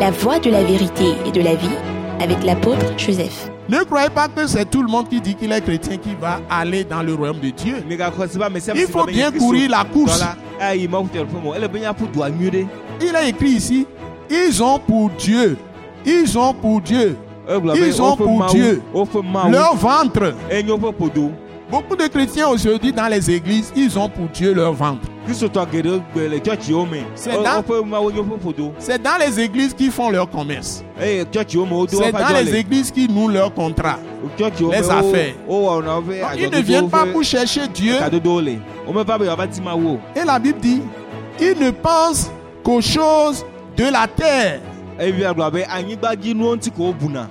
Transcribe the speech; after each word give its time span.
la 0.00 0.10
voie 0.10 0.38
de 0.38 0.50
la 0.50 0.62
vérité 0.62 1.14
et 1.26 1.30
de 1.32 1.40
la 1.40 1.54
vie 1.54 1.74
avec 2.20 2.42
l'apôtre 2.44 2.84
Joseph. 2.98 3.50
Ne 3.68 3.82
croyez 3.84 4.10
pas 4.10 4.28
que 4.28 4.46
c'est 4.46 4.64
tout 4.70 4.82
le 4.82 4.88
monde 4.88 5.08
qui 5.08 5.20
dit 5.20 5.34
qu'il 5.34 5.50
est 5.52 5.60
chrétien 5.60 5.96
qui 5.96 6.14
va 6.20 6.40
aller 6.50 6.84
dans 6.84 7.02
le 7.02 7.14
royaume 7.14 7.40
de 7.40 7.50
Dieu. 7.50 7.76
Il 8.74 8.86
faut 8.86 9.04
bien 9.06 9.32
courir 9.32 9.70
la 9.70 9.84
course. 9.84 10.22
Il 13.00 13.14
est 13.14 13.28
écrit 13.28 13.50
ici, 13.50 13.86
ils 14.30 14.62
ont 14.62 14.78
pour 14.78 15.10
Dieu, 15.10 15.56
ils 16.04 16.38
ont 16.38 16.54
pour 16.54 16.80
Dieu, 16.80 17.16
ils 17.76 18.02
ont 18.02 18.16
pour 18.16 18.46
Dieu. 18.46 18.82
leur 19.50 19.74
ventre. 19.76 20.34
Beaucoup 21.70 21.96
de 21.96 22.06
chrétiens 22.06 22.48
aujourd'hui 22.48 22.92
dans 22.92 23.08
les 23.08 23.28
églises, 23.30 23.72
ils 23.74 23.98
ont 23.98 24.08
pour 24.08 24.28
Dieu 24.28 24.54
leur 24.54 24.72
ventre. 24.72 25.02
C'est 27.16 27.32
dans, 27.42 27.64
c'est 28.78 29.02
dans 29.02 29.18
les 29.18 29.40
églises 29.40 29.74
qui 29.74 29.90
font 29.90 30.10
leur 30.10 30.30
commerce. 30.30 30.84
C'est 30.96 32.12
dans 32.12 32.34
les 32.44 32.54
églises 32.54 32.92
qui 32.92 33.08
nouent 33.08 33.28
leur 33.28 33.52
contrat, 33.52 33.98
les 34.70 34.88
affaires. 34.90 35.34
Donc, 35.48 36.04
ils 36.38 36.50
ne 36.50 36.62
viennent 36.62 36.88
pas 36.88 37.04
pour 37.12 37.24
chercher 37.24 37.66
Dieu. 37.66 37.94
Et 40.14 40.24
la 40.24 40.38
Bible 40.38 40.60
dit, 40.60 40.82
ils 41.40 41.58
ne 41.58 41.70
pensent 41.72 42.30
qu'aux 42.62 42.80
choses 42.80 43.44
de 43.76 43.84
la 43.90 44.06
terre. 44.06 44.60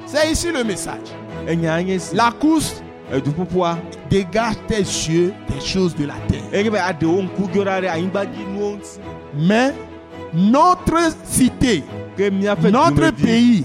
C'est 0.05 0.31
ici 0.31 0.47
le 0.51 0.63
message. 0.65 1.07
La 2.13 2.31
course 2.31 2.81
dégage 4.09 4.55
tes 4.67 4.79
yeux 4.79 5.33
des 5.49 5.61
choses 5.65 5.95
de 5.95 6.05
la 6.05 6.15
terre. 6.27 6.41
Mais 9.37 9.73
notre 10.33 11.11
cité, 11.23 11.83
notre 12.71 13.11
pays, 13.11 13.63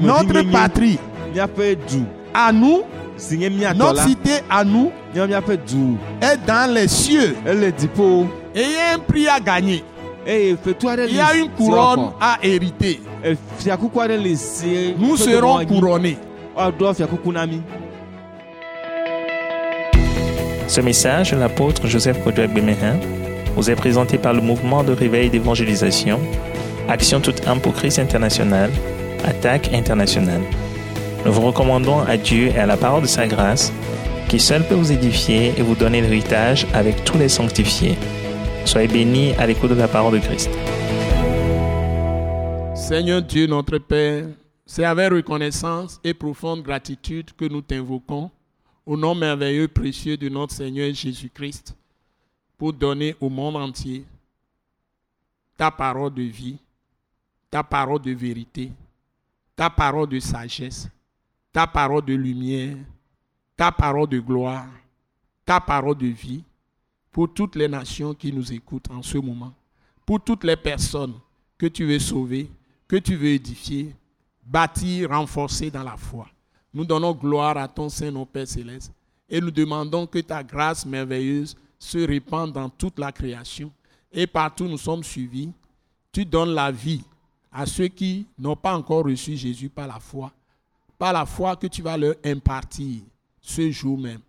notre 0.00 0.42
patrie, 0.52 0.98
à 2.34 2.52
nous, 2.52 2.82
notre 3.74 4.02
cité 4.08 4.32
à 4.48 4.64
nous 4.64 4.90
est 6.20 6.36
dans 6.46 6.72
les 6.72 6.88
cieux. 6.88 7.34
Et 8.54 8.62
il 8.62 8.72
y 8.72 8.76
a 8.76 8.94
un 8.94 8.98
prix 8.98 9.28
à 9.28 9.40
gagner. 9.40 9.82
Il 10.26 10.56
y 11.16 11.20
a 11.20 11.34
une 11.36 11.48
couronne 11.50 12.10
à 12.20 12.38
hériter. 12.42 13.00
Nous 14.98 15.16
serons 15.16 15.64
couronnés. 15.66 16.18
Ce 20.68 20.82
message 20.82 21.32
l'apôtre 21.32 21.86
Joseph 21.86 22.22
Kodouak 22.22 22.52
Bemehin 22.52 23.00
vous 23.56 23.70
est 23.70 23.74
présenté 23.74 24.18
par 24.18 24.34
le 24.34 24.42
mouvement 24.42 24.84
de 24.84 24.92
réveil 24.92 25.30
d'évangélisation, 25.30 26.20
Action 26.88 27.20
toute 27.20 27.46
âme 27.48 27.60
pour 27.60 27.72
Christ 27.72 27.98
international, 27.98 28.70
Attaque 29.24 29.72
internationale. 29.72 30.42
Nous 31.24 31.32
vous 31.32 31.40
recommandons 31.40 32.00
à 32.00 32.18
Dieu 32.18 32.48
et 32.48 32.58
à 32.58 32.66
la 32.66 32.76
parole 32.76 33.00
de 33.00 33.06
sa 33.06 33.26
grâce, 33.26 33.72
qui 34.28 34.38
seul 34.38 34.62
peut 34.62 34.74
vous 34.74 34.92
édifier 34.92 35.54
et 35.56 35.62
vous 35.62 35.74
donner 35.74 36.02
l'héritage 36.02 36.66
avec 36.74 37.02
tous 37.02 37.16
les 37.16 37.30
sanctifiés. 37.30 37.96
Soyez 38.66 38.88
bénis 38.88 39.32
à 39.38 39.46
l'écoute 39.46 39.70
de 39.70 39.74
la 39.74 39.88
parole 39.88 40.12
de 40.12 40.18
Christ. 40.18 40.50
Seigneur 42.74 43.22
Dieu, 43.22 43.46
notre 43.46 43.78
Père, 43.78 44.26
c'est 44.66 44.84
avec 44.84 45.12
reconnaissance 45.12 45.98
et 46.04 46.12
profonde 46.12 46.62
gratitude 46.62 47.30
que 47.38 47.46
nous 47.46 47.62
t'invoquons 47.62 48.30
au 48.88 48.96
nom 48.96 49.14
merveilleux, 49.14 49.68
précieux 49.68 50.16
de 50.16 50.30
notre 50.30 50.54
Seigneur 50.54 50.94
Jésus-Christ, 50.94 51.76
pour 52.56 52.72
donner 52.72 53.14
au 53.20 53.28
monde 53.28 53.56
entier 53.56 54.02
ta 55.58 55.70
parole 55.70 56.14
de 56.14 56.22
vie, 56.22 56.56
ta 57.50 57.62
parole 57.62 58.00
de 58.00 58.12
vérité, 58.12 58.72
ta 59.54 59.68
parole 59.68 60.08
de 60.08 60.18
sagesse, 60.18 60.88
ta 61.52 61.66
parole 61.66 62.02
de 62.02 62.14
lumière, 62.14 62.78
ta 63.58 63.70
parole 63.70 64.08
de 64.08 64.20
gloire, 64.20 64.70
ta 65.44 65.60
parole 65.60 65.98
de 65.98 66.06
vie, 66.06 66.42
pour 67.12 67.30
toutes 67.34 67.56
les 67.56 67.68
nations 67.68 68.14
qui 68.14 68.32
nous 68.32 68.50
écoutent 68.54 68.90
en 68.90 69.02
ce 69.02 69.18
moment, 69.18 69.52
pour 70.06 70.24
toutes 70.24 70.44
les 70.44 70.56
personnes 70.56 71.20
que 71.58 71.66
tu 71.66 71.84
veux 71.84 71.98
sauver, 71.98 72.50
que 72.88 72.96
tu 72.96 73.16
veux 73.16 73.28
édifier, 73.28 73.94
bâtir, 74.42 75.10
renforcer 75.10 75.70
dans 75.70 75.82
la 75.82 75.98
foi. 75.98 76.26
Nous 76.72 76.84
donnons 76.84 77.12
gloire 77.12 77.56
à 77.56 77.66
ton 77.68 77.88
Saint-Nom, 77.88 78.26
Père 78.26 78.46
Céleste, 78.46 78.92
et 79.28 79.40
nous 79.40 79.50
demandons 79.50 80.06
que 80.06 80.18
ta 80.18 80.42
grâce 80.42 80.86
merveilleuse 80.86 81.56
se 81.78 81.98
répande 81.98 82.52
dans 82.52 82.68
toute 82.68 82.98
la 82.98 83.12
création. 83.12 83.70
Et 84.12 84.26
partout 84.26 84.66
nous 84.66 84.78
sommes 84.78 85.04
suivis, 85.04 85.50
tu 86.12 86.24
donnes 86.24 86.54
la 86.54 86.70
vie 86.70 87.02
à 87.52 87.66
ceux 87.66 87.88
qui 87.88 88.26
n'ont 88.38 88.56
pas 88.56 88.76
encore 88.76 89.04
reçu 89.04 89.36
Jésus 89.36 89.68
par 89.68 89.86
la 89.86 90.00
foi, 90.00 90.32
par 90.98 91.12
la 91.12 91.26
foi 91.26 91.56
que 91.56 91.66
tu 91.66 91.82
vas 91.82 91.96
leur 91.96 92.14
impartir 92.24 93.02
ce 93.40 93.70
jour 93.70 93.98
même, 93.98 94.20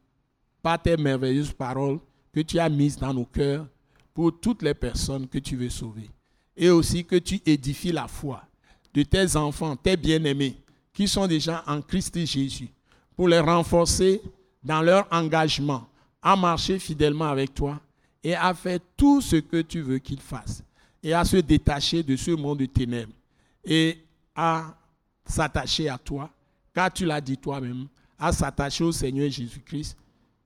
par 0.61 0.81
tes 0.81 0.97
merveilleuses 0.97 1.53
paroles 1.53 1.99
que 2.33 2.41
tu 2.41 2.59
as 2.59 2.69
mises 2.69 2.97
dans 2.97 3.13
nos 3.13 3.25
cœurs 3.25 3.66
pour 4.13 4.38
toutes 4.39 4.61
les 4.61 4.73
personnes 4.73 5.28
que 5.28 5.39
tu 5.39 5.55
veux 5.55 5.69
sauver. 5.69 6.09
Et 6.55 6.69
aussi 6.69 7.05
que 7.05 7.16
tu 7.16 7.41
édifies 7.45 7.91
la 7.91 8.07
foi 8.07 8.44
de 8.94 9.03
tes 9.03 9.35
enfants, 9.35 9.75
tes 9.75 9.95
bien-aimés, 9.95 10.57
qui 10.99 11.07
sont 11.07 11.27
déjà 11.27 11.63
en 11.65 11.81
Christ 11.81 12.13
Jésus, 12.25 12.67
pour 13.15 13.29
les 13.29 13.39
renforcer 13.39 14.21
dans 14.61 14.81
leur 14.81 15.07
engagement 15.09 15.87
à 16.21 16.35
marcher 16.35 16.77
fidèlement 16.77 17.29
avec 17.29 17.53
toi 17.53 17.79
et 18.21 18.35
à 18.35 18.53
faire 18.53 18.79
tout 18.97 19.21
ce 19.21 19.37
que 19.37 19.61
tu 19.61 19.79
veux 19.79 19.99
qu'ils 19.99 20.19
fassent 20.19 20.61
et 21.01 21.13
à 21.13 21.23
se 21.23 21.37
détacher 21.37 22.03
de 22.03 22.17
ce 22.17 22.31
monde 22.31 22.57
de 22.57 22.65
ténèbres 22.65 23.13
et 23.63 23.97
à 24.35 24.75
s'attacher 25.23 25.87
à 25.87 25.97
toi, 25.97 26.29
car 26.73 26.91
tu 26.91 27.05
l'as 27.05 27.21
dit 27.21 27.37
toi-même, 27.37 27.87
à 28.17 28.33
s'attacher 28.33 28.83
au 28.83 28.91
Seigneur 28.91 29.31
Jésus-Christ, 29.31 29.95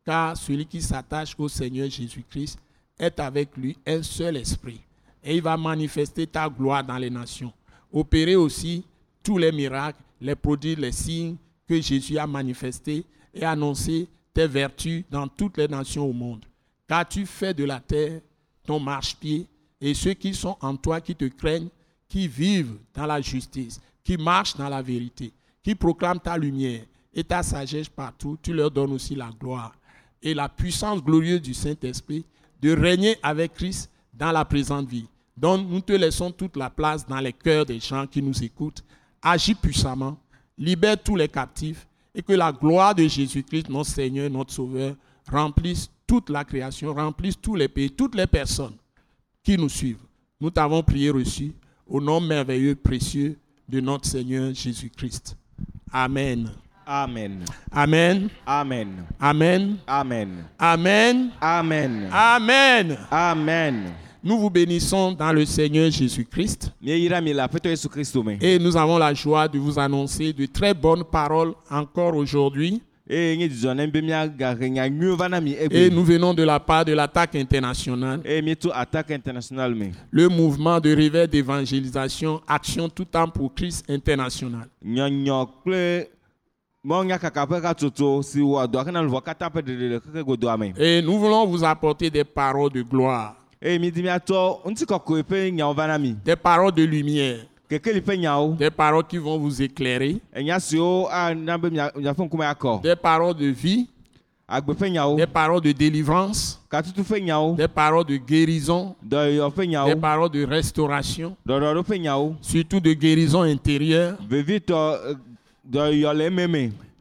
car 0.05 0.37
celui 0.37 0.67
qui 0.67 0.83
s'attache 0.83 1.33
au 1.35 1.49
Seigneur 1.49 1.89
Jésus-Christ 1.89 2.59
est 2.99 3.19
avec 3.19 3.57
lui 3.57 3.75
un 3.87 4.03
seul 4.03 4.37
esprit. 4.37 4.81
Et 5.23 5.35
il 5.35 5.41
va 5.41 5.57
manifester 5.57 6.27
ta 6.27 6.47
gloire 6.47 6.83
dans 6.83 6.99
les 6.99 7.09
nations, 7.09 7.51
opérer 7.91 8.35
aussi 8.35 8.85
tous 9.23 9.39
les 9.39 9.51
miracles 9.51 10.02
les 10.23 10.35
produits, 10.35 10.75
les 10.75 10.93
signes 10.93 11.35
que 11.67 11.79
Jésus 11.79 12.17
a 12.17 12.25
manifestés 12.25 13.05
et 13.33 13.43
annoncé 13.43 14.07
tes 14.33 14.47
vertus 14.47 15.03
dans 15.11 15.27
toutes 15.27 15.57
les 15.57 15.67
nations 15.67 16.05
au 16.05 16.13
monde. 16.13 16.45
Car 16.87 17.07
tu 17.07 17.25
fais 17.25 17.53
de 17.53 17.65
la 17.65 17.79
terre 17.79 18.21
ton 18.65 18.79
marchepied 18.79 19.47
et 19.81 19.93
ceux 19.93 20.13
qui 20.13 20.33
sont 20.33 20.55
en 20.61 20.77
toi, 20.77 21.01
qui 21.01 21.13
te 21.13 21.25
craignent, 21.25 21.67
qui 22.07 22.27
vivent 22.27 22.77
dans 22.93 23.05
la 23.05 23.19
justice, 23.19 23.81
qui 24.01 24.15
marchent 24.15 24.55
dans 24.55 24.69
la 24.69 24.81
vérité, 24.81 25.33
qui 25.61 25.75
proclament 25.75 26.19
ta 26.19 26.37
lumière 26.37 26.85
et 27.13 27.23
ta 27.23 27.43
sagesse 27.43 27.89
partout, 27.89 28.37
tu 28.41 28.53
leur 28.53 28.71
donnes 28.71 28.93
aussi 28.93 29.15
la 29.15 29.29
gloire 29.37 29.75
et 30.21 30.33
la 30.33 30.47
puissance 30.47 31.03
glorieuse 31.03 31.41
du 31.41 31.53
Saint-Esprit 31.53 32.25
de 32.61 32.71
régner 32.71 33.17
avec 33.21 33.53
Christ 33.53 33.91
dans 34.13 34.31
la 34.31 34.45
présente 34.45 34.87
vie. 34.87 35.07
Donc 35.35 35.67
nous 35.67 35.81
te 35.81 35.91
laissons 35.91 36.31
toute 36.31 36.55
la 36.55 36.69
place 36.69 37.05
dans 37.05 37.19
les 37.19 37.33
cœurs 37.33 37.65
des 37.65 37.79
gens 37.79 38.07
qui 38.07 38.21
nous 38.21 38.41
écoutent 38.41 38.83
agis 39.23 39.55
puissamment, 39.55 40.17
libère 40.57 41.01
tous 41.01 41.15
les 41.15 41.27
captifs 41.27 41.87
et 42.13 42.21
que 42.21 42.33
la 42.33 42.51
gloire 42.51 42.93
de 42.93 43.07
Jésus-Christ, 43.07 43.69
notre 43.69 43.89
Seigneur, 43.89 44.29
notre 44.29 44.53
Sauveur, 44.53 44.95
remplisse 45.31 45.89
toute 46.05 46.29
la 46.29 46.43
création, 46.43 46.93
remplisse 46.93 47.39
tous 47.41 47.55
les 47.55 47.67
pays, 47.67 47.89
toutes 47.89 48.15
les 48.15 48.27
personnes 48.27 48.75
qui 49.41 49.57
nous 49.57 49.69
suivent. 49.69 50.03
Nous 50.39 50.51
t'avons 50.51 50.83
prié 50.83 51.09
reçu 51.09 51.53
au 51.87 52.01
nom 52.01 52.19
merveilleux, 52.19 52.75
précieux 52.75 53.37
de 53.67 53.79
notre 53.79 54.05
Seigneur 54.05 54.53
Jésus-Christ. 54.53 55.37
Amen. 55.91 56.51
Amen. 56.85 57.45
Amen. 57.71 58.29
Amen. 58.45 59.05
Amen. 59.17 59.77
Amen. 59.87 60.49
Amen. 60.59 61.31
Amen. 61.41 62.09
Amen. 62.11 62.97
Amen. 63.09 63.93
Nous 64.25 64.39
vous 64.39 64.49
bénissons 64.49 65.11
dans 65.11 65.33
le 65.33 65.43
Seigneur 65.43 65.91
Jésus-Christ. 65.91 66.71
Et 66.85 67.09
nous 68.57 68.77
avons 68.77 68.97
la 68.97 69.13
joie 69.13 69.49
de 69.49 69.59
vous 69.59 69.77
annoncer 69.77 70.31
de 70.31 70.45
très 70.45 70.73
bonnes 70.73 71.03
paroles 71.03 71.51
encore 71.69 72.15
aujourd'hui. 72.15 72.81
Et 73.09 73.35
nous 75.91 76.03
venons 76.05 76.33
de 76.33 76.43
la 76.43 76.57
part 76.61 76.85
de 76.85 76.93
l'attaque 76.93 77.35
internationale. 77.35 78.21
Le 78.23 80.27
mouvement 80.29 80.79
de 80.79 80.95
réveil 80.95 81.27
d'évangélisation, 81.27 82.39
Action 82.47 82.87
tout 82.87 83.03
temps 83.03 83.27
pour 83.27 83.53
Christ 83.53 83.83
international. 83.89 84.69
Et 90.77 91.01
nous 91.01 91.19
voulons 91.19 91.45
vous 91.45 91.65
apporter 91.65 92.09
des 92.09 92.23
paroles 92.23 92.71
de 92.71 92.81
gloire. 92.83 93.35
Des 96.25 96.35
paroles 96.35 96.73
de 96.73 96.83
lumière. 96.83 97.45
Des 98.57 98.69
paroles 98.69 99.05
qui 99.07 99.17
vont 99.17 99.37
vous 99.37 99.61
éclairer. 99.61 100.17
Des 102.83 102.95
paroles 102.95 103.35
de 103.35 103.47
vie. 103.47 103.87
des 105.15 105.25
paroles 105.25 105.61
de 105.61 105.71
délivrance, 105.71 106.61
des 107.55 107.67
paroles 107.67 108.05
de 108.05 108.17
guérison, 108.17 108.93
des 109.01 109.39
paroles 109.95 110.29
de 110.29 110.45
restauration, 110.45 111.35
surtout 112.41 112.79
de 112.81 112.91
guérison 112.93 113.41
intérieure, 113.43 114.17
eh, 114.29 114.59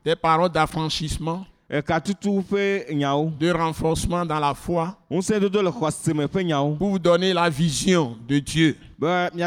des 0.05 0.17
paroles 0.17 0.50
d'affranchissement, 0.50 1.44
de 1.72 3.50
renforcement 3.50 4.26
dans 4.26 4.38
la 4.38 4.52
foi, 4.52 4.94
pour 5.08 6.90
vous 6.90 6.98
donner 6.98 7.32
la 7.32 7.48
vision 7.48 8.16
de 8.28 8.38
Dieu, 8.38 8.76
mi 9.00 9.40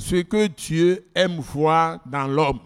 ce 0.00 0.22
que 0.22 0.46
Dieu 0.48 1.04
aime 1.14 1.38
voir 1.38 2.00
dans 2.04 2.26
l'homme. 2.26 2.58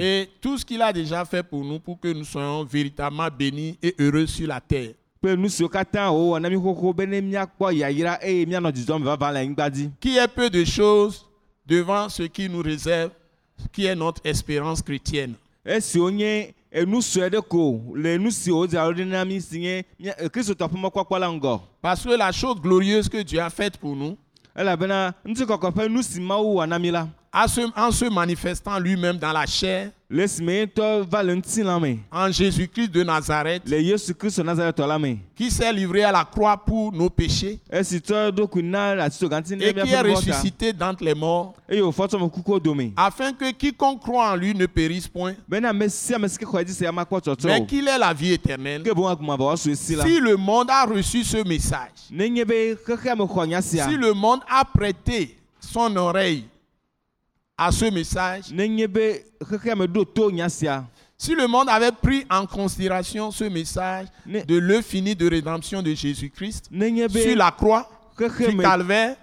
Et 0.00 0.28
tout 0.40 0.58
ce 0.58 0.64
qu'il 0.64 0.82
a 0.82 0.92
déjà 0.92 1.24
fait 1.24 1.42
pour 1.42 1.62
nous, 1.64 1.78
pour 1.78 2.00
que 2.00 2.08
nous 2.08 2.24
soyons 2.24 2.64
véritablement 2.64 3.28
bénis 3.36 3.78
et 3.82 3.94
heureux 3.98 4.26
sur 4.26 4.48
la 4.48 4.60
terre. 4.60 4.94
kple 5.20 5.36
nu 5.36 5.48
siwo 5.52 5.68
katã 5.68 6.06
wòwɔ 6.08 6.38
na 6.40 6.48
mi 6.48 6.56
xoxo 6.56 6.94
be 6.96 7.04
ne 7.06 7.20
míakpɔ 7.20 7.74
yayra 7.76 8.14
eye 8.24 8.46
míanɔ 8.46 8.72
dzidzɔ 8.72 8.98
me 8.98 9.04
vava 9.04 9.30
le 9.32 9.38
anyigba 9.40 9.68
dzi 9.68 9.90
Qui 10.00 10.16
est 10.16 10.28
peu 10.28 10.48
de 10.48 10.64
choses 10.64 11.26
devant 11.66 12.08
ce 12.08 12.22
qui 12.22 12.48
nous 12.48 12.62
réserve, 12.62 13.10
qui 13.72 13.86
est 13.86 13.94
notre 13.94 14.20
espérance 14.24 14.82
chrétienne. 14.82 15.34
eh, 20.18 20.28
Parce 21.82 22.02
que 22.04 22.16
la 22.16 22.32
chose 22.32 22.60
glorieuse 22.60 23.08
que 23.08 23.22
Dieu 23.22 23.40
a 23.40 23.50
faite 23.50 23.76
pour 23.78 23.94
nous, 23.96 24.16
en 27.32 27.92
se 27.92 28.10
manifestant 28.10 28.78
lui-même 28.78 29.16
dans 29.16 29.32
la 29.32 29.46
chair, 29.46 29.90
en 32.10 32.32
Jésus-Christ 32.32 32.90
de 32.90 33.04
Nazareth, 33.04 33.62
qui 35.36 35.50
s'est 35.52 35.72
livré 35.72 36.02
à 36.02 36.10
la 36.10 36.24
croix 36.24 36.56
pour 36.56 36.92
nos 36.92 37.08
péchés 37.08 37.60
et 37.72 37.84
qui 37.84 39.92
est 39.92 40.00
ressuscité 40.00 40.72
d'entre 40.72 41.04
les 41.04 41.14
morts, 41.14 41.54
afin 42.96 43.32
que 43.32 43.52
quiconque 43.52 44.00
croit 44.00 44.32
en 44.32 44.36
lui 44.36 44.52
ne 44.52 44.66
périsse 44.66 45.06
point, 45.06 45.34
mais 47.44 47.66
qu'il 47.66 47.86
ait 47.86 47.98
la 47.98 48.12
vie 48.12 48.32
éternelle. 48.32 48.82
Si 48.84 50.20
le 50.20 50.36
monde 50.36 50.70
a 50.70 50.84
reçu 50.84 51.22
ce 51.22 51.46
message, 51.46 52.08
si 52.08 53.96
le 53.96 54.12
monde 54.14 54.40
a 54.50 54.64
prêté 54.64 55.38
son 55.60 55.94
oreille 55.96 56.46
à 57.62 57.70
ce 57.70 57.84
message, 57.84 58.44
si 61.18 61.34
le 61.34 61.46
monde 61.46 61.68
avait 61.68 61.92
pris 61.92 62.24
en 62.30 62.46
considération 62.46 63.30
ce 63.30 63.44
message 63.44 64.06
de 64.26 64.56
l'œuvre 64.56 64.82
finie 64.82 65.14
de 65.14 65.28
rédemption 65.28 65.82
de 65.82 65.92
Jésus-Christ 65.92 66.70
sur 66.70 67.36
la 67.36 67.50
croix 67.50 67.86
du 68.18 68.56
calvaire, 68.56 69.16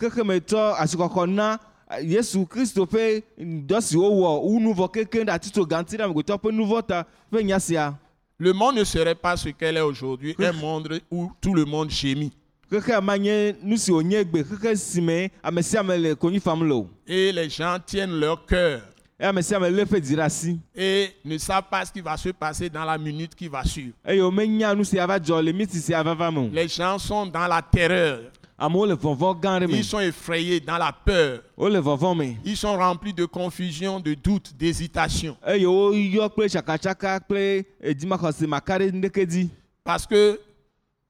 xexe 0.00 0.22
me 0.24 0.38
tsɔ 0.40 0.74
asikɔkɔ 0.80 1.26
na 1.28 1.58
yesu 2.02 2.46
kristo 2.46 2.86
ƒe 2.86 3.22
dɔ 3.38 3.80
si 3.80 3.96
wowɔ 3.96 4.40
wu 4.42 4.58
nuvɔ 4.58 4.88
kekeŋ 4.90 5.26
ɖe 5.26 5.30
atito 5.30 5.66
gãti 5.66 5.96
ɖe 5.98 6.02
amegbetɔ 6.06 6.38
ƒe 6.40 6.50
nuvɔ 6.50 6.82
ta 6.86 7.04
ƒe 7.30 7.44
nya 7.44 7.60
sia 7.60 7.94
le 8.38 8.52
monde 8.52 8.76
ne 8.76 8.84
serait 8.84 9.14
pas 9.14 9.36
ce 9.36 9.50
qu'elle 9.50 9.76
est 9.76 9.80
aujourd'hui, 9.80 10.34
un 10.38 10.52
monde 10.52 11.00
où 11.10 11.30
tout 11.40 11.54
le 11.54 11.64
monde 11.64 11.90
gémit. 11.90 12.32
Xexea 12.80 13.00
ma 13.00 13.16
nye 13.18 13.54
nu 13.62 13.76
si 13.76 13.92
wònye 13.92 14.24
gbe 14.24 14.42
xexe 14.44 14.76
si 14.76 15.00
me 15.00 15.30
ame 15.42 15.62
sia 15.62 15.80
ame 15.80 15.96
le 15.98 16.14
konyi 16.14 16.40
fam 16.40 16.62
le 16.66 16.74
o 16.74 16.88
Et 17.06 17.32
les 17.32 17.48
gens 17.48 17.78
tiennent 17.84 18.18
leur 18.18 18.44
cœur. 18.46 18.80
Eye 19.18 19.26
ame 19.26 19.42
sia 19.42 19.56
ame 19.58 19.70
lé 19.70 19.84
ƒe 19.84 20.00
dzi 20.00 20.16
ɖe 20.16 20.20
asi 20.22 20.58
et 20.74 21.10
ne 21.24 21.38
savent 21.38 21.68
pas 21.70 21.84
ce 21.84 21.92
qui 21.92 22.00
va 22.00 22.16
se 22.16 22.30
passer 22.30 22.68
dans 22.68 22.84
la 22.84 22.98
minute 22.98 23.34
qui 23.34 23.48
va 23.48 23.64
suivre. 23.64 23.94
eye 24.04 24.20
womenya 24.20 24.74
nu 24.74 24.84
si 24.84 24.98
ava 24.98 25.18
dzɔ 25.18 25.42
le 25.42 25.52
miti 25.52 25.78
sia 25.78 26.02
vava 26.02 26.30
me 26.30 26.38
o 26.38 26.50
Les 26.52 26.68
gens 26.68 26.98
sont 26.98 27.26
dans 27.26 27.46
la 27.46 27.62
terreur, 27.62 28.20
amewo 28.58 28.86
le 28.86 28.94
vɔvɔ 28.94 29.40
gã 29.40 29.60
ɖe 29.60 29.66
me 29.68 29.76
ils 29.76 29.84
sont 29.84 30.00
effrayés 30.00 30.60
dans 30.60 30.78
la 30.78 30.92
peur, 30.92 31.40
wole 31.56 31.76
vɔvɔ 31.78 32.16
me 32.16 32.34
ils 32.44 32.56
sont 32.56 32.76
remplis 32.76 33.12
de 33.12 33.24
confusion, 33.24 34.00
de 34.00 34.14
doute, 34.14 34.52
d'hésitation. 34.58 35.36
eye 35.46 35.64
woyɔ 35.64 36.28
kple 36.30 36.48
tsakatsaka 36.48 37.20
kple 37.20 37.64
edzimaxɔse 37.82 38.46
maka 38.46 38.78
ɖe 38.78 38.90
ŋdeke 38.92 39.26
dzi 39.26 39.48
Parce 39.84 40.06
que 40.06 40.40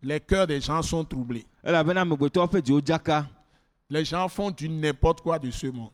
les 0.04 0.20
cœurs 0.20 0.46
des 0.46 0.60
gens 0.60 0.82
sont 0.82 1.04
troublés. 1.04 1.44
Les 3.90 4.04
gens 4.04 4.28
font 4.28 4.50
du 4.50 4.68
n'importe 4.68 5.20
quoi 5.22 5.38
de 5.38 5.50
ce 5.50 5.66
monde. 5.66 5.90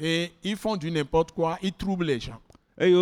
Et 0.00 0.30
ils 0.42 0.56
font 0.56 0.76
du 0.76 0.90
n'importe 0.90 1.32
quoi, 1.32 1.58
ils 1.62 1.72
troublent 1.72 2.04
les 2.06 2.20
gens. 2.20 2.38
Et 2.80 2.92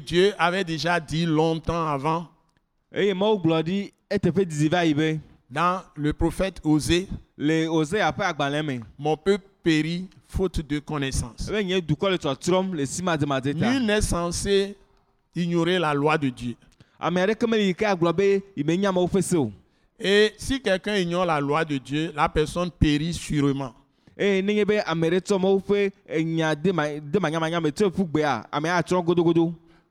Dieu 0.00 0.32
avait 0.38 0.64
déjà 0.64 0.98
dit 1.00 1.24
longtemps 1.24 1.86
avant 1.86 2.26
dans 5.50 5.82
le 5.96 6.12
prophète 6.12 6.60
Osée, 6.64 7.08
mon 8.98 9.16
peuple 9.16 9.44
périt 9.62 10.08
faute 10.26 10.60
de 10.66 10.78
connaissance. 10.80 11.50
Nul 13.54 13.86
n'est 13.86 14.00
censé 14.02 14.76
ignorer 15.34 15.78
la 15.78 15.94
loi 15.94 16.18
de 16.18 16.28
Dieu. 16.28 16.54
Et 20.00 20.32
si 20.36 20.60
quelqu'un 20.60 20.96
ignore 20.96 21.26
la 21.26 21.40
loi 21.40 21.64
de 21.64 21.76
Dieu, 21.78 22.12
la 22.14 22.28
personne 22.28 22.70
périt 22.70 23.12
sûrement. 23.14 23.74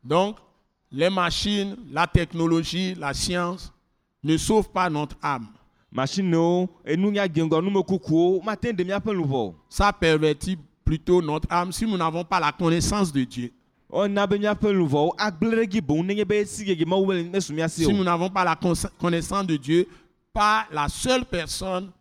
Donc, 0.04 0.38
les 0.92 1.10
machines, 1.10 1.75
la 1.92 2.07
technologie, 2.07 2.95
la 2.95 3.13
science 3.13 3.74
ne 4.24 4.38
sauvent 4.38 4.69
pas 4.69 4.90
notre 4.90 5.16
âme. 5.22 5.48
Ça 9.69 9.94
pervertit 9.94 10.57
plutôt 10.83 11.22
notre 11.22 11.51
âme 11.51 11.72
si 11.72 11.86
nous 11.86 11.98
n'avons 11.98 12.24
pas 12.24 12.40
la 12.40 12.51
connaissance 12.51 13.12
de 13.12 13.24
Dieu. 13.24 13.51
Ɔna 13.92 14.28
be 14.28 14.38
míaƒe 14.38 14.74
luʋɔwo 14.74 15.12
agblẽ 15.18 15.56
ɖe 15.56 15.68
dzi 15.68 15.81
boŋ 15.81 16.06
nenye 16.06 16.25
be 16.25 16.45
si 16.45 16.86
mawu 16.86 17.07
mesu 17.31 17.54
nous 17.94 18.04
n'avons 18.04 18.30
pas 18.30 18.44
la 18.44 18.56
connaissance 19.00 19.48
de 19.48 19.56
Dieu, 19.57 19.88
pas 20.34 20.68
la 20.72 20.89
seule 20.89 21.25
personne 21.25 21.92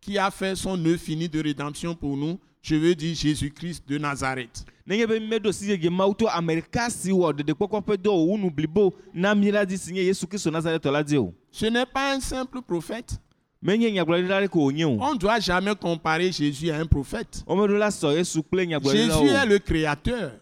qui 0.00 0.18
a 0.18 0.30
fait 0.30 0.54
son 0.56 0.78
œuvre 0.84 0.98
finie 0.98 1.28
de 1.28 1.42
rédemption 1.42 1.94
pour 1.94 2.16
nous, 2.16 2.38
je 2.62 2.74
veux 2.76 2.94
dire 2.94 3.14
Jésus-Christ 3.14 3.88
de 3.88 3.98
Nazareth. 3.98 4.64
nenye 4.86 5.06
be 5.06 5.18
míeɖo 5.20 5.52
si 5.52 5.66
yeye 5.70 5.90
mawu 5.90 6.14
to 6.14 6.26
ame 6.28 6.56
ɖeka 6.60 6.90
si 6.90 7.10
wɔ 7.12 7.32
ɖeɖekpɔkpɔ 7.32 7.82
ƒe 7.86 7.96
dɔ 7.96 8.26
wu 8.26 8.38
nu 8.38 8.50
blibo 8.50 8.94
na 9.14 9.34
mí 9.34 9.50
la 9.52 9.64
dzi 9.66 9.76
si 9.78 9.92
nye 9.92 10.02
yesu 10.02 10.26
kristo 10.26 10.50
nazaretɔ 10.50 10.90
la 10.90 11.02
dzi 11.04 11.18
o 11.18 11.32
Ce 11.52 11.66
n'est 11.66 11.86
pas 11.86 12.14
un 12.14 12.20
simple 12.20 12.62
prophète. 12.62 13.18
menye 13.62 13.90
nyagblɔɖila 13.92 14.40
ɖe 14.42 14.48
ko 14.48 14.60
wònye 14.70 14.84
o 14.86 14.96
On 15.00 15.12
ne 15.14 15.18
doit 15.18 15.40
jamais 15.40 15.74
comparer 15.76 16.32
Jésus 16.32 16.70
à 16.70 16.78
un 16.80 16.86
prophète. 16.86 17.44
wɔmeɖo 17.46 17.76
la 17.78 17.88
sɔ 17.90 18.16
yesu 18.16 18.42
kple 18.42 18.66
nyagblɔɖila 18.66 19.20
Jésus 19.20 19.28
est 19.34 19.46
le 19.46 19.58
créateur. 19.58 20.32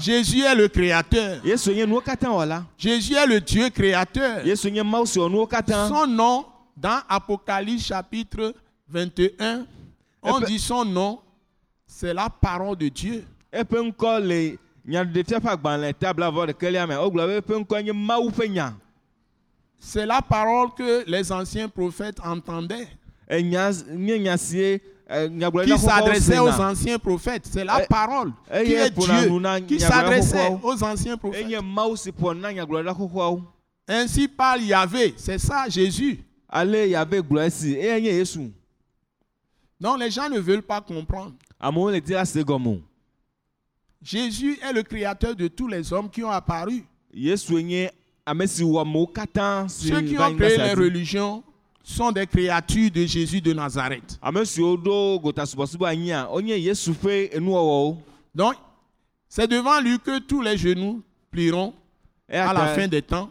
Jésus 0.00 0.40
est 0.40 0.54
le 0.54 0.66
créateur. 0.68 1.44
Jésus 2.78 3.14
est 3.14 3.26
le 3.26 3.38
Dieu 3.38 3.68
créateur. 3.68 4.42
Son 5.88 6.06
nom, 6.06 6.46
dans 6.74 7.00
Apocalypse 7.06 7.84
chapitre 7.84 8.54
21, 8.88 9.66
on 10.22 10.40
dit 10.40 10.58
son 10.58 10.84
nom, 10.86 11.18
c'est 11.86 12.14
la 12.14 12.30
parole 12.30 12.76
de 12.78 12.88
Dieu. 12.88 13.24
C'est 19.78 20.06
la 20.06 20.22
parole 20.22 20.68
que 20.74 21.04
les 21.06 21.30
anciens 21.30 21.68
prophètes 21.68 22.18
entendaient, 22.24 22.88
eh, 25.08 25.28
qui 25.64 25.78
s'adressait 25.78 26.38
aux 26.38 26.48
anciens 26.60 26.98
prophètes. 26.98 27.46
C'est 27.50 27.64
la 27.64 27.82
Eh, 27.82 27.86
parole 27.86 28.32
eh, 28.52 28.64
qui 28.64 28.72
eh, 28.72 28.76
est 28.76 28.90
Dieu, 28.90 29.66
qui 29.66 29.78
s'adressait 29.80 30.50
aux 30.62 30.82
anciens 30.82 31.16
prophètes? 31.16 31.46
Ainsi 33.88 34.26
parle 34.26 34.62
Yahvé, 34.62 35.14
c'est 35.16 35.38
ça 35.38 35.68
Jésus. 35.68 36.18
eye 36.52 38.00
nye 38.00 38.08
yesu 38.08 38.52
Donc 39.80 40.00
les 40.00 40.10
gens 40.10 40.28
ne 40.28 40.40
veulent 40.40 40.62
pas 40.62 40.80
comprendre. 40.80 41.34
Jésus 44.02 44.58
est 44.62 44.72
le 44.72 44.82
créateur 44.82 45.36
de 45.36 45.46
tous 45.48 45.68
les 45.68 45.92
hommes 45.92 46.10
qui 46.10 46.24
ont 46.24 46.30
apparu. 46.30 46.84
Ceux 47.14 47.60
qui 50.02 50.18
ont 50.18 50.34
créé 50.36 50.56
les 50.58 50.74
religions 50.74 51.44
sont 51.88 52.10
des 52.10 52.26
créatures 52.26 52.90
de 52.90 53.06
Jésus 53.06 53.40
de 53.40 53.52
Nazareth. 53.52 54.18
Donc, 58.34 58.54
c'est 59.28 59.46
devant 59.46 59.80
lui 59.80 59.98
que 60.00 60.18
tous 60.18 60.42
les 60.42 60.56
genoux 60.58 61.00
plieront 61.30 61.72
à 62.28 62.52
la 62.52 62.66
fin 62.74 62.88
des 62.88 63.02
temps, 63.02 63.30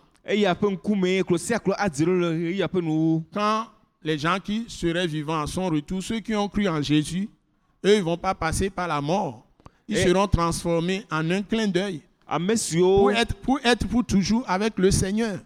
quand 3.33 3.65
les 4.01 4.17
gens 4.17 4.37
qui 4.43 4.65
seraient 4.69 5.05
vivants 5.07 5.41
à 5.41 5.47
son 5.47 5.67
retour, 5.67 6.01
ceux 6.01 6.19
qui 6.21 6.33
ont 6.33 6.47
cru 6.47 6.67
en 6.69 6.81
Jésus, 6.81 7.29
eux, 7.85 7.95
ils 7.95 7.99
ne 7.99 8.03
vont 8.03 8.17
pas 8.17 8.33
passer 8.33 8.69
par 8.69 8.87
la 8.87 9.01
mort. 9.01 9.43
Ils 9.87 9.97
Et- 9.97 10.03
seront 10.07 10.27
transformés 10.27 11.05
en 11.11 11.29
un 11.29 11.41
clin 11.43 11.67
d'œil 11.67 12.01
pour 12.99 13.11
être, 13.11 13.35
pour 13.35 13.59
être 13.63 13.85
pour 13.87 14.03
toujours 14.05 14.43
avec 14.47 14.79
le 14.79 14.89
Seigneur. 14.91 15.39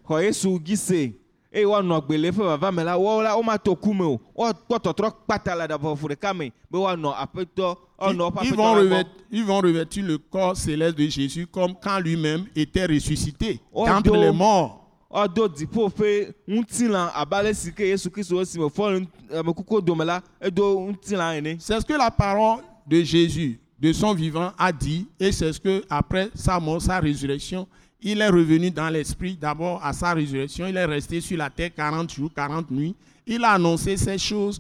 Eye 1.52 1.66
woanɔ 1.66 2.02
gbe 2.06 2.18
le 2.18 2.30
eƒe 2.32 2.44
vava 2.46 2.72
me 2.72 2.84
la 2.84 2.98
woawo 2.98 3.24
la 3.24 3.36
womato 3.36 3.76
ku 3.76 3.94
me 3.94 4.04
o 4.06 4.20
woakpɔ 4.36 4.78
tɔtrɔ 4.80 5.12
kpata 5.12 5.56
le 5.56 5.68
ɖavɔfu 5.68 6.08
ɖeka 6.10 6.36
me 6.36 6.52
be 6.70 6.78
woanɔ 6.78 7.14
aƒetɔ 7.16 7.78
Ils, 8.02 8.16
woƒe 8.16 8.32
aƒetɔ 8.32 8.56
vont 8.56 8.74
revêtir, 8.76 9.12
ils 9.32 9.44
vont 9.44 9.60
revêtir 9.62 10.04
le 10.06 10.18
corps 10.18 10.56
céleste 10.56 10.98
de 10.98 11.08
Jésus 11.10 11.46
comme 11.48 11.74
quand 11.82 12.00
lui-même 12.00 12.46
était 12.56 12.86
ressuscité 12.86 13.60
d'entre 13.74 14.16
les 14.16 14.32
morts. 14.32 14.80
woado 15.10 15.48
dziƒo 15.48 15.90
ƒe 15.90 16.34
ŋutilã 16.48 17.12
abe 17.16 17.34
ale 17.34 17.54
si 17.54 17.72
ke 17.74 17.82
yesu 17.82 18.12
kristu 18.12 18.40
esi 18.40 18.60
me 18.60 18.70
fɔ 18.70 18.92
le 19.00 19.40
amekukuwo 19.40 19.82
dome 19.82 20.06
la 20.06 20.22
edo 20.40 20.80
ŋutilã 20.80 21.36
ene 21.38 21.58
C'est 21.60 21.80
ce 21.82 21.86
que 21.86 21.94
la 21.94 22.12
parole 22.12 22.62
de 22.86 23.02
Jésus, 23.04 23.60
de 23.80 23.94
son 23.94 24.14
vivant, 24.14 24.52
a 24.58 24.72
dit. 24.72 25.08
Et 25.20 25.32
c'est 25.32 25.54
ce 25.54 25.60
que 25.60 25.84
après 25.90 26.30
sa 26.34 26.60
mort, 26.60 26.82
sa 26.82 27.00
résurrection, 27.00 27.68
il 28.02 28.22
est 28.22 28.30
revenu 28.30 28.72
dans 28.72 28.90
l'esprit. 28.90 29.36
D'abord, 29.40 29.84
à 29.84 29.92
sa 29.94 30.14
résurrection, 30.14 30.68
il 30.68 30.78
est 30.78 30.86
resté 30.86 31.20
sur 31.22 31.38
la 31.38 31.50
terre 31.50 31.72
40 31.76 32.14
jours, 32.14 32.32
40 32.36 32.72
nuits. 32.72 32.96
Il 33.28 33.44
a 33.44 33.52
annoncé 33.52 33.98
ces 33.98 34.18
choses 34.18 34.60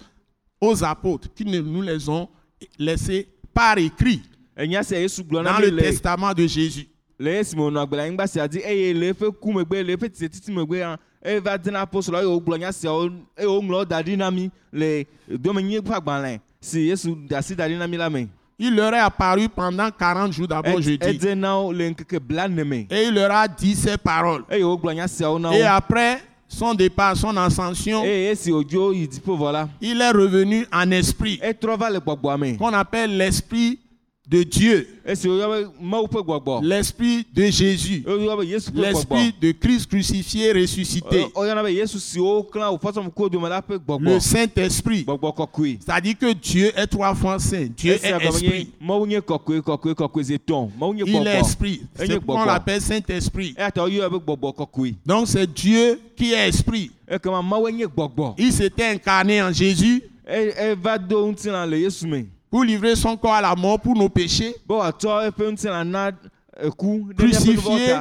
aux 0.61 0.83
apôtres 0.83 1.27
qui 1.33 1.45
ne- 1.45 1.59
nous 1.61 1.81
les 1.81 2.07
ont 2.09 2.27
laissées 2.77 3.27
par 3.53 3.77
écrit 3.77 4.21
dans 5.43 5.59
le 5.61 5.71
testament 5.83 6.33
de 6.33 6.45
Jésus. 6.47 6.87
Il 18.59 18.75
leur 18.75 18.93
est 18.93 18.99
apparu 18.99 19.47
pendant 19.47 19.89
40 19.89 20.33
jours 20.33 20.47
d'abord, 20.47 20.81
je 20.81 20.91
dis. 20.91 20.97
Et 22.91 23.03
il 23.07 23.13
leur 23.13 23.31
a 23.31 23.47
dit 23.47 23.73
ces 23.75 23.97
paroles. 23.97 24.43
Et 25.53 25.63
après 25.63 26.21
son 26.47 26.73
départ, 26.73 27.15
son 27.15 27.37
ascension, 27.37 28.03
il 28.03 30.01
est 30.01 30.11
revenu 30.11 30.65
en 30.73 30.91
esprit. 30.91 31.39
qu'on 32.57 32.73
appelle 32.73 33.15
l'esprit 33.17 33.79
de 34.29 34.43
Dieu, 34.43 34.87
l'esprit 36.61 37.25
de 37.33 37.45
Jésus, 37.45 38.03
l'esprit 38.75 39.33
de 39.41 39.51
Christ 39.53 39.89
crucifié, 39.89 40.51
ressuscité, 40.53 41.25
la 41.35 41.63
ƒe 41.63 43.99
le 43.99 44.19
Saint-Esprit. 44.19 45.05
C'est-à-dire 45.83 46.17
que 46.19 46.33
Dieu 46.33 46.71
est 46.75 46.87
trois 46.87 47.15
fois 47.15 47.39
saint. 47.39 47.67
Dieu 47.75 47.93
est 47.93 48.27
esprit. 48.27 48.69
Il 51.07 51.27
est 51.27 51.39
esprit. 51.39 51.81
C'est 51.95 52.07
il 52.07 52.19
pourquoi 52.19 52.41
on 52.41 52.43
est 52.43 52.47
l'appelle 52.47 52.81
Saint-Esprit. 52.81 53.55
kɔkɔe 53.57 54.95
Donc 55.05 55.27
c'est 55.27 55.51
Dieu 55.51 55.99
qui 56.15 56.33
est 56.33 56.49
esprit. 56.49 56.91
gbɔgbɔ 57.09 58.35
Il 58.37 58.53
s'était 58.53 58.85
incarné 58.85 59.41
en 59.41 59.51
Jésus 59.51 60.03
Pour 62.49 62.63
livrer 62.63 62.95
son 62.95 63.15
corps 63.15 63.33
à 63.35 63.41
la 63.41 63.55
mort 63.55 63.79
pour 63.79 63.95
nos 63.95 64.09
péchés, 64.09 64.55
ɖe 64.67 64.93
Crucifié. 67.17 67.95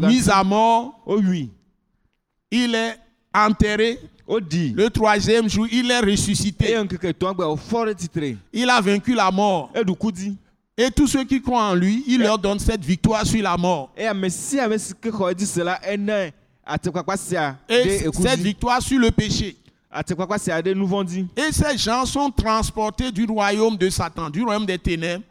mis 0.00 0.30
à 0.30 0.44
mort, 0.44 1.00
wowui 1.06 1.50
il 2.52 2.74
est 2.74 2.96
enterré. 3.34 3.98
woɖii 4.28 4.74
Le 4.76 4.88
troisième 4.90 5.48
jour, 5.48 5.66
il 5.72 5.90
est 5.90 6.00
ressuscité. 6.00 6.76
titre 7.96 8.20
Il 8.52 8.70
a 8.70 8.80
vaincu 8.80 9.14
la 9.14 9.30
mort. 9.30 9.72
Et 10.76 10.90
tous 10.90 11.06
ceux 11.06 11.24
qui 11.24 11.40
croient 11.40 11.70
en 11.70 11.74
lui, 11.74 12.04
il 12.06 12.20
leur 12.20 12.38
donne 12.38 12.58
cette 12.58 12.84
victoire 12.84 13.26
sur 13.26 13.42
la 13.42 13.56
mort. 13.56 13.92
Et 13.96 14.08
cette 18.12 18.40
victoire 18.40 18.80
sur 18.82 18.98
le 18.98 19.10
péché. 19.10 19.56
Et 19.94 21.52
ces 21.52 21.76
gens 21.76 22.06
sont 22.06 22.30
transportés 22.30 23.12
du 23.12 23.26
royaume 23.26 23.76
de 23.76 23.90
Satan, 23.90 24.30
du 24.30 24.42
royaume 24.42 24.64
des 24.66 24.78
ténèbres, 24.78 25.24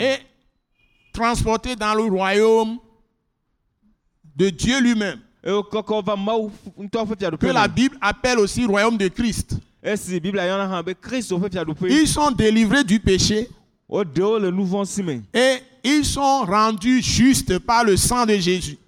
et 0.00 0.18
transportés 1.12 1.74
dans 1.76 1.94
le 1.94 2.04
royaume 2.04 2.78
de 4.36 4.48
Dieu 4.50 4.80
lui-même, 4.80 5.18
que 5.42 7.46
la 7.52 7.66
Bible 7.68 7.96
appelle 8.00 8.38
aussi 8.38 8.64
royaume 8.64 8.96
de 8.96 9.08
Christ. 9.08 9.56
Ils 11.90 12.06
sont 12.06 12.30
délivrés 12.30 12.84
du 12.84 13.00
péché. 13.00 13.48
Et 15.34 15.58
ils 15.84 16.04
sont 16.04 16.44
rendus 16.44 17.02
justes 17.02 17.58
par 17.58 17.84
le 17.84 17.96
sang 17.96 18.26
de 18.26 18.34
Jésus. 18.34 18.78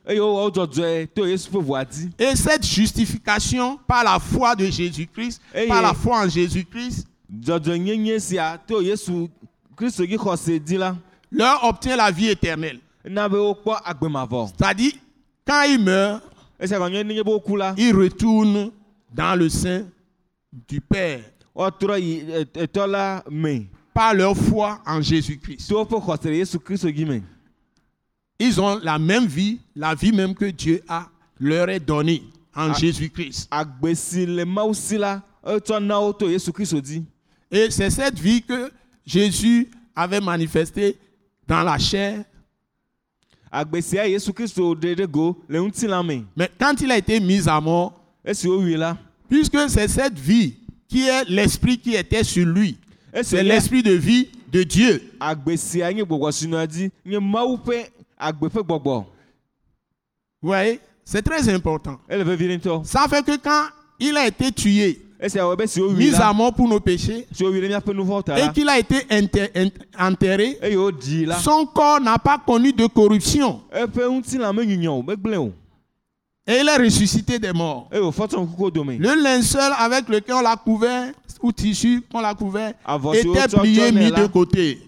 Et 2.18 2.36
cette 2.36 2.66
justification 2.66 3.78
par 3.86 4.04
la 4.04 4.18
foi 4.18 4.54
de 4.54 4.66
Jésus-Christ, 4.66 5.40
par 5.68 5.82
la 5.82 5.94
foi 5.94 6.24
en 6.24 6.28
Jésus-Christ, 6.28 7.06
leur 11.32 11.64
obtient 11.64 11.96
la 11.96 12.10
vie 12.10 12.28
éternelle. 12.28 12.78
C'est-à-dire, 13.04 14.92
quand 15.46 15.62
ils 15.62 15.82
meurent, 15.82 16.20
ils 17.76 17.94
retournent 17.94 18.70
dans 19.12 19.38
le 19.38 19.48
sein 19.48 19.84
du 20.68 20.80
Père 20.80 21.20
par 23.94 24.12
leur 24.12 24.36
foi 24.36 24.82
en 24.84 25.00
Jésus-Christ. 25.00 25.72
Ils 28.40 28.60
ont 28.60 28.78
la 28.82 28.98
même 28.98 29.26
vie, 29.26 29.60
la 29.76 29.94
vie 29.94 30.12
même 30.12 30.34
que 30.34 30.46
Dieu 30.46 30.82
a 30.88 31.08
leur 31.40 31.68
est 31.70 31.80
donnée 31.80 32.22
en 32.54 32.70
Ah. 32.70 32.74
Jésus-Christ. 32.74 33.48
yesu 36.28 36.52
kristo 36.52 36.80
dzi 36.80 37.04
Et 37.50 37.70
c'est 37.70 37.90
cette 37.90 38.18
vie 38.18 38.42
que 38.42 38.70
Jésus 39.06 39.70
avait 39.94 40.20
manifestée 40.20 40.98
dans 41.46 41.62
la 41.62 41.78
chair. 41.78 42.24
ŋutilã 45.48 46.02
me 46.02 46.24
Mais 46.36 46.50
quand 46.58 46.80
il 46.80 46.90
a 46.90 46.98
été 46.98 47.20
mis 47.20 47.48
à 47.48 47.60
mort, 47.60 48.00
puisque 49.28 49.70
c'est 49.70 49.86
cette 49.88 50.18
vie 50.18 50.54
qui 50.88 51.06
est 51.06 51.24
l'esprit 51.28 51.78
qui 51.78 51.94
était 51.94 52.24
sur 52.24 52.46
lui, 52.46 52.76
c'est 53.23 53.42
wònye 53.42 53.49
l'esprit 53.49 53.83
de 53.83 53.92
vie 53.92 54.28
de 54.52 54.62
Dieu. 54.62 55.00
voyez, 60.42 60.80
c'est 61.04 61.23
très 61.23 61.49
important. 61.49 61.99
ŋutɔ 62.09 62.85
Ça 62.85 63.06
fait 63.09 63.25
que 63.25 63.37
quand 63.37 63.66
il 64.00 64.16
a 64.16 64.26
été 64.26 64.50
tué, 64.52 65.00
wowui 65.80 65.94
mis 65.97 66.11
à 66.16 66.33
mort 66.35 66.52
pour 66.54 66.68
nos 66.68 66.80
péchés, 66.80 67.26
et 68.37 68.52
qu'il 68.52 68.68
a 68.68 68.78
été 68.78 68.97
enter- 69.11 69.50
ent- 69.56 69.71
enterré, 69.99 70.59
son 71.40 71.64
corps 71.66 72.00
n'a 72.00 72.18
pas 72.18 72.38
connu 72.38 72.73
de 72.73 72.87
corruption. 72.87 73.61
Et 76.46 76.58
il 76.60 76.68
est 76.68 76.76
ressuscité 76.76 77.38
des 77.38 77.52
morts. 77.52 77.88
Le 77.90 79.22
linceul 79.22 79.72
avec 79.78 80.08
lequel 80.08 80.34
on 80.34 80.42
l'a 80.42 80.56
couvert, 80.56 81.12
ou 81.40 81.50
tissu 81.52 82.02
qu'on 82.10 82.20
l'a 82.20 82.34
couvert, 82.34 82.74
était 83.14 83.48
plié, 83.58 83.90
mis 83.92 84.10
de 84.10 84.26
côté. 84.26 84.78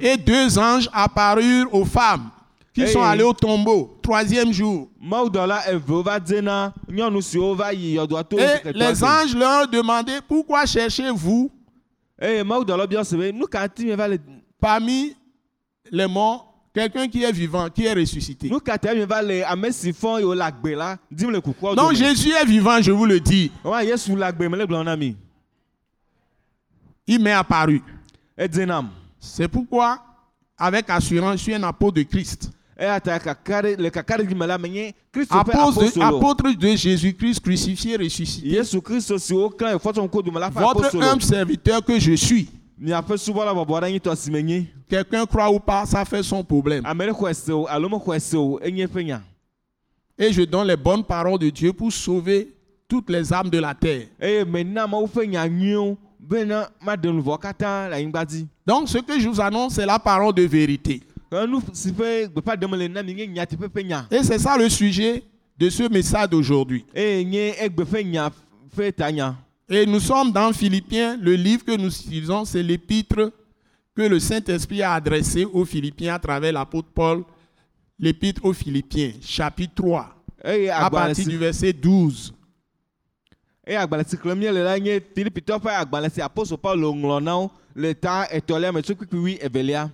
Et 0.00 0.16
deux 0.16 0.58
anges 0.58 0.88
apparurent 0.92 1.72
aux 1.72 1.84
femmes 1.84 2.30
qui 2.72 2.86
sont 2.86 3.02
allées 3.02 3.24
au 3.24 3.32
tombeau, 3.32 3.98
troisième 4.00 4.52
jour. 4.52 4.88
Et 5.00 5.06
les 8.72 9.04
anges 9.04 9.34
leur 9.34 9.66
demandaient 9.68 10.20
pourquoi 10.26 10.66
cherchez-vous? 10.66 11.50
Parmi 14.60 15.16
les 15.90 16.06
morts 16.06 16.49
quelqu'un 16.88 17.08
qui 17.08 17.22
est 17.22 17.32
vivant, 17.32 17.68
qui 17.68 17.84
est 17.84 17.92
ressuscité. 17.92 18.48
Donc 21.76 21.94
Jésus 21.94 22.30
est 22.30 22.44
vivant, 22.46 22.80
je 22.80 22.90
vous 22.92 23.06
le 23.06 23.20
dis. 23.20 23.50
Il 27.06 27.20
m'est 27.20 27.32
apparu. 27.32 27.82
C'est 29.18 29.48
pourquoi, 29.48 29.98
avec 30.56 30.88
assurance, 30.88 31.38
je 31.38 31.42
suis 31.44 31.54
un 31.54 31.62
apôtre 31.64 31.96
de 31.96 32.02
Christ. 32.04 32.50
Apôtre 35.30 35.82
apôtre 36.02 36.50
de 36.52 36.76
Jésus-Christ 36.76 37.40
crucifié, 37.40 37.96
ressuscité. 37.96 38.48
Votre 40.74 40.90
humble 41.02 41.22
serviteur 41.22 41.84
que 41.84 41.98
je 41.98 42.12
suis. 42.16 42.48
Quelqu'un 44.88 45.26
croit 45.26 45.50
ou 45.50 45.60
pas, 45.60 45.84
ça 45.86 46.04
fait 46.04 46.22
son 46.22 46.42
problème. 46.42 46.82
et 50.18 50.32
je 50.32 50.42
donne 50.42 50.66
les 50.68 50.76
bonnes 50.76 51.02
paroles 51.04 51.38
de 51.38 51.48
Dieu 51.50 51.72
pour 51.72 51.90
sauver 51.92 52.54
toutes 52.86 53.08
les 53.10 53.32
âmes 53.32 53.48
de 53.48 53.58
la 53.58 53.74
terre. 53.74 54.06
dzi 58.26 58.46
Donc 58.66 58.88
ce 58.88 58.98
que 58.98 59.18
je 59.18 59.28
vous 59.28 59.40
annonce, 59.40 59.74
c'est 59.74 59.86
la 59.86 59.98
parole 59.98 60.34
de 60.34 60.42
vérité. 60.42 61.00
Et 64.10 64.22
c'est 64.22 64.38
ça 64.38 64.56
le 64.58 64.68
sujet 64.68 65.22
de 65.58 65.70
ce 65.70 65.88
message 65.90 66.28
d'aujourd'hui. 66.30 66.84
Et 69.72 69.86
nous 69.86 70.00
sommes 70.00 70.32
dans 70.32 70.52
Philippiens. 70.52 71.16
Le 71.16 71.34
livre 71.34 71.64
que 71.64 71.76
nous 71.76 71.86
utilisons, 71.86 72.44
c'est 72.44 72.62
l'épître 72.62 73.32
que 73.94 74.02
le 74.02 74.18
Saint-Esprit 74.18 74.82
a 74.82 74.94
adressé 74.94 75.44
aux 75.44 75.64
Philippiens 75.64 76.14
à 76.14 76.18
travers 76.18 76.52
l'apôtre 76.52 76.88
Paul. 76.92 77.22
L'épître 77.96 78.44
aux 78.44 78.52
Philippiens, 78.52 79.12
chapitre 79.20 79.74
3, 79.76 80.24
eye 80.44 80.70
à 80.70 80.90
partir 80.90 81.26
du 81.28 81.36
verset 81.36 81.72
12. 81.72 82.34
eye 83.66 83.76
agbalẽ 83.76 84.06
si 84.08 84.16
xlẽm 84.16 84.38
míele 84.40 84.62
la 84.64 84.78
nye 84.80 84.96
filipitɔ 85.14 85.58
ƒe 85.60 85.70
agbalẽ 85.70 86.10
si 86.10 86.22
apostol 86.24 86.58
paulo 86.58 86.94
ŋlɔ 86.94 87.18
na 87.22 87.36
wo 87.36 87.50
le 87.76 87.92
ta 87.94 88.26
etɔ̃lia 88.32 88.72
me 88.72 88.80
tso 88.82 88.94
kpikpi 88.96 89.36
evelia 89.40 89.90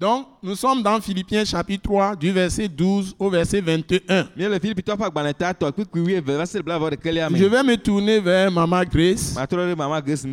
Donc, 0.00 0.28
nous 0.44 0.54
sommes 0.54 0.80
dans 0.80 1.00
Philippiens, 1.00 1.44
chapitre 1.44 1.82
3, 1.82 2.14
du 2.14 2.30
verset 2.30 2.68
12 2.68 3.16
au 3.18 3.28
verset 3.30 3.60
21. 3.60 4.28
míele 4.36 4.60
filipitɔ 4.62 4.94
ƒe 4.94 5.02
agbalẽ 5.08 5.34
ta 5.34 5.50
tɔ 5.52 5.72
kpikpi 5.74 6.14
eve 6.14 6.36
va 6.38 6.46
se 6.46 6.62
blaevɔ 6.62 6.92
ɖekelia 6.92 7.28
Je 7.34 7.44
vais 7.46 7.64
me 7.64 7.74
tourner 7.76 8.20
vers 8.20 8.48
Maman 8.48 8.84
Grace, 8.84 9.34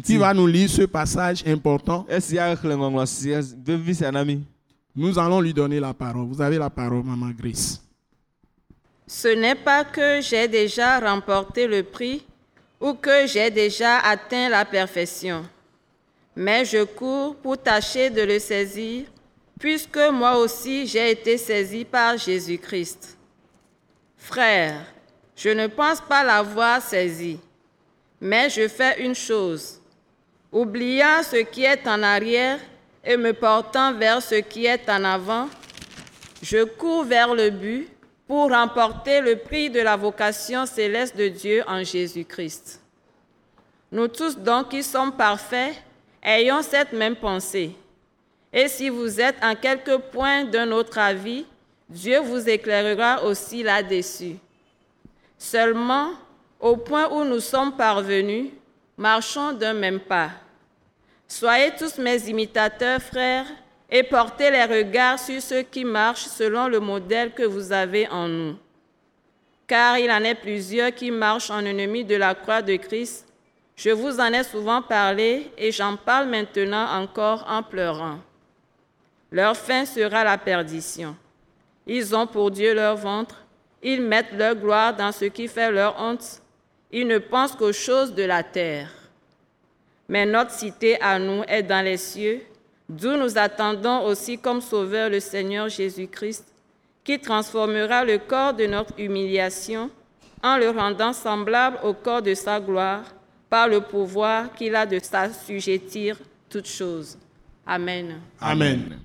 qui 0.04 0.18
va 0.18 0.36
nous 0.36 0.46
lire 0.46 0.70
ce 0.70 0.84
passage 0.84 1.44
important. 1.48 2.06
Nous 4.96 5.20
allons 5.20 5.42
lui 5.42 5.54
donner 5.54 5.80
la 5.80 5.94
parole. 5.96 6.28
Vous 6.28 6.42
avez 6.42 6.60
la 6.60 6.70
parole, 6.70 7.04
Maman 7.04 7.32
Grace. 7.36 7.82
Ce 9.08 9.28
n'est 9.30 9.56
pas 9.56 9.84
que 9.84 10.22
j'ai 10.22 10.48
déjà 10.48 11.00
remporté 11.00 11.66
le 11.66 11.82
prix 11.82 12.24
ou 12.80 12.94
que 12.94 13.26
j'ai 13.26 13.50
déjà 13.50 13.98
atteint 13.98 14.48
la 14.48 14.64
perfection, 14.64 15.44
mais 16.36 16.66
je 16.66 16.84
cours 16.84 17.36
pour 17.38 17.58
tâcher 17.58 18.12
de 18.12 18.22
le 18.22 18.38
saisir, 18.38 19.06
puisque 19.60 19.98
moi 20.12 20.38
aussi 20.38 20.88
j'ai 20.88 21.12
été 21.12 21.38
saisi 21.38 21.86
par 21.86 22.18
Jésus-Christ. 22.18 23.18
Frères, 24.18 24.86
je 25.36 25.50
ne 25.50 25.68
pense 25.68 26.02
pas 26.02 26.24
l'avoir 26.24 26.82
saisi, 26.82 27.40
mais 28.20 28.50
je 28.50 28.68
fais 28.68 29.04
une 29.04 29.16
chose, 29.16 29.82
oubliant 30.52 31.22
ce 31.24 31.38
qui 31.38 31.64
est 31.64 31.88
en 31.88 32.02
arrière 32.02 32.60
et 33.04 33.18
me 33.18 33.34
portant 33.34 33.94
vers 33.94 34.22
ce 34.22 34.36
qui 34.36 34.66
est 34.66 34.90
en 34.90 35.04
avant, 35.04 35.48
je 36.42 36.64
cours 36.64 37.04
vers 37.04 37.34
le 37.34 37.50
but 37.50 37.88
pour 38.28 38.50
remporter 38.50 39.22
le 39.22 39.38
prix 39.38 39.70
de 39.70 39.80
la 39.80 39.96
vocation 39.96 40.66
céleste 40.66 41.16
de 41.16 41.28
Dieu 41.28 41.64
en 41.68 41.84
Jésus-Christ. 41.84 42.82
Nous 43.92 44.08
tous 44.08 44.38
donc 44.38 44.70
qui 44.70 44.82
sommes 44.82 45.16
parfaits, 45.16 45.76
ayons 46.24 46.64
cette 46.64 46.92
même 46.92 47.16
pensée. 47.16 47.76
Et 48.58 48.70
si 48.70 48.88
vous 48.88 49.20
êtes 49.20 49.36
en 49.44 49.54
quelque 49.54 49.98
point 49.98 50.46
d'un 50.46 50.72
autre 50.72 50.98
avis, 50.98 51.46
Dieu 51.90 52.20
vous 52.22 52.50
éclairera 52.50 53.26
aussi 53.26 53.62
là-dessus. 53.62 54.38
Seulement, 55.38 56.12
au 56.58 56.78
point 56.78 57.10
où 57.12 57.26
nous 57.26 57.42
sommes 57.42 57.76
parvenus, 57.76 58.52
marchons 58.98 59.52
d'un 59.52 59.74
même 59.74 60.00
pas. 60.00 60.30
Soyez 61.28 61.74
tous 61.78 61.98
mes 61.98 62.30
imitateurs, 62.30 63.02
frères, 63.02 63.46
et 63.92 64.04
portez 64.04 64.50
les 64.50 64.64
regards 64.64 65.20
sur 65.20 65.42
ceux 65.42 65.64
qui 65.64 65.84
marchent 65.84 66.28
selon 66.28 66.70
le 66.70 66.80
modèle 66.80 67.34
que 67.34 67.44
vous 67.44 67.74
avez 67.74 68.08
en 68.08 68.30
nous. 68.30 68.56
Car 69.68 70.00
il 70.00 70.10
en 70.10 70.24
est 70.24 70.34
plusieurs 70.34 70.96
qui 70.96 71.12
marchent 71.12 71.52
en 71.52 71.60
ennemis 71.66 72.06
de 72.06 72.16
la 72.16 72.34
croix 72.34 72.62
de 72.62 72.78
Christ. 72.78 73.28
Je 73.76 73.90
vous 73.90 74.18
en 74.22 74.32
ai 74.32 74.44
souvent 74.44 74.82
parlé 74.82 75.52
et 75.58 75.74
j'en 75.74 75.98
parle 75.98 76.30
maintenant 76.30 76.88
encore 77.02 77.46
en 77.50 77.62
pleurant. 77.62 78.20
Leur 79.32 79.56
fin 79.58 79.86
sera 79.86 80.24
la 80.24 80.38
perdition. 80.38 81.16
Ils 81.88 82.16
ont 82.16 82.28
pour 82.28 82.52
Dieu 82.52 82.74
leur 82.74 82.96
ventre. 82.96 83.44
Ils 83.84 84.02
mettent 84.02 84.34
leur 84.34 84.56
gloire 84.56 84.96
dans 84.96 85.12
ce 85.12 85.26
qui 85.26 85.48
fait 85.48 85.72
leur 85.72 86.00
honte. 86.00 86.42
Ils 86.92 87.08
ne 87.08 87.18
pensent 87.18 87.56
qu'aux 87.56 87.74
choses 87.74 88.14
de 88.14 88.24
la 88.24 88.44
terre. 88.44 88.90
Mais 90.08 90.26
notre 90.26 90.52
cité 90.52 91.00
à 91.02 91.20
nous 91.20 91.44
est 91.48 91.64
dans 91.64 91.84
les 91.84 91.98
cieux, 91.98 92.42
d'où 92.88 93.18
nous 93.18 93.38
attendons 93.38 94.06
aussi 94.06 94.38
comme 94.38 94.62
Sauveur 94.62 95.10
le 95.10 95.20
Seigneur 95.20 95.68
Jésus-Christ, 95.68 96.46
qui 97.04 97.20
transformera 97.20 98.04
le 98.06 98.18
corps 98.18 98.54
de 98.54 98.66
notre 98.66 99.00
humiliation 99.00 99.90
en 100.44 100.58
le 100.58 100.70
rendant 100.70 101.14
semblable 101.14 101.80
au 101.84 101.94
corps 101.94 102.22
de 102.22 102.34
sa 102.34 102.60
gloire, 102.60 103.04
par 103.50 103.68
le 103.68 103.82
pouvoir 103.82 104.54
qu'il 104.54 104.76
a 104.76 104.86
de 104.86 105.00
s'assujettir 105.00 106.18
toutes 106.50 106.68
choses. 106.68 107.18
Amen. 107.66 108.20
Amen. 108.40 109.00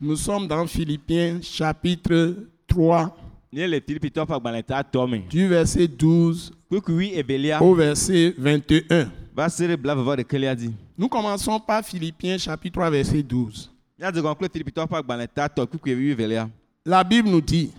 Nous 0.00 0.16
sommes 0.16 0.46
dans 0.46 0.66
Philippiens 0.66 1.40
chapitre 1.42 2.36
3 2.68 3.16
míele 3.52 3.80
filipitɔ 3.80 4.24
ƒe 4.26 4.34
agbalẽ 4.36 4.62
ta 4.62 4.82
tɔ 4.82 5.08
me 5.10 5.18
du 5.28 5.48
verset 5.48 5.88
12 5.88 6.52
kpikpi 6.70 7.14
evelia 7.18 7.60
au 7.62 7.74
verset 7.74 8.34
21. 8.38 9.10
va 9.34 9.48
se 9.48 9.66
ɖe 9.66 9.76
blaevɔ 9.76 10.16
ɖekelia 10.16 10.54
dzi 10.54 10.70
Nous 10.96 11.08
commençons 11.08 11.58
par 11.58 11.82
Philippiens 11.84 12.38
chapitre 12.38 12.74
3 12.80 12.90
verset 12.90 13.22
12. 13.22 13.68
míadze 13.98 14.20
gɔm 14.22 14.34
kple 14.36 14.48
filipitɔ 14.52 14.86
ƒe 14.86 14.96
agbalẽ 14.98 15.26
ta 15.34 15.48
tɔ 15.48 15.66
kpikpi 15.66 16.10
evelia 16.12 16.48
La 16.84 17.02
Bible 17.04 17.28
nous 17.28 17.40
dit, 17.42 17.70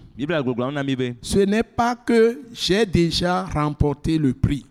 ce 1.21 1.39
n'est 1.45 1.63
pas 1.63 1.95
que 1.95 2.41
j'ai 2.51 2.85
déjà 2.85 3.45
remporté 3.45 4.19
le 4.19 4.33
prix. 4.33 4.63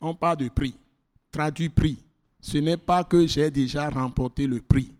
On 0.00 0.14
parle 0.14 0.36
de 0.38 0.48
prix. 0.48 0.74
Traduit 1.30 1.68
prix. 1.68 2.02
Ce 2.40 2.58
n'est 2.58 2.76
pas 2.76 3.04
que 3.04 3.26
j'ai 3.26 3.50
déjà 3.50 3.88
remporté 3.90 4.46
le 4.46 4.60
prix. 4.60 4.92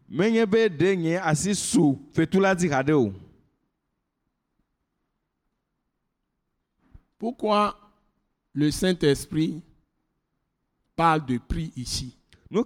Pourquoi 7.18 7.78
le 8.52 8.70
Saint-Esprit 8.70 9.62
parle 10.96 11.24
de 11.26 11.38
prix 11.38 11.72
ici 11.76 12.16
Vous 12.50 12.64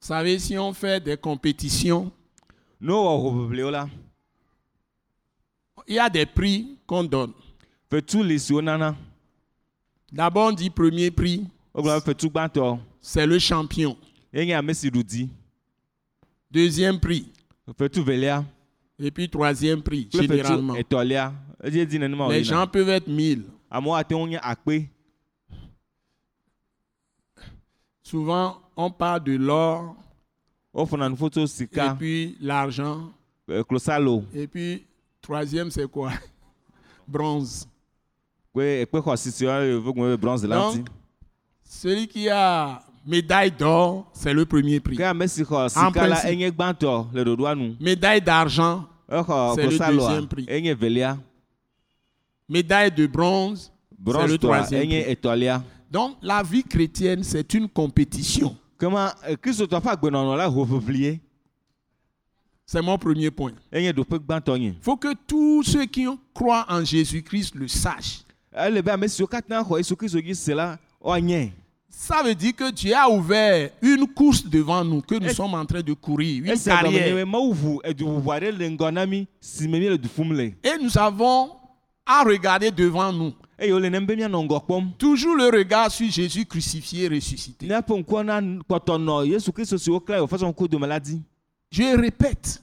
savez, 0.00 0.38
si 0.38 0.58
on 0.58 0.72
fait 0.72 1.02
des 1.02 1.16
compétitions, 1.16 2.12
il 2.80 2.90
y 5.94 5.98
a 5.98 6.10
des 6.10 6.26
prix 6.26 6.78
qu'on 6.86 7.04
donne. 7.04 7.32
D'abord, 10.12 10.48
on 10.48 10.52
dit 10.52 10.70
premier 10.70 11.10
prix, 11.10 11.46
c'est 13.00 13.26
le 13.26 13.38
champion. 13.38 13.96
Deuxième 16.50 16.98
prix. 17.00 17.26
Et 18.98 19.10
puis 19.10 19.28
troisième 19.28 19.82
prix, 19.82 20.08
généralement. 20.42 20.74
Les 22.30 22.44
gens 22.44 22.66
peuvent 22.66 22.88
être 22.90 23.08
mille. 23.08 23.44
Souvent, 28.02 28.60
on 28.76 28.90
parle 28.90 29.22
de 29.24 29.36
l'or, 29.36 29.94
et 31.62 31.96
puis 31.98 32.36
l'argent, 32.40 33.10
klosalo 33.68 34.24
et 34.34 34.46
puis 34.46 34.84
troisième, 35.20 35.70
c'est 35.70 35.88
quoi? 35.88 36.12
Bronze. 37.08 37.66
Donc, 40.78 40.88
celui 41.64 42.08
qui 42.08 42.28
a 42.28 42.82
médaille 43.06 43.52
d'or, 43.52 44.10
c'est 44.12 44.32
le 44.34 44.44
premier 44.44 44.80
prix. 44.80 44.96
principe. 45.92 46.30
Médaille 47.80 48.20
d'argent, 48.20 48.86
exɔ 49.08 49.54
C'est 49.54 49.62
le 49.70 49.78
deuxième 49.96 50.26
prix. 50.28 50.46
médaille 52.48 52.90
de 52.90 53.06
bronze, 53.06 53.72
c'est 54.26 54.32
le 54.32 54.38
troisième 54.38 54.80
prix. 55.04 55.14
Donc, 55.90 56.16
la 56.22 56.42
vie 56.42 56.64
chrétienne, 56.64 57.22
c'est 57.22 57.52
une 57.54 57.68
compétition. 57.68 58.56
eh, 59.28 59.36
C'est 62.66 62.80
mon 62.82 62.96
premier 62.98 63.30
point. 63.30 63.52
Il 64.78 64.82
faut 64.82 64.96
que 64.96 65.12
tous 65.26 65.64
ceux 65.64 65.86
qui 65.86 66.06
croient 66.32 66.64
en 66.68 66.84
Jésus-Christ 66.84 67.54
le 67.56 67.66
sachent. 67.68 68.22
Woanye 71.00 71.52
Ça 71.88 72.22
veut 72.22 72.34
dire 72.34 72.54
que 72.54 72.70
Dieu 72.70 72.94
a 72.94 73.08
ouvert 73.10 73.70
une 73.82 74.06
course 74.06 74.44
devant 74.44 74.84
nous, 74.84 75.02
que 75.02 75.16
nous 75.16 75.28
sommes 75.30 75.54
en 75.54 75.66
train 75.66 75.82
de 75.82 75.92
courir, 75.92 76.44
une 76.44 76.58
carrière. 76.58 77.26
Et 80.64 80.78
nous 80.80 80.96
avons 80.98 81.50
à 82.06 82.22
regarder 82.24 82.70
devant 82.70 83.12
nous. 83.12 83.32
Toujours 84.98 85.36
le 85.36 85.50
regard 85.50 85.90
sur 85.90 86.10
Jésus 86.10 86.46
crucifié, 86.46 87.08
ressuscité. 87.08 87.66
la 90.86 91.00
dzi 91.00 91.22
Je 91.70 92.00
répète, 92.00 92.62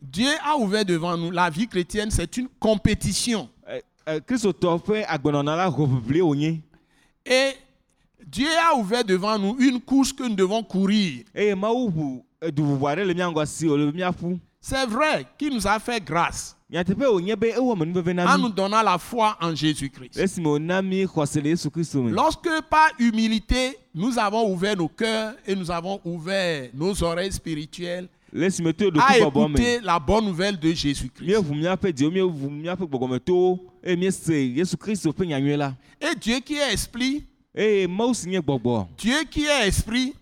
Dieu 0.00 0.30
a 0.44 0.56
ouvert 0.56 0.84
devant 0.84 1.16
nous 1.16 1.30
la 1.30 1.50
vie 1.50 1.66
chrétienne, 1.66 2.10
c'est 2.10 2.36
une 2.36 2.48
compétition. 2.60 3.48
Ʋiʋli 5.70 6.20
wònye 6.22 6.60
Et 7.24 7.56
Dieu 8.26 8.48
a 8.70 8.74
ouvert 8.76 9.04
devant 9.04 9.38
nous 9.38 9.56
une 9.60 9.80
course 9.80 10.12
que 10.12 10.24
nous 10.24 10.34
devons 10.34 10.62
courir. 10.62 11.24
C'est 14.60 14.86
vrai 14.86 15.26
qu'il 15.38 15.54
nous 15.54 15.66
a 15.66 15.78
fait 15.78 16.02
grâce. 16.04 16.56
Nyateƒe 16.72 17.04
wònye 17.04 17.36
be 17.36 17.50
ewɔ 17.52 17.76
me 17.76 17.84
nuveve 17.84 18.14
na 18.14 18.34
en 18.34 18.38
nous. 18.38 18.48
donnant 18.48 18.80
la 18.82 18.96
foi 18.96 19.36
en 19.42 19.54
Jésus-Christ. 19.54 20.16
me 20.38 22.10
Lorsque 22.10 22.48
par 22.70 22.88
humilité, 22.98 23.76
nous 23.94 24.18
avons 24.18 24.50
ouvert 24.50 24.74
nos 24.74 24.88
cœurs 24.88 25.34
et 25.46 25.54
nous 25.54 25.70
avons 25.70 26.00
ouvert 26.02 26.70
nos 26.72 27.02
oreilles 27.02 27.30
spirituelles 27.32 28.08
me 28.32 28.72
écouter 29.50 29.80
la 29.82 29.98
bonne 29.98 30.24
nouvelle 30.26 30.58
de 30.58 30.72
Jésus-Christ. 30.72 31.36
Et 36.00 36.14
Dieu 36.20 36.40
qui 36.40 36.54
est 36.54 36.72
esprit, 36.72 37.24
Dieu 38.96 39.24
qui 39.30 39.44
est 39.44 39.68
esprit, 39.68 40.14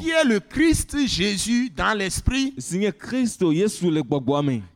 qui 0.00 0.10
est 0.10 0.24
le 0.24 0.38
Christ 0.38 0.96
Jésus 1.06 1.70
dans 1.76 1.96
l'esprit, 1.98 2.54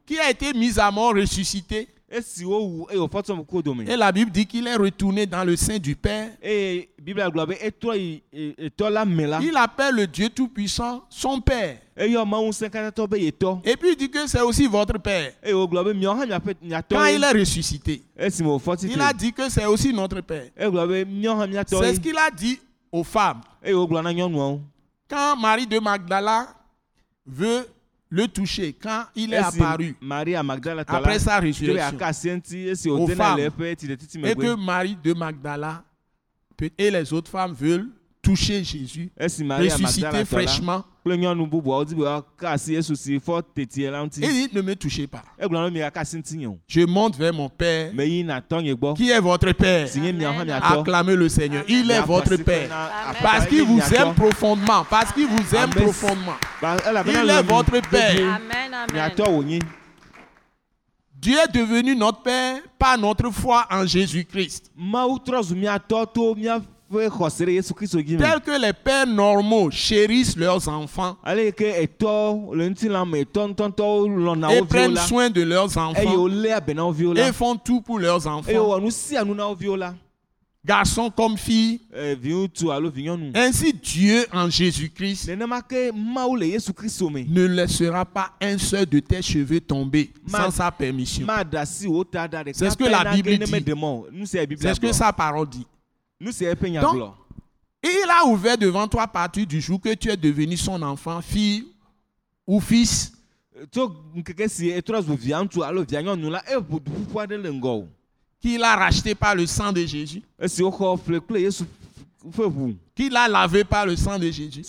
qui 0.06 0.18
a 0.18 0.30
été 0.30 0.52
mis 0.52 0.78
à 0.80 0.90
mort, 0.90 1.14
ressuscité. 1.14 1.86
Et 2.10 3.96
la 3.96 4.12
Bible 4.12 4.30
dit 4.30 4.46
qu'il 4.46 4.66
est 4.66 4.76
retourné 4.76 5.26
dans 5.26 5.42
le 5.44 5.56
sein 5.56 5.78
du 5.78 5.96
Père. 5.96 6.30
Il 6.42 6.86
appelle 9.56 9.94
le 9.96 10.06
Dieu 10.06 10.28
Tout-Puissant 10.28 11.04
son 11.08 11.40
Père. 11.40 11.78
eyɔ 11.96 12.24
mawu 12.26 12.48
ŋusẽ 12.48 12.68
katãtɔ 12.70 13.06
be 13.06 13.16
yetɔ 13.18 13.60
Et 13.64 13.76
puis 13.76 13.90
il 13.92 13.96
dit 13.96 14.10
que 14.10 14.26
c'est 14.26 14.40
aussi 14.40 14.66
votre 14.66 14.98
Père. 14.98 15.32
Quand 15.44 17.06
il 17.06 17.22
est 17.22 17.30
ressuscité, 17.32 18.02
il 18.18 19.00
a 19.00 19.12
dit 19.12 19.32
que 19.32 19.48
c'est 19.48 19.64
aussi 19.66 19.92
notre 19.92 20.20
Père. 20.20 20.50
C'est 20.58 21.94
ce 21.94 22.00
qu'il 22.00 22.18
a 22.18 22.30
dit 22.30 22.58
aux 22.90 23.04
femmes. 23.04 23.40
Quand 25.08 25.36
Marie 25.36 25.66
de 25.66 25.78
Magdala 25.78 26.48
veut 27.26 27.66
le 28.14 28.28
toucher, 28.28 28.72
quand 28.80 29.06
il 29.16 29.34
est 29.34 29.38
apparu. 29.38 29.96
Maria 30.00 30.42
magdala 30.42 30.84
tɔ 30.84 30.94
après 30.94 31.18
sa 31.18 31.40
résurrection, 31.40 31.98
Aux 32.92 33.08
femmes. 33.08 33.40
et 33.40 34.34
que 34.36 34.54
Marie 34.54 34.96
de 35.02 35.12
Magdala 35.12 35.82
et 36.78 36.90
les 36.90 37.12
autres 37.12 37.30
femmes 37.30 37.52
veulent 37.54 37.90
toucher 38.24 38.64
Jésus, 38.64 39.10
ressuscité 39.20 40.24
fraîchement, 40.24 40.82
ŋuti 44.02 44.20
il 44.22 44.28
dit 44.28 44.48
ne 44.54 44.62
me 44.62 44.74
touchez 44.74 45.06
pas. 45.06 45.22
Je 46.66 46.80
monte 46.86 47.16
vers 47.16 47.34
mon 47.34 47.48
Père, 47.50 47.92
qui 48.96 49.10
est 49.10 49.20
votre 49.20 49.52
Père? 49.52 49.86
Acclamez 50.62 51.16
le 51.16 51.28
Seigneur. 51.28 51.64
Il 51.68 51.90
est 51.90 52.00
votre 52.00 52.36
Père. 52.36 52.70
Parce 53.22 53.46
qu'il 53.46 53.62
vous 53.64 53.80
aime 53.94 54.14
profondément. 54.14 54.84
Parce 54.88 55.12
qu'il 55.12 55.26
vous 55.26 55.54
aime 55.54 55.70
Amen. 55.70 55.84
profondément. 55.84 56.36
il 56.62 57.12
Il 57.24 57.30
est 57.30 57.42
votre 57.42 57.80
Père. 57.90 58.40
Amen, 58.40 59.20
Dieu 61.14 61.36
est 61.38 61.52
devenu 61.54 61.94
notre 61.96 62.22
Père 62.22 62.60
par 62.78 62.98
notre 62.98 63.30
foi 63.30 63.66
en 63.70 63.86
Jésus-Christ. 63.86 64.70
Tel 68.18 68.40
que 68.40 68.60
les 68.60 68.72
pères 68.72 69.06
normaux 69.06 69.70
chérissent 69.70 70.36
leurs 70.36 70.68
enfants 70.68 71.16
et 74.52 74.60
prennent 74.68 74.94
soin 75.06 75.30
de 75.30 75.42
leurs 75.42 75.76
enfants 75.78 76.00
et 77.16 77.32
font 77.32 77.56
tout 77.56 77.80
pour 77.80 77.98
leurs 77.98 78.26
enfants, 78.26 78.50
garçons 80.64 81.10
comme 81.10 81.36
filles. 81.36 81.80
Eh, 83.34 83.38
Ainsi, 83.38 83.72
Dieu 83.72 84.24
en 84.32 84.48
Jésus-Christ 84.48 85.26
ne 87.28 87.44
laissera 87.46 88.04
pas 88.04 88.30
un 88.40 88.56
seul 88.58 88.86
de 88.86 88.98
tes 89.00 89.20
cheveux 89.22 89.60
tomber 89.60 90.10
sans 90.26 90.50
sa 90.50 90.70
permission. 90.70 91.26
C'est 92.54 92.70
ce 92.70 92.76
que 92.76 92.84
la 92.90 93.04
Bible 93.16 93.30
dit. 93.44 93.50
C'est 94.62 94.74
ce 94.74 94.80
que 94.80 94.92
sa 94.92 95.12
parole 95.12 95.48
dit. 95.48 95.66
Donc, 96.82 97.14
il 97.82 98.06
a 98.10 98.26
ouvert 98.26 98.56
devant 98.56 98.88
toi 98.88 99.02
à 99.02 99.06
partir 99.06 99.46
du 99.46 99.60
jour 99.60 99.80
que 99.80 99.92
tu 99.94 100.08
es 100.10 100.16
devenu 100.16 100.56
son 100.56 100.80
enfant, 100.82 101.20
fille 101.20 101.66
ou 102.46 102.60
fils. 102.60 103.12
o 106.56 107.86
qu'il 108.40 108.62
a 108.62 108.76
racheté 108.76 109.14
par 109.14 109.34
le 109.34 109.46
sang 109.46 109.72
de 109.72 109.84
Jésus, 109.86 110.22
qu'il 112.96 113.16
a 113.16 113.26
lavé 113.28 113.64
par 113.64 113.86
le 113.86 113.96
sang 113.96 114.18
de 114.18 114.30
Jésus, 114.30 114.62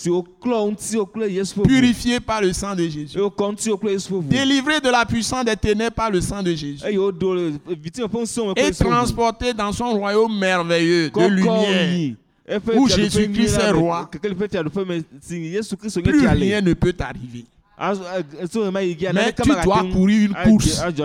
purifié 1.63 2.19
par 2.19 2.41
le 2.41 2.53
sang 2.53 2.75
de 2.75 2.87
Jésus, 2.87 3.17
délivré 4.29 4.79
de 4.81 4.89
la 4.89 5.05
puissance 5.05 5.45
des 5.45 5.55
ténèbres 5.55 5.95
par 5.95 6.09
le 6.09 6.21
sang 6.21 6.41
de 6.41 6.53
Jésus. 6.55 6.83
Kple 6.83 7.53
et 8.57 8.71
transporté 8.71 9.53
dans 9.53 9.71
son 9.71 9.91
royaume 9.93 10.37
merveilleux 10.37 11.09
de 11.09 11.27
lumière. 11.27 12.15
Où 12.75 12.87
Jésus-Christ 12.87 13.57
est 13.59 13.71
roi. 13.71 14.09
Plus 16.03 16.27
rien 16.27 16.61
ne 16.61 16.73
peut 16.73 16.93
t'arriver. 16.93 17.45
Ema 17.79 18.83
yi 18.83 18.97
gia 18.99 19.11
Mais 19.13 19.33
tu 19.33 19.49
dois 19.63 19.83
courir 19.91 20.29
une 20.29 20.33
adze- 20.35 20.49
course. 20.49 20.83
du 20.93 20.99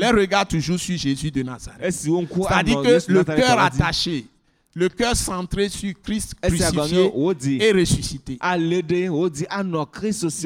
Les 0.00 0.10
regards 0.10 0.46
toujours 0.48 0.78
sur 0.78 0.96
Jésus 0.96 1.30
de 1.30 1.42
Nazareth. 1.42 1.94
ŋku 2.06 2.42
C'est-à-dire 2.48 2.82
que 2.82 3.12
le 3.12 3.24
cœur 3.24 3.60
attaché, 3.60 4.24
le 4.76 4.90
cœur 4.90 5.16
centré 5.16 5.70
sur 5.70 5.90
Christ 6.02 6.34
crucifié 6.40 7.10
et 7.60 7.72
ressuscité. 7.72 8.38
wo 9.08 9.28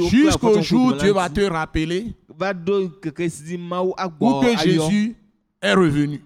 Jusqu'au 0.09 0.63
jour 0.63 0.87
où 0.87 0.93
Dieu 0.93 1.13
va 1.13 1.29
te 1.29 1.41
rappeler 1.41 2.15
agbɔ 2.39 2.91
que 3.03 4.57
Jésus 4.63 5.17
est 5.61 5.75
revenu. 5.75 6.23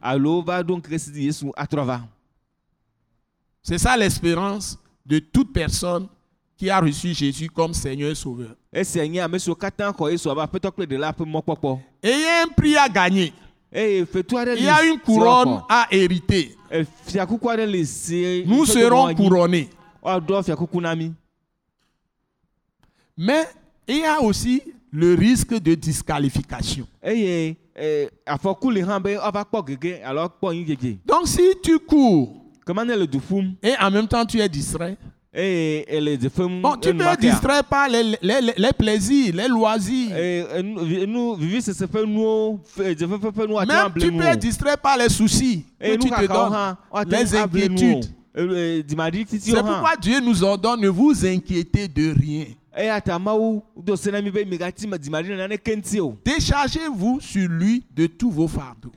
C'est 3.62 3.78
ça 3.78 3.96
l'espérance 3.96 4.78
de 5.06 5.18
toute 5.18 5.50
personne 5.54 6.06
qui 6.58 6.68
a 6.68 6.80
reçu 6.80 7.14
Jésus 7.14 7.48
comme 7.48 7.72
Seigneur 7.72 8.10
et 8.10 8.14
Sauveur. 8.14 8.54
esia 8.74 9.06
nye 9.06 9.20
ame 9.22 9.38
siwo 9.38 9.54
katã 9.54 9.92
xɔ 9.94 10.10
yesu 10.10 10.30
abe 10.30 10.42
aƒetɔ 10.42 10.72
kple 10.72 10.86
ɖela 10.86 11.12
ƒe 11.14 11.24
mɔkpɔkpɔ 11.24 11.78
Et 12.02 12.10
il 12.10 12.20
y 12.20 12.24
a 12.24 12.42
un 12.42 12.48
prix 12.48 12.76
à 12.76 12.88
gagner. 12.88 13.32
Il 13.74 14.64
y 14.64 14.68
a 14.68 14.84
une 14.84 15.00
couronne 15.00 15.62
à 15.68 15.88
hériter. 15.90 16.56
Nous 18.46 18.66
serons 18.66 19.14
couronnés. 19.14 19.68
mi 20.96 21.12
Mais 23.16 23.44
il 23.88 23.98
y 23.98 24.04
a 24.04 24.20
aussi 24.20 24.62
le 24.92 25.14
risque 25.14 25.54
de 25.54 25.74
disqualification. 25.74 26.86
eh, 27.76 28.08
afɔku 28.26 28.70
li 28.70 28.82
hã 28.82 29.00
be 29.00 29.16
woava 29.18 29.44
kpɔ 29.44 29.66
gege 29.66 29.92
alo 30.04 30.22
akpɔ 30.22 30.52
nyi 30.54 30.64
gege 30.64 30.98
Donc 31.04 31.26
si 31.26 31.42
tu 31.62 31.78
cours 31.80 32.40
et 33.62 33.74
en 33.80 33.90
même 33.90 34.08
temps 34.08 34.24
tu 34.24 34.40
es 34.40 34.48
distrait, 34.48 34.96
eye 35.34 35.84
ele 35.88 36.16
dze 36.16 36.28
fem 36.30 36.60
bon, 36.62 36.76
tu 36.76 36.88
enumake 36.90 37.24
a, 37.24 37.30
distrait 37.30 37.62
par 37.68 37.88
les, 37.88 38.02
les- 38.22 38.40
les- 38.40 38.54
les 38.56 38.72
plaisirs, 38.72 39.34
les 39.34 39.48
loisirs. 39.48 40.16
eh, 40.16 40.44
enu 40.60 40.78
vi- 40.84 41.06
nu 41.06 41.34
vivisese 41.36 41.84
ƒe 41.86 42.06
nuwo 42.06 42.60
fe- 42.64 42.94
dzefefe 42.94 43.26
ƒe 43.32 43.46
nuwo 43.48 43.58
ate 43.58 43.68
ŋu 43.68 43.74
Même 43.74 43.92
tu 44.00 44.10
o 44.18 44.22
être 44.22 44.38
distrait 44.40 44.76
par 44.76 44.96
les 44.96 45.08
soucis 45.08 45.64
que 45.80 45.86
eye 45.86 45.98
tu 45.98 46.08
te 46.08 46.26
donnes. 46.26 46.76
woate 46.92 47.10
les 47.10 47.34
inquiétudes. 47.36 48.10
C'est 49.40 49.56
hã 49.56 49.62
pourquoi 49.62 49.96
Dieu 50.00 50.20
nous 50.20 50.42
ordonne 50.42 50.80
ne 50.80 50.88
vous 50.88 51.24
inquiétez 51.24 51.86
de 51.88 52.12
rien. 52.18 52.44
Eya 52.76 53.00
ta 53.00 53.18
mawu 53.18 53.62
do 53.76 53.96
se 53.96 54.10
na 54.10 54.20
mi 54.20 54.30
be 54.30 54.44
migati 54.44 54.86
me 54.86 54.96
dzimaɖi 54.98 55.28
ne 55.28 55.36
naneke 55.36 55.76
ŋuti 55.76 56.00
o 56.00 56.16
Déchargez-vous 56.24 57.20
sur 57.20 57.48
lui 57.48 57.84
de 57.94 58.06
tous 58.06 58.30
vos 58.30 58.48
fardeaux. 58.48 58.92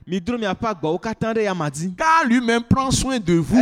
Car 1.97 2.25
lui-même 2.25 2.63
prend 2.63 2.91
soin 2.91 3.19
de 3.19 3.33
vous. 3.35 3.57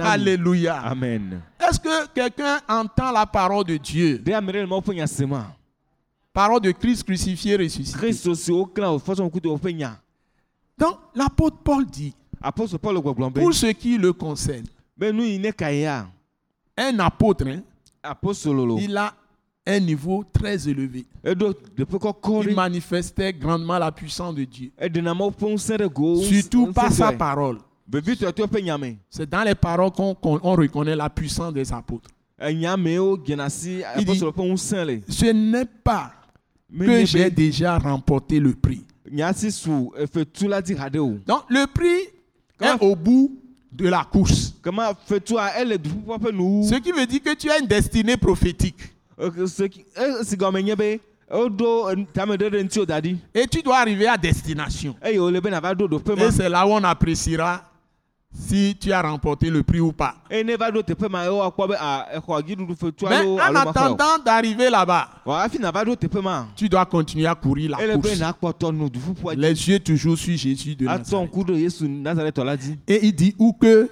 Alléluia. 0.00 0.80
amen. 0.80 1.40
Est-ce 1.60 1.80
que 1.80 2.06
quelqu'un 2.14 2.60
entend 2.68 3.10
la 3.10 3.26
parole 3.26 3.64
de 3.64 3.76
Dieu? 3.76 4.22
Parole 6.32 6.60
de 6.60 6.70
Christ 6.70 7.04
crucifié, 7.04 7.56
ressuscité. 7.56 8.12
woƒe 9.48 9.72
nya 9.74 9.98
Donc, 10.78 10.96
l'apôtre 11.14 11.56
Paul 11.64 11.84
dit, 11.86 12.14
pour 13.34 13.54
ce 13.54 13.66
qui 13.72 13.98
le 13.98 14.12
concerne, 14.12 14.66
be 14.96 15.06
nu 15.12 15.24
yi 15.24 15.38
ne 15.38 15.50
ka 15.50 15.72
ya. 15.72 16.06
un 16.78 16.98
apôtre, 17.00 17.46
hein, 17.48 17.62
il 18.80 18.96
a 18.96 19.14
un 19.66 19.80
niveau 19.80 20.24
très 20.32 20.68
élevé. 20.68 21.04
Il 22.50 22.54
manifestait 22.54 23.32
grandement 23.32 23.78
la 23.78 23.92
puissance 23.92 24.34
de 24.34 24.44
Dieu. 24.44 24.70
Surtout 26.22 26.66
par 26.72 26.90
sa 26.92 27.12
parole. 27.18 27.58
C'est 29.10 29.28
dans 29.28 29.42
les 29.44 29.54
paroles 29.54 29.90
qu'on 29.90 30.14
qu'on- 30.14 30.40
on 30.42 30.54
reconnaît 30.54 30.96
la 30.96 31.08
puissance 31.10 31.52
des 31.52 31.72
apôtres. 31.72 32.10
Il 33.98 34.04
dit- 34.14 34.18
le 34.26 34.32
Ce 35.08 35.26
n'est 35.26 35.64
pas 35.84 36.12
que 36.86 36.86
j'ai 37.06 37.30
déjà 37.30 37.78
remporté 37.78 38.38
le 38.40 38.52
prix. 38.52 38.84
Donc 41.26 41.42
le 41.48 41.66
prix 41.66 42.08
est 42.60 42.82
au 42.82 42.94
bout 42.94 43.38
de 43.72 43.88
la 43.88 44.04
course. 44.04 44.54
ele 45.60 45.78
duƒuƒua 45.78 46.18
ƒe 46.18 46.32
nuwu 46.32 46.68
Ce 46.68 46.74
qui 46.80 46.92
veut 46.92 47.06
dire 47.06 47.22
que 47.22 47.34
tu 47.34 47.50
as 47.50 47.58
une 47.58 47.66
destinée 47.66 48.16
prophétique. 48.16 48.94
Ɖe 49.18 49.46
ŋuti 52.62 52.86
da 52.86 53.00
ɖi 53.00 53.16
Et 53.34 53.46
tu 53.46 53.62
dois 53.62 53.78
arriver 53.78 54.06
à 54.06 54.16
destination. 54.16 54.94
eye 55.02 55.18
wòle 55.18 55.40
be 55.40 55.50
nava 55.50 55.74
ɖo 55.74 55.88
ɖoƒe 55.88 56.28
Et 56.28 56.30
c'est 56.30 56.48
là 56.48 56.66
où 56.66 56.70
on 56.70 56.84
appréciera 56.84 57.64
si 58.32 58.76
tu 58.80 58.92
as 58.92 59.02
remporté 59.02 59.50
le 59.50 59.62
prix 59.62 59.80
ou 59.80 59.92
pas. 59.92 60.14
be 60.30 61.74
ah, 61.78 62.06
fetu 62.78 63.04
Mais 63.08 63.16
alo 63.16 63.38
en 63.38 63.54
attendant 63.54 64.18
d'arriver 64.24 64.70
là-bas, 64.70 65.08
tu 66.56 66.68
dois 66.68 66.86
continuer 66.86 67.26
à 67.26 67.34
courir 67.34 67.76
la 67.78 67.94
course. 67.94 69.36
Les 69.36 69.68
yeux 69.68 69.80
toujours 69.80 70.16
sur 70.18 70.36
Jésus 70.36 70.76
de 70.76 70.84
Nazareth. 71.86 72.40
Et 72.86 73.06
il 73.06 73.14
dit 73.14 73.34
ou 73.38 73.52
que 73.52 73.88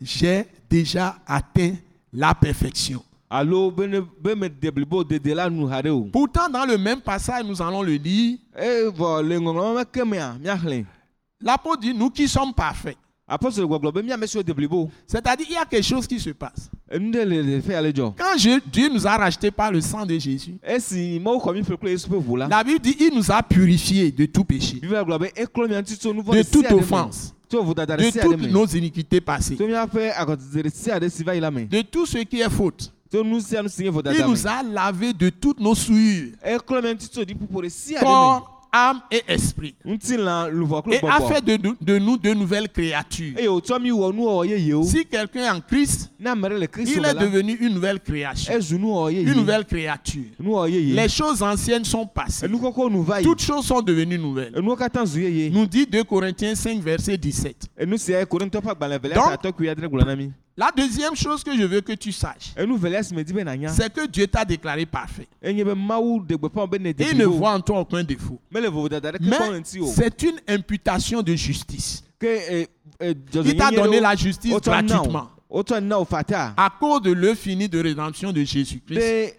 j'ai 0.00 0.46
déjà 0.68 1.16
atteint 1.26 1.72
la 2.12 2.34
perfection. 2.34 3.02
alo 3.30 3.70
be 3.70 3.82
ne 3.86 4.00
be 4.00 4.34
me 4.34 4.48
de 4.48 4.70
blibo 4.70 5.04
dede 5.04 5.34
la 5.36 5.50
nu 5.50 5.66
haɖe 5.68 5.90
o 5.90 6.04
Pourtant, 6.10 6.48
dans 6.48 6.64
le 6.64 6.78
même 6.78 7.02
passage, 7.02 7.44
nous 7.44 7.60
allons 7.60 7.82
le 7.82 7.92
lire. 7.92 8.38
míaxlẽ 10.06 10.86
L'apôtre 11.40 11.80
dit, 11.82 11.92
nous 11.94 12.08
qui 12.10 12.26
sommes 12.26 12.52
parfaits. 12.54 12.96
C'est-à-dire, 15.06 15.46
il 15.50 15.54
y 15.54 15.56
a 15.56 15.64
quelque 15.66 15.84
chose 15.84 16.06
qui 16.06 16.18
se 16.18 16.30
passe. 16.30 16.70
Quand 18.16 18.38
je- 18.38 18.60
Dieu 18.70 18.88
nous 18.88 19.06
a 19.06 19.16
rachetés 19.18 19.50
par 19.50 19.70
le 19.70 19.80
sang 19.82 20.06
de 20.06 20.18
Jésus, 20.18 20.56
la 22.48 22.64
Bible 22.64 22.80
dit, 22.80 22.96
il 22.98 23.10
nous 23.14 23.30
a 23.30 23.42
purifiés 23.42 24.10
de 24.10 24.24
tout 24.26 24.44
péché, 24.44 24.80
de 26.36 26.42
toute 26.50 26.62
offense, 26.78 27.34
de 27.96 28.10
toutes 28.22 28.36
nos 28.52 28.66
iniquités 28.66 29.20
passées, 29.20 29.56
de 31.68 31.82
tout 31.82 32.06
ce 32.06 32.18
qui 32.24 32.40
est 32.40 32.50
faute. 32.50 32.92
Il 34.12 34.18
nous 34.28 34.46
a 34.46 34.62
lavés 34.62 35.12
de 35.14 35.30
toutes 35.30 35.60
nos 35.60 35.74
souillures, 35.74 36.32
âme 38.72 39.00
et 39.10 39.22
esprit, 39.28 39.74
et 40.92 40.98
a 41.08 41.20
fait 41.28 41.40
de, 41.44 41.56
nous- 41.56 41.76
de 41.80 41.98
nous 41.98 42.16
de 42.18 42.34
nouvelles 42.34 42.68
créatures. 42.68 43.34
Si 44.84 45.04
quelqu'un 45.06 45.44
est 45.44 45.50
en 45.50 45.60
Christ, 45.60 46.10
il 46.98 47.04
est 47.04 47.14
devenu 47.20 47.54
une 47.60 47.74
nouvelle 47.74 48.00
création, 48.00 48.52
une 49.22 49.34
nouvelle 49.34 49.64
créature. 49.64 50.24
Les 50.94 51.08
choses 51.08 51.42
anciennes 51.42 51.84
sont 51.84 52.06
passées. 52.06 52.46
Toutes 53.22 53.40
choses 53.42 53.64
sont 53.66 53.80
devenues 53.82 54.18
nouvelles. 54.18 54.52
Nous 55.52 55.66
dit 55.66 55.86
2 55.86 56.04
Corinthiens 56.04 56.54
5, 56.54 56.80
verset 56.80 57.16
17. 57.16 57.68
enu 57.80 57.96
sia 57.98 58.24
korintɔ 58.26 58.60
ƒe 58.60 58.70
agbalẽ 58.70 58.98
velia 58.98 59.14
Donc- 59.16 59.32
La 60.58 60.72
deuxième 60.76 61.14
chose 61.14 61.44
que 61.44 61.56
je 61.56 61.62
veux 61.62 61.80
que 61.80 61.92
tu 61.92 62.10
saches, 62.10 62.52
enu 62.58 62.76
velia 62.76 63.00
si 63.04 63.14
medi 63.14 63.32
be 63.32 63.44
nanya 63.46 63.68
c'est 63.68 63.92
que 63.92 64.08
Dieu 64.08 64.26
t'a 64.26 64.44
déclaré 64.44 64.84
parfait. 64.86 65.28
enye 65.40 65.62
be 65.62 65.72
mawu 65.76 66.18
ɖe 66.18 66.34
gbeƒã 66.36 66.66
be 66.66 66.80
ne 66.80 66.90
de 66.92 67.02
Et 67.04 67.10
il 67.12 67.16
ne 67.18 67.26
voit 67.26 67.52
en 67.52 67.60
toi 67.60 67.78
aucun 67.78 68.02
défaut. 68.02 68.40
Mais 68.50 68.60
ŋuti 68.68 69.78
o 69.80 69.86
c'est 69.86 70.20
une 70.24 70.40
imputation 70.48 71.22
de 71.22 71.36
justice. 71.36 72.02
ke 72.18 72.26
eh, 72.26 72.66
eh, 72.98 73.14
Il 73.32 73.56
t'a 73.56 73.70
donné 73.70 74.00
la 74.00 74.16
dzɔdzɔnyenye 74.16 74.18
justice 74.18 74.60
gratuitement 74.60 75.30
à 76.56 76.70
cause 76.78 77.02
de 77.02 77.12
l'œuvre 77.12 77.38
finie 77.38 77.68
de 77.68 77.80
rédemption 77.80 78.32
de 78.32 78.42
Jésus-Christ. 78.42 79.37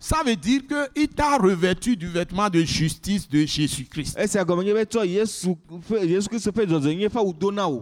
Ça 0.00 0.16
veut 0.24 0.36
dire 0.36 0.60
qu'il 0.94 1.08
t'a 1.08 1.36
revêtu 1.38 1.96
du 1.96 2.08
vêtement 2.08 2.48
de 2.48 2.60
justice 2.60 3.28
de 3.28 3.44
Jésus-Christ. 3.46 4.18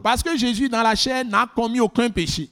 Parce 0.03 0.23
que 0.23 0.37
Jésus 0.37 0.69
dans 0.69 0.83
la 0.83 0.95
chair 0.95 1.25
n'a 1.25 1.47
commis 1.55 1.81
aucun 1.81 2.11
péché. 2.11 2.49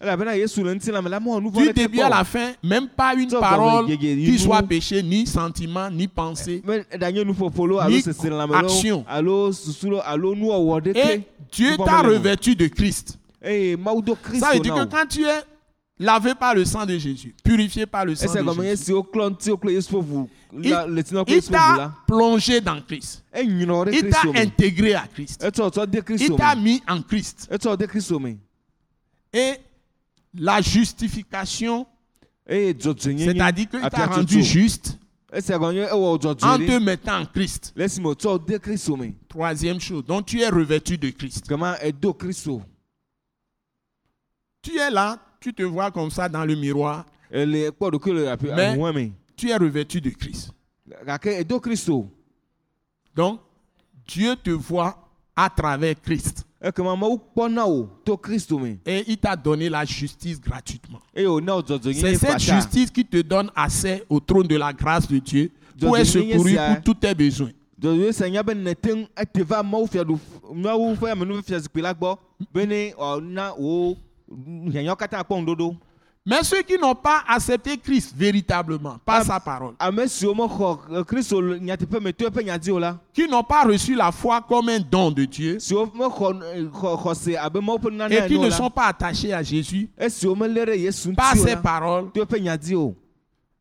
mewɔ 1.20 1.40
nu 1.40 1.50
Du 1.50 1.72
début 1.72 2.00
à 2.00 2.08
la 2.08 2.24
fin, 2.24 2.52
même 2.62 2.88
pas 2.88 3.14
une 3.14 3.28
parole 3.30 3.86
qui 3.96 4.38
soit 4.38 4.62
péché, 4.62 5.02
ni 5.02 5.26
sentiment, 5.26 5.90
ni 5.90 6.08
pensée. 6.08 6.62
Ni 6.66 8.02
action. 8.54 9.04
Et 10.94 11.20
Dieu 11.52 11.76
t'a 11.76 12.02
revêtu 12.02 12.54
de 12.56 12.66
Christ. 12.68 13.18
mawu 13.78 14.02
do 14.02 14.16
Ça 14.38 14.52
veut 14.52 14.60
dire 14.60 14.74
que 14.74 14.84
quand 14.84 15.06
tu 15.08 15.24
es 15.24 15.42
lavé 15.98 16.34
par 16.34 16.54
le 16.54 16.64
sang 16.64 16.84
de 16.86 16.98
Jésus, 16.98 17.34
purifié 17.44 17.86
par 17.86 18.04
le 18.04 18.14
sang 18.14 18.26
de 18.26 18.38
Jésus, 18.62 18.92
il, 20.52 20.70
il 21.28 21.42
t'a 21.50 21.92
plongé 22.06 22.60
dans 22.60 22.80
Christ. 22.80 23.24
Il 23.92 24.02
t'a 24.10 24.22
intégré 24.40 24.94
à 24.94 25.06
Christ. 25.06 25.44
Il 26.20 26.36
t'a 26.36 26.54
mis 26.56 26.82
en 26.88 27.02
Christ. 27.02 27.48
Et 29.32 29.54
la 30.36 30.60
justification, 30.60 31.86
c'est-à-dire 32.46 33.68
qu'il 33.70 33.80
t'a 33.90 34.06
rendu 34.06 34.42
juste 34.42 34.98
en 35.32 36.58
te 36.58 36.78
mettant 36.78 37.20
en 37.22 37.26
Christ. 37.26 37.72
Troisième 39.28 39.80
chose, 39.80 40.04
donc 40.04 40.26
tu 40.26 40.40
es 40.40 40.48
revêtu 40.48 40.96
de 40.98 41.10
Christ. 41.10 41.46
Tu 44.62 44.78
es 44.78 44.90
là, 44.90 45.18
tu 45.44 45.52
te 45.52 45.62
vois 45.62 45.90
comme 45.90 46.10
ça 46.10 46.26
dans 46.26 46.44
le 46.44 46.54
miroir, 46.54 47.04
afi 47.30 47.70
Mais- 48.56 49.10
tu 49.36 49.50
es 49.50 49.56
revêtu 49.56 50.00
de 50.00 50.08
Christ. 50.08 50.50
Donc, 53.14 53.40
Dieu 54.06 54.34
te 54.42 54.50
voit 54.50 54.96
à 55.36 55.50
travers 55.50 56.00
Christ. 56.00 56.46
me 56.62 57.16
Et 58.86 59.04
il 59.06 59.18
t'a 59.18 59.36
donné 59.36 59.68
la 59.68 59.84
justice 59.84 60.40
gratuitement. 60.40 61.00
wòna 61.14 61.56
wo 61.56 61.62
C'est 61.92 62.14
cette 62.14 62.38
justice 62.38 62.90
qui 62.90 63.04
te 63.04 63.20
donne 63.20 63.50
accès 63.54 64.02
au 64.08 64.20
trône 64.20 64.46
de 64.46 64.56
la 64.56 64.72
grâce 64.72 65.06
de 65.06 65.18
Dieu 65.18 65.50
pour 65.78 65.98
être 65.98 66.06
secouru 66.06 66.56
pour 66.56 66.82
tous 66.82 66.94
tes 66.94 67.14
besoins. 67.14 67.50
Mais 76.26 76.42
ceux 76.42 76.62
qui 76.62 76.78
n'ont 76.78 76.94
pas 76.94 77.22
accepté 77.28 77.76
Christ 77.76 78.14
véritablement 78.16 78.96
par 79.04 79.16
Ah. 79.16 79.24
sa 79.24 79.38
parole, 79.40 79.74
ame 79.78 80.08
siwo 80.08 80.34
mexɔ 80.34 80.78
eh, 80.98 81.04
kristu 81.04 81.38
le 81.38 81.58
nyateƒe 81.58 82.00
me 82.00 82.12
to 82.12 82.24
eƒe 82.26 82.42
nya 82.44 82.58
dzi 82.58 82.70
o 82.70 82.78
la 82.78 82.98
qui 83.12 83.28
n'ont 83.28 83.42
pas 83.44 83.64
reçu 83.64 83.94
la 83.94 84.10
foi 84.10 84.40
comme 84.40 84.70
un 84.70 84.80
don 84.80 85.10
de 85.10 85.26
Dieu. 85.26 85.58
Mawu 87.60 87.78
ƒe 87.78 87.90
nane 87.92 88.12
et 88.12 88.26
qui 88.26 88.36
ene 88.36 88.38
o 88.40 88.44
ne 88.46 88.50
sont 88.50 88.70
pas 88.70 88.86
attachés 88.86 89.34
à 89.34 89.42
Jésus. 89.42 89.90
Par 91.14 91.34
ŋuti 91.34 91.40
o 91.40 91.46
ses 91.46 91.56
paroles. 91.56 92.10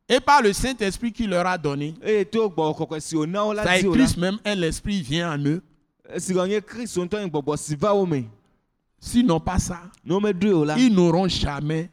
Et 0.08 0.19
par 0.21 0.41
le 0.41 0.54
Saint-Esprit 0.54 1.12
qu'il 1.12 1.30
leur 1.30 1.45
a 1.45 1.58
donné. 1.58 1.93
Ça 2.02 3.80
Christ 3.91 4.17
même 4.17 4.38
l'Esprit 4.45 5.02
vient 5.02 5.34
en 5.34 5.38
eux. 5.45 5.62
S'ils 9.06 9.26
n'ont 9.26 9.39
pas 9.42 9.60
ça, 9.60 9.82
ne 10.06 10.13
womeɖoe 10.13 10.54
o 10.54 10.63
la 10.63 10.78
ils 10.78 10.94
n'auront 10.94 11.28
jamais 11.28 11.89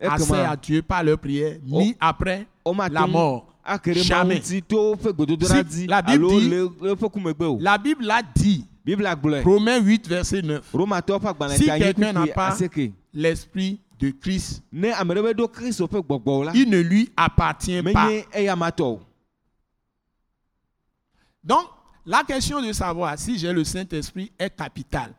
accès 0.00 0.32
à 0.44 0.56
Dieu 0.56 0.82
par 0.82 1.04
leur 1.04 1.16
prière, 1.16 1.58
ni 1.64 1.96
après 2.00 2.46
womate 2.66 2.92
la 2.92 3.06
mort. 3.06 3.46
mawu 3.64 4.02
Jamais. 4.02 4.34
Si 4.42 5.86
la 5.86 6.02
Bible 6.02 6.26
dit- 6.40 6.48
La 7.60 7.78
Bible 7.78 8.04
l'a 8.04 8.20
dit, 8.34 8.66
Romains 9.44 9.78
8, 9.80 10.08
verset 10.08 10.42
9. 10.42 10.64
romatɔwo 10.72 11.20
ƒe 11.20 11.28
agbalẽ 11.28 11.56
Si 11.56 11.64
quelqu'un 11.78 12.12
n'a 12.12 12.26
pas- 12.34 12.50
L'Esprit 13.14 13.78
de 14.00 14.10
Christ, 14.10 14.60
la 16.44 16.52
il 16.52 16.68
ne 16.68 16.80
lui 16.80 17.10
appartient 17.16 17.80
pas. 17.92 18.08
o 18.80 19.00
Donc, 21.44 21.66
la 22.06 22.22
question 22.22 22.60
de 22.60 22.72
savoir 22.72 23.18
si 23.18 23.38
j'ai 23.38 23.52
le 23.52 23.64
Saint-Esprit 23.64 24.30
est 24.38 24.50
capitale. 24.54 25.14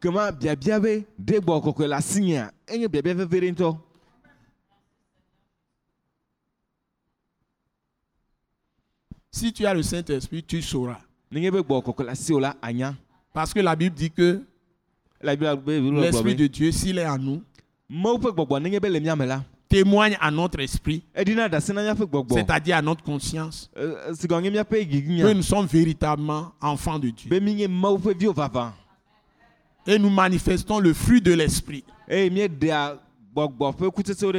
Si 9.32 9.52
tu 9.52 9.66
as 9.66 9.74
le 9.74 9.84
Saint-Esprit, 9.84 10.44
tu 10.44 10.62
sauras. 10.62 11.00
Parce 13.34 13.54
que 13.54 13.60
la 13.60 13.76
Bible 13.76 13.96
dit 13.96 14.12
que 14.12 14.42
l'Esprit 15.22 16.36
de 16.36 16.48
Dieu, 16.48 16.72
s'il 16.72 17.00
est 17.00 17.08
en 17.08 17.18
nous, 17.18 17.44
témoigne 19.70 20.16
à 20.22 20.30
notre 20.32 20.60
esprit, 20.60 21.04
c'est-à-dire 22.36 22.78
à 22.78 22.82
notre 22.82 23.04
conscience, 23.04 23.70
Eh, 23.76 23.82
nye 24.42 24.50
miaƒe 24.52 24.86
que 25.24 25.34
nous 25.34 25.42
sommes 25.44 25.66
véritablement 25.66 26.52
enfants 26.62 27.00
de 27.00 27.10
Dieu. 27.10 27.30
Et 29.88 30.00
nous 30.00 30.10
manifestons 30.10 30.80
le 30.80 30.94
fruit 30.94 31.22
de 31.22 31.34
l'esprit. 31.34 31.84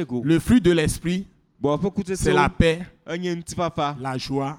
Go. 0.05 0.21
Le 0.23 0.39
fruit 0.39 0.59
de 0.61 0.71
l'esprit, 0.71 1.25
c'est 2.15 2.33
la 2.33 2.49
paix, 2.49 2.79
la 3.99 4.17
joie, 4.17 4.57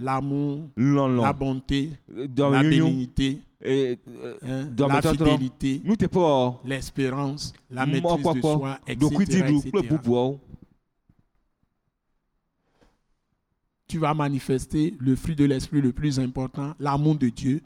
l'amour, 0.00 0.68
la 0.76 1.32
bonté, 1.32 1.90
la 2.08 2.62
bénignité, 2.62 3.38
eh, 3.60 3.98
eh, 4.06 4.46
hein, 4.46 4.68
la 4.78 5.02
fidélité, 5.02 5.82
l'espérance, 6.64 7.52
la 7.70 7.86
maîtrise 7.86 8.22
de 8.34 8.40
soi, 8.40 8.78
etc. 8.86 9.06
etc. 9.50 9.82
Tu 13.88 13.98
vas 13.98 14.14
manifester 14.14 14.94
le 15.00 15.16
fruit 15.16 15.34
de 15.34 15.44
l'esprit 15.44 15.80
le 15.80 15.92
plus 15.92 16.20
important, 16.20 16.74
l'amour 16.78 17.16
de 17.16 17.30
Dieu, 17.30 17.62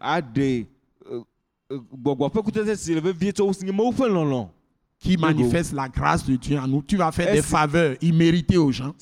qui 4.98 5.16
manifeste 5.16 5.72
la 5.72 5.88
grâce 5.88 6.24
de 6.24 6.36
Dieu 6.36 6.58
en 6.58 6.68
nous. 6.68 6.82
Tu 6.82 6.96
vas 6.96 7.10
faire 7.12 7.34
des 7.34 7.42
faveurs 7.42 7.96
imméritées 8.00 8.56
aux 8.56 8.70
gens. 8.72 8.94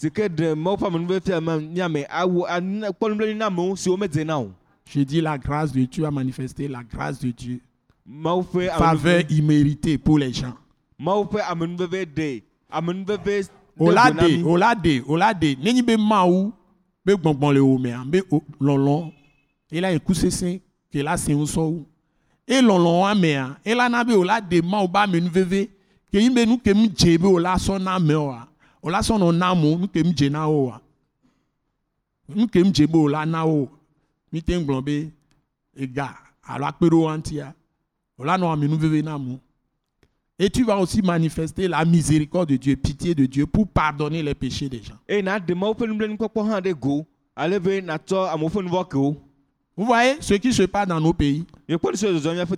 Je 4.92 5.03
dis 5.03 5.20
la 5.20 5.38
grâce 5.38 5.70
de 5.70 5.79
Dieu, 5.79 5.87
tu 5.87 6.00
vas 6.00 6.11
manifester 6.11 6.66
la 6.66 6.83
grâce 6.83 7.20
de 7.20 7.31
Dieu. 7.31 7.61
Faveur 8.76 9.22
imméritée 9.31 9.96
pour 9.98 10.18
les 10.18 10.33
gens. 10.33 10.55
Mawu 10.98 11.24
ƒe 11.33 11.40
amenuveve 11.48 12.05
ɖe 12.05 12.42
amenuveve 12.68 13.42
ɖe 13.42 13.48
Ola 13.79 14.11
go 14.11 14.14
na 14.14 14.29
de, 14.29 14.37
mi. 14.37 14.42
ola 14.42 14.74
de, 14.74 15.03
ola 15.07 15.33
de. 15.35 15.57
Nenyi 15.62 15.83
be 15.83 15.96
mawu 15.96 16.53
be 17.05 17.14
gbɔngbɔn 17.14 17.55
le 17.55 17.61
wo 17.61 17.79
mea, 17.79 18.05
be 18.05 18.20
lɔlɔ, 18.61 19.12
ela 19.72 19.92
eku 19.94 20.12
sese 20.12 20.61
ke 20.92 21.03
la 21.03 21.16
se 21.16 21.33
ŋusɔwu. 21.33 21.85
E 22.46 22.61
lɔlɔ 22.61 23.00
wa 23.00 23.14
mea, 23.14 23.57
ela 23.64 23.88
na 23.88 24.05
be 24.05 24.12
ola 24.12 24.40
de 24.40 24.61
mawu 24.61 24.88
ba 24.88 25.07
amenuveve 25.07 25.70
ke 26.12 26.18
yi 26.20 26.29
be 26.29 26.44
nu 26.44 26.59
ke 26.59 26.74
mu 26.74 26.88
dze 26.88 27.16
be 27.16 27.26
ola 27.26 27.55
sɔ 27.55 27.81
na 27.81 27.94
amewoa, 27.96 28.46
ola 28.83 28.98
sɔ 28.98 29.16
nɔ 29.18 29.35
na 29.38 29.55
amewo 29.55 29.79
nu 29.81 29.88
ke 29.88 30.05
mu 30.05 30.12
dze 30.12 30.29
na 30.29 30.46
wo 30.48 30.66
wa. 30.66 30.81
Nu 32.29 32.46
ke 32.46 32.57
mu 32.62 32.72
dze 32.72 32.87
be 32.87 32.98
ola 32.98 33.24
na 33.24 33.46
wo, 33.46 33.70
gblɔ 34.32 34.84
be 34.84 35.10
ega 35.76 36.14
alo 36.46 36.66
ŋutia, 37.16 37.54
ola 38.18 38.36
nɔ 38.38 38.52
amenuveve 38.52 39.02
na 39.02 39.14
amewo. 39.14 39.40
Et 40.42 40.48
tu 40.48 40.64
vas 40.64 40.78
aussi 40.78 41.02
manifester 41.02 41.68
la 41.68 41.84
miséricorde 41.84 42.48
de 42.48 42.56
Dieu, 42.56 42.74
pitié 42.74 43.14
de 43.14 43.26
Dieu 43.26 43.46
pour 43.46 43.68
pardonner 43.68 44.22
les 44.22 44.34
péchés 44.34 44.70
des 44.70 44.80
gens. 44.82 44.96
Vous 49.76 49.84
voyez 49.86 50.16
ce 50.20 50.34
qui 50.34 50.52
se 50.54 50.62
passe 50.62 50.88
dans 50.88 50.98
nos 51.00 51.12
pays 51.12 51.44
nu 51.68 51.76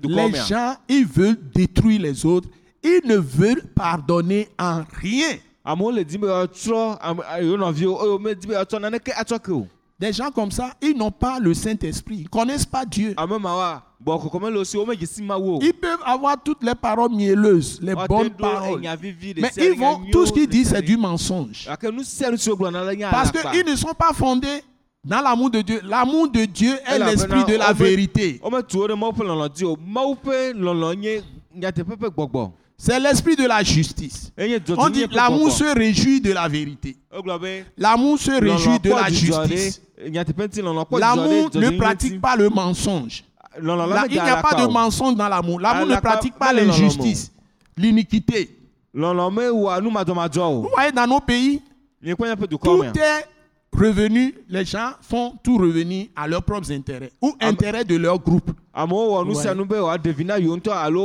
Les 0.04 0.32
gens, 0.34 0.76
ils 0.88 1.04
veulent 1.04 1.38
détruire 1.52 2.02
les 2.02 2.24
autres. 2.24 2.48
Ils 2.84 3.00
ne 3.04 3.16
veulent 3.16 3.64
pardonner 3.74 4.48
en 4.58 4.82
rien. 5.00 5.36
Des 10.02 10.12
gens 10.12 10.32
comme 10.32 10.50
ça, 10.50 10.72
ils 10.82 10.96
n'ont 10.96 11.12
pas 11.12 11.38
le 11.38 11.54
Saint-Esprit. 11.54 12.16
Ils 12.16 12.22
ne 12.24 12.28
connaissent 12.28 12.66
pas 12.66 12.84
Dieu. 12.84 13.14
O. 15.38 15.60
Ils 15.62 15.72
peuvent 15.72 16.02
avoir 16.04 16.42
toutes 16.42 16.64
les 16.64 16.74
paroles 16.74 17.12
mielleuses, 17.12 17.78
les 17.80 17.94
Woate 17.94 18.08
bonnes 18.08 18.30
paroles. 18.30 18.82
Mais 18.82 19.50
ils 19.58 19.78
vont, 19.78 20.00
tout 20.10 20.26
ce 20.26 20.32
qu'ils 20.32 20.48
disent, 20.48 20.70
c'est 20.70 20.82
du 20.82 20.96
mensonge. 20.96 21.68
Nya 22.96 23.10
Parce 23.10 23.30
qu'ils 23.30 23.64
ne 23.64 23.76
sont 23.76 23.94
pas 23.96 24.12
fondés 24.12 24.64
dans 25.04 25.20
l'amour 25.20 25.50
de 25.50 25.60
Dieu. 25.60 25.80
L'amour 25.84 26.28
de 26.28 26.46
Dieu 26.46 26.76
est 26.84 26.98
l'esprit 26.98 27.44
de 27.44 27.54
la 27.54 27.72
vérité. 27.72 28.40
C'est 32.84 32.98
l'esprit 32.98 33.36
de 33.36 33.46
la 33.46 33.62
justice. 33.62 34.32
Enye 34.36 34.58
On 34.76 34.88
dit 34.88 35.06
l'amour 35.12 35.52
se 35.52 35.62
réjouit 35.62 36.20
de 36.20 36.32
la 36.32 36.48
vérité. 36.48 36.96
Be 37.12 37.64
L'amour 37.78 38.18
se 38.18 38.32
réjouit 38.32 38.80
de 38.80 38.90
la 38.90 39.08
justice. 39.08 39.80
dzidzɔ 40.00 40.98
L'amour 40.98 41.50
ne 41.54 41.78
pratique 41.78 42.20
pas 42.20 42.34
le 42.34 42.48
mensonge. 42.48 43.22
Là, 43.60 43.86
mede 43.86 44.10
il 44.10 44.14
n'y 44.14 44.28
a 44.28 44.42
pas 44.42 44.54
de 44.54 44.66
mensonge 44.66 45.14
dans 45.14 45.28
l'amour. 45.28 45.60
L'amour 45.60 45.86
ne 45.86 45.94
pratique 46.00 46.34
pas 46.34 46.52
l'injustice, 46.52 47.30
l'iniquité. 47.76 48.58
Vous 48.92 49.00
voyez, 50.74 50.90
dans 50.92 51.06
nos 51.06 51.20
pays, 51.20 51.62
tout 52.04 52.84
est 52.84 53.28
revenu, 53.72 54.34
les 54.48 54.64
gens 54.64 54.90
font 55.02 55.34
tout 55.40 55.56
revenir 55.56 56.08
à 56.16 56.26
leurs 56.26 56.42
propres 56.42 56.72
intérêts 56.72 57.12
ou 57.22 57.32
intérêts 57.40 57.84
de 57.84 57.94
leur 57.94 58.18
groupe. 58.18 58.50
Ouais. 58.74 59.54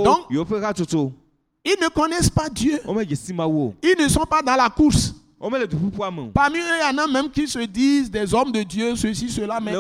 Donc-. 0.03 1.26
Ils 1.65 1.75
ne 1.81 1.89
connaissent 1.89 2.29
pas 2.29 2.49
Dieu. 2.49 2.79
Ils 2.85 3.95
ne 3.99 4.07
sont 4.07 4.25
pas 4.25 4.41
dans 4.41 4.55
la 4.55 4.69
course. 4.69 5.13
Parmi 5.39 6.57
eux, 6.57 6.63
il 6.63 6.81
y 6.81 6.85
en 6.95 6.97
a 7.03 7.07
même 7.07 7.29
qui 7.29 7.47
se 7.47 7.59
disent 7.59 8.09
des 8.09 8.33
hommes 8.33 8.51
de 8.51 8.63
Dieu, 8.63 8.95
ceci, 8.95 9.29
cela, 9.29 9.59
mais 9.59 9.75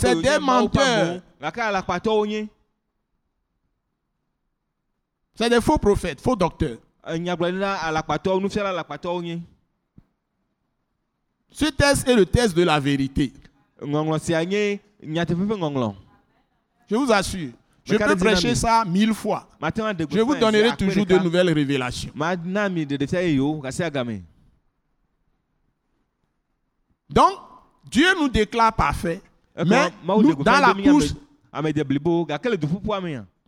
c'est 0.00 0.20
des 0.20 0.38
menteurs. 0.38 1.22
c'est 5.36 5.50
des 5.50 5.60
faux 5.60 5.78
prophètes, 5.78 6.20
faux 6.20 6.36
docteurs. 6.36 6.78
nye. 9.22 9.40
Ce 11.50 11.66
texte 11.66 12.08
est 12.08 12.14
le 12.16 12.26
texte 12.26 12.56
de 12.56 12.62
la 12.62 12.78
vérité. 12.80 13.32
Je 13.80 13.86
vous 16.96 17.12
assure. 17.12 17.50
Je 17.84 17.96
peux 17.96 18.16
prêcher 18.16 18.54
ça 18.54 18.84
mille 18.86 19.12
fois. 19.12 19.48
Je 19.60 20.20
vous 20.20 20.34
donnerai 20.36 20.76
toujours 20.76 21.04
de 21.06 21.16
nouvelles 21.18 21.52
révélations. 21.52 22.12
Donc, 27.10 27.32
Dieu 27.90 28.06
nous 28.18 28.28
déclare 28.28 28.72
parfait. 28.72 29.20
Mais 29.66 29.90
nous, 30.06 30.34
dans 30.34 30.60
la 30.60 30.74
course, 30.74 31.14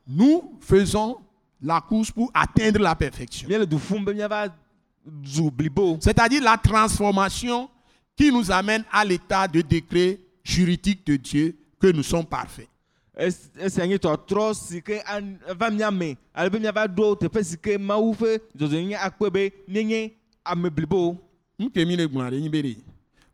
nous 0.07 0.59
faisons 0.61 1.17
la 1.61 1.81
course 1.81 2.11
pour 2.11 2.31
atteindre 2.35 2.81
la 2.81 2.95
perfection. 2.95 3.49
C'est-à-dire 6.01 6.43
la 6.43 6.57
transformation 6.59 7.69
qui 8.15 8.31
nous 8.31 8.51
amène 8.51 8.85
à 8.93 9.05
l'état 9.05 9.49
de 9.49 9.61
décret 9.63 10.21
juridique 10.45 11.07
de 11.07 11.17
Dieu 11.17 11.57
que 11.81 11.89
nous 11.89 12.03
sommes 12.03 12.27
parfaits. 12.27 12.69
Es- 13.17 13.51
Esia 13.59 13.87
nye 13.87 13.97
tɔtrɔ 13.97 14.55
si 14.55 14.83
ke 14.83 15.01
va 15.59 15.71
míame 15.71 16.17
ale 16.35 16.51
be 16.51 16.59
míava 16.59 16.87
ɖo 16.87 17.17
teƒe 17.19 17.43
si 17.45 17.57
ke 17.57 17.79
Mawu 17.79 18.13
ƒe 18.15 18.39
dzɔdzɔnyenye 18.57 18.97
akpe 18.97 19.31
be 19.33 19.53
míenye 19.69 20.13
ame 20.45 20.69
blibo. 20.71 21.17
Nu 21.59 21.71
ke 21.71 21.79
mi 21.87 21.97
le 21.97 22.07
gblɔa 22.07 22.31
ɖe 22.31 22.41
nyi 22.41 22.49
be 22.51 22.63
ɖe 22.63 22.77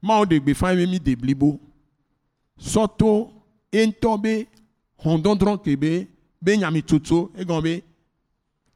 mawo 0.00 0.24
ɖe 0.24 0.38
gbeƒã 0.40 0.76
be 0.76 0.86
mi 0.86 0.98
de 1.00 1.16
blibo. 1.16 1.58
Sɔto 2.60 3.30
eŋutɔ 3.72 4.22
be 4.22 4.46
xɔdɔdrɔ̃ 5.02 5.62
ke 5.64 5.76
be 5.76 6.06
be 6.40 6.56
nyamitsotso 6.56 7.30
egɔme 7.36 7.62
be 7.62 7.82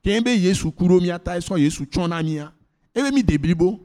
ke 0.03 0.25
be 0.25 0.31
yesu 0.37 0.73
ku 0.73 0.85
ɖo 0.89 1.01
mía 1.01 1.19
esɔ 1.19 1.59
yesu 1.61 1.85
tsɔ 1.87 2.09
na 2.09 2.21
mía 2.23 2.53
ebe 2.95 3.13
mi 3.15 3.23
de 3.23 3.39
blibo. 3.39 3.79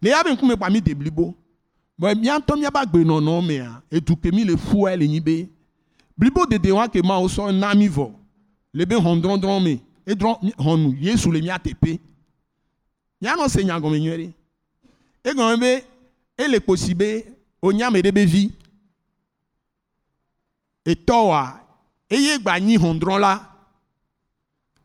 Le 0.00 0.10
ya 0.10 0.22
be 0.22 0.30
ŋkume 0.30 0.54
kpa 0.56 0.70
mi 0.70 0.80
de 0.80 0.94
blibo. 0.94 1.34
Bɔn 2.00 2.20
mía 2.20 2.38
ŋutɔ 2.38 2.56
míaba 2.60 2.84
gbenɔnɔ 2.86 3.44
mea 3.44 3.82
edu 3.90 4.14
ke 4.16 4.30
mi 4.32 4.44
le 4.44 4.54
ƒua 4.54 4.96
le 4.96 5.08
nyi 5.08 5.20
be 5.20 5.48
blibo 6.16 6.46
dede 6.46 6.72
wa 6.72 6.88
ke 6.88 7.02
mawo 7.02 7.28
sɔ 7.28 7.52
na 7.52 7.74
mi 7.74 7.88
vɔ 7.88 8.12
le 8.72 8.84
be 8.86 8.94
xɔdɔdrɔ̃ 8.96 9.62
me. 9.62 9.82
Edrɔ̃ 10.06 10.34
xɔnu 10.58 10.96
yesu 11.00 11.32
le 11.32 11.40
mía 11.40 11.58
teƒe 11.58 11.98
nyanɔ 13.22 13.48
se 13.48 13.64
nyagɔme 13.64 13.98
nyuie 14.00 14.16
ɖe 14.16 14.34
egɔme 15.24 15.60
be 15.60 15.84
ele 16.38 16.58
kposi 16.60 16.94
be 16.94 17.24
onyame 17.62 18.00
ɖe 18.02 18.12
be 18.14 18.24
vi. 18.24 18.52
Etɔwoa 20.84 21.60
eye 22.10 22.38
gba 22.38 22.60
nyi 22.60 22.76
hɔndrɔ̃ 22.78 23.20
la. 23.20 23.52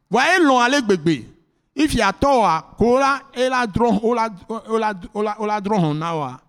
Wa 0.10 0.22
elɔ̃ 0.36 0.66
ale 0.66 0.82
gbegbe. 0.82 1.28
Ifia 1.76 2.12
tɔwoa 2.12 2.76
ko 2.78 3.00
la 3.00 3.22
ela 3.34 3.66
drɔ̃ 3.68 4.02
wola 4.02 4.30
wola 4.68 4.94
wola 5.14 5.36
wola 5.40 5.62
drɔ̃ 5.62 5.80
hɔn 5.80 5.98
na 5.98 6.16
woa 6.16 6.42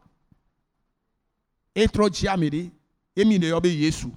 etrɔ 1.75 2.11
dzi 2.11 2.29
ame 2.29 2.49
ɖe 2.51 2.71
emi 3.17 3.39
le 3.39 3.49
yɔ 3.49 3.61
be 3.63 3.69
yesu 3.69 4.11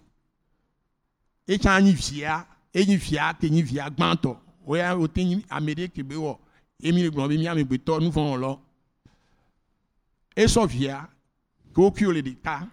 etsã 1.47 1.81
nyi 1.81 1.93
via 1.93 2.45
enyi 2.73 2.97
via 2.97 3.33
ke 3.33 3.49
nyi 3.49 3.61
via 3.61 3.89
gbãtɔ 3.89 4.37
woya 4.65 4.95
wote 4.97 5.17
nyi 5.17 5.45
ame 5.49 5.73
ɖe 5.73 5.87
ke 5.93 6.03
be 6.03 6.15
wɔ 6.15 6.37
emi 6.83 7.03
le 7.03 7.09
gblɔ 7.09 7.27
be 7.29 7.37
mi 7.37 7.47
amegbetɔ 7.47 8.01
nu 8.01 8.09
vɔ 8.09 8.21
wɔlɔ 8.31 8.59
esɔ 10.35 10.67
via 10.67 11.07
ke 11.73 11.81
wokuiwo 11.81 12.13
le 12.13 12.21
ɖeka 12.21 12.69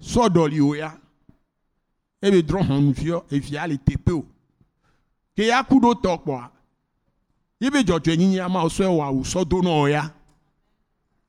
sɔ 0.00 0.28
ɖɔli 0.28 0.60
wo 0.60 0.74
ya 0.74 0.98
ebe 2.22 2.42
drɔ 2.42 2.60
hɔnuviɔ 2.68 3.24
evia 3.32 3.66
le 3.66 3.76
teƒe 3.78 4.12
o. 4.12 4.26
Ke 5.36 5.46
ya 5.46 5.62
ku 5.64 5.80
ɖo 5.80 5.94
tɔ 5.94 6.18
kpɔa 6.22 6.50
i 7.60 7.70
be 7.70 7.82
dzɔdzɔe 7.82 8.16
nyinyia 8.16 8.48
ma 8.48 8.68
sɔe 8.68 8.86
wɔ 8.86 9.02
awu 9.06 9.22
sɔdonɔ 9.24 9.70
o 9.82 9.86
ya 9.86 10.10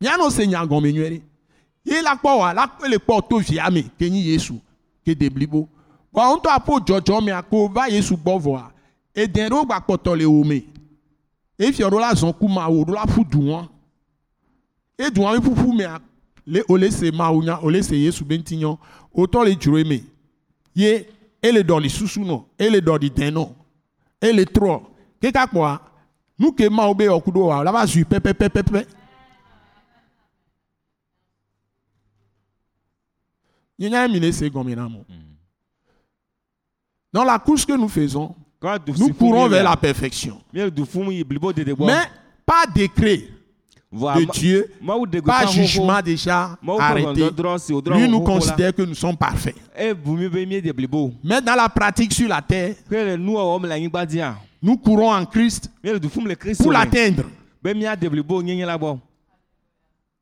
mianɔ 0.02 0.32
se 0.32 0.46
nyagɔme 0.48 0.92
nyuie 0.92 1.22
ye 1.86 2.02
la 2.02 2.16
kpɔ 2.16 2.38
wa 2.40 2.54
la 2.54 2.68
le 2.88 2.98
kpɔ 2.98 3.30
to 3.30 3.40
via 3.40 3.70
me 3.72 3.84
ke 3.84 4.10
nyi 4.10 4.34
yesu 4.34 4.60
ke 5.06 5.16
de 5.16 5.30
blibo 5.30 5.70
bɔn 6.14 6.38
ŋutɔ 6.38 6.50
aƒo 6.58 6.80
dzɔdzɔ 6.86 7.24
mea 7.24 7.42
ko 7.42 7.68
va 7.68 7.88
yesu 7.90 8.16
gbɔ 8.16 8.40
vɔa 8.40 8.72
edɛ 9.16 9.50
ɖewo 9.50 9.66
gba 9.66 9.82
kpɔtɔ 9.82 10.18
le 10.18 10.26
wo 10.26 10.44
me. 10.44 10.66
Efiɔ 11.60 11.90
ɖo 11.90 12.00
la 12.00 12.14
zɔn 12.14 12.34
ku 12.40 12.48
ma 12.48 12.68
wo 12.68 12.84
ɖo 12.86 12.94
la 12.94 13.06
ƒu 13.06 13.24
du 13.30 13.40
wɔn 13.40 13.68
e 14.98 15.10
du 15.10 15.22
wɔn 15.22 15.40
ƒuƒu 15.40 15.76
mea 15.76 16.00
le 16.46 16.62
o 16.70 16.78
le 16.78 16.92
se 16.92 17.12
mawu 17.12 17.44
nya 17.44 17.60
o 17.62 17.70
le 17.70 17.82
se 17.82 17.96
yesu 17.96 18.26
be 18.26 18.38
ŋuti 18.38 18.58
nyɔ 18.58 18.78
o 19.14 19.26
tɔ 19.26 19.46
le 19.46 19.56
dzroe 19.56 19.84
me. 19.84 20.04
Ye 20.76 21.08
ele 21.42 21.64
dɔli 21.64 21.90
susu 21.90 22.22
nɔ 22.22 22.44
ele 22.60 22.80
dɔli 22.82 23.10
dɛn 23.10 23.34
nɔ 23.34 23.50
ele 24.22 24.46
trɔ 24.46 24.82
keka 25.22 25.48
kpɔa 25.48 25.80
nu 26.38 26.52
ke 26.52 26.70
mawu 26.70 26.96
be 26.96 27.06
yɔku 27.06 27.32
ɖo 27.32 27.48
wa 27.48 27.60
o 27.60 27.64
la 27.64 27.72
va 27.72 27.86
zui 27.86 28.04
pɛpɛpɛpɛpɛ. 28.04 28.86
Nye 33.80 33.90
nya 33.90 34.08
mi 34.08 34.20
ne 34.20 34.32
se 34.32 34.50
gɔme 34.50 34.76
na 34.76 34.88
mo. 34.88 35.06
Dans 37.14 37.24
la 37.24 37.38
course 37.38 37.64
que 37.66 37.74
nous 37.74 37.88
faisons, 37.88 38.34
nous 38.98 39.14
courons 39.14 39.48
vers 39.48 39.64
la- 39.64 39.78
perfection. 39.78 40.42
Mais 40.52 40.70
pas 42.46 42.66
décret 42.74 43.28
de 43.92 44.32
Dieu, 44.32 44.72
pas 45.24 45.46
jugement 45.46 46.02
déjà 46.02 46.58
arrêté. 46.80 47.30
Lui 47.92 48.08
nous 48.10 48.22
considère 48.22 48.74
que 48.74 48.82
nous 48.82 48.96
sommes 48.96 49.16
parfaits. 49.16 49.56
blibo. 50.76 51.14
Mais 51.24 51.40
dans 51.42 51.56
la 51.56 51.70
pratique 51.70 52.12
sur 52.14 52.28
la 52.28 52.42
terre, 52.42 52.76
nous 54.62 54.78
courons 54.78 55.14
en 55.14 55.26
Christ 55.26 55.70
pour 56.58 56.72
l'atteindre. 56.72 57.26
be 57.62 57.74
míaɖe 57.74 58.10
blibo 58.10 58.42
nyenye 58.42 58.66
la 58.66 58.78
gbɔ. 58.78 58.98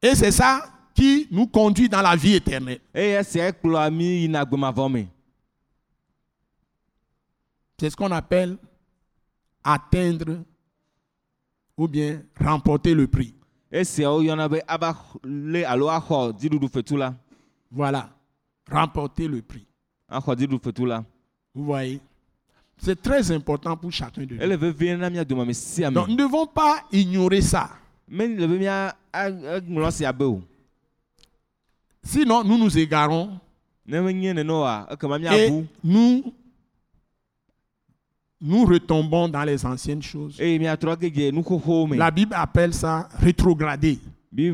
Et 0.01 0.13
c'est 0.15 0.31
ça 0.31 0.65
qui 0.93 1.27
nous 1.31 1.47
conduit 1.47 1.87
dans 1.89 2.01
la 2.01 2.15
vie 2.15 2.35
éternelle. 2.35 2.79
Eye 2.93 3.15
esia 3.19 3.51
kplɔa 3.51 3.89
mi 3.89 4.21
yina 4.23 4.43
gbemavɔ 4.45 4.89
me. 4.91 5.07
C'est 7.81 7.89
ce 7.89 7.95
qu'on 7.95 8.11
appelle 8.11 8.57
atteindre 9.63 10.43
ou 11.75 11.87
bien 11.87 12.21
remporter 12.39 12.93
le 12.93 13.07
prix. 13.07 13.33
Voilà, 17.71 18.09
remporter 18.69 19.27
le 19.27 19.41
prix. 19.41 19.65
Vous 21.55 21.65
voyez? 21.65 21.99
C'est 22.77 23.01
très 23.01 23.31
important 23.31 23.75
pour 23.75 23.91
chacun 23.91 24.27
de 24.27 24.35
nous. 24.35 25.91
Donc 25.91 26.07
nous 26.07 26.13
ne 26.13 26.17
devons 26.17 26.45
pas 26.45 26.83
ignorer 26.91 27.41
ça. 27.41 27.71
Sinon, 32.03 32.43
nous 32.43 32.59
nous 32.59 32.77
égarons. 32.77 33.39
Et 33.91 33.99
nous, 35.83 36.31
nous 38.41 38.65
retombons 38.65 39.29
dans 39.29 39.43
les 39.43 39.63
anciennes 39.65 40.01
choses. 40.01 40.37
Me. 40.39 41.95
La 41.95 42.09
Bible 42.11 42.33
appelle 42.35 42.73
ça 42.73 43.07
rétrograder. 43.19 43.99
Et 44.35 44.51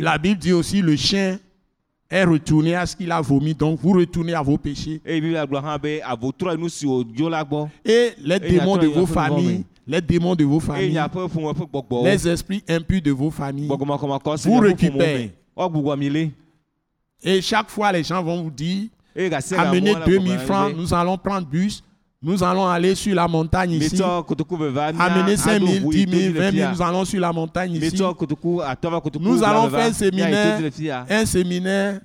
la 0.00 0.18
Bible 0.18 0.38
dit 0.38 0.52
aussi 0.52 0.82
le 0.82 0.96
chien 0.96 1.38
est 2.10 2.24
retourné 2.24 2.74
à 2.74 2.84
ce 2.84 2.94
qu'il 2.96 3.10
a 3.10 3.20
vomi. 3.20 3.54
Donc 3.54 3.80
vous 3.80 3.92
retournez 3.92 4.34
à 4.34 4.42
vos 4.42 4.58
péchés. 4.58 5.00
Et 5.06 5.20
les 5.20 5.30
démons 8.40 8.76
de 8.76 8.86
vos 8.86 9.06
vent, 9.06 9.06
familles, 9.06 9.64
les 9.86 10.00
démons 10.00 10.34
de 10.34 10.44
vos 10.44 10.60
familles, 10.60 11.00
les 12.04 12.28
esprits 12.28 12.62
impurs 12.68 13.02
de 13.02 13.10
vos 13.12 13.30
familles. 13.30 13.68
Vous 15.56 15.96
mi 15.96 16.10
lé. 16.10 16.32
Et 17.24 17.40
chaque 17.40 17.70
fois, 17.70 17.92
les 17.92 18.02
gens 18.02 18.20
vont 18.22 18.42
vous 18.42 18.50
dire, 18.50 18.88
ga 19.16 19.38
amenez 19.58 19.92
mɔ 19.92 19.98
la 19.98 20.06
2000 20.06 20.32
gbɔgbɔ 20.32 20.38
francs, 20.38 20.74
nous 20.76 20.92
allons 20.92 21.16
prendre 21.16 21.46
bus, 21.46 21.84
nous 22.22 22.42
allons 22.44 22.68
aller 22.68 22.94
sur 22.94 23.14
la 23.14 23.26
montagne 23.26 23.72
ici. 23.72 23.96
Aɖo 25.00 25.22
5 25.36 25.60
000, 25.60 25.80
ʋu 25.90 25.92
yi 25.92 26.06
10 26.06 26.06
to 26.06 26.10
000, 26.12 26.22
dzi 26.22 26.28
le 26.32 26.40
20 26.40 26.50
000, 26.50 26.52
fia. 26.52 26.70
nous 26.72 26.82
allons 26.82 27.04
sur 27.04 27.20
la 27.20 27.32
montagne 27.32 27.72
ici. 27.88 27.96
Nous 29.20 29.42
allons 29.44 29.62
faire 29.70 29.80
un 29.80 29.88
yi 29.88 29.92
to 29.92 29.94
séminaire, 29.94 30.56
un 31.10 31.26
séminaire 31.26 32.00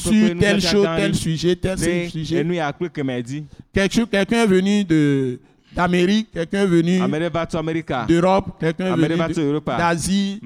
sur 0.00 0.10
tel 0.40 0.60
chose, 0.70 0.84
tel 0.96 1.14
sujet, 1.14 1.56
tel 1.56 1.78
sujet. 2.10 2.36
Quelqu'un 4.12 4.42
est 4.42 4.46
venu 4.46 4.84
de- 4.84 5.40
d'Amérique, 5.74 6.28
quelqu'un 6.32 6.62
est 6.62 6.66
venu 6.66 7.00
d'Europe, 8.08 8.46
quelqu'un 8.60 8.86
est 8.86 8.90
venu 9.08 9.18
d'Asie, 9.78 10.40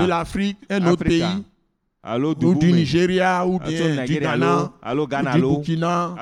de 0.00 0.06
l'Afrique, 0.06 0.58
un 0.70 0.86
autre 0.86 1.04
pays, 1.04 1.44
ou 2.46 2.54
du. 2.54 2.72
Nigeria, 2.72 3.44
ou 3.46 3.58
bien 3.58 3.96
du 4.06 4.14
Ghana, 4.20 4.70
ou 5.04 5.06
du 5.34 5.40
Burkina, 5.56 6.14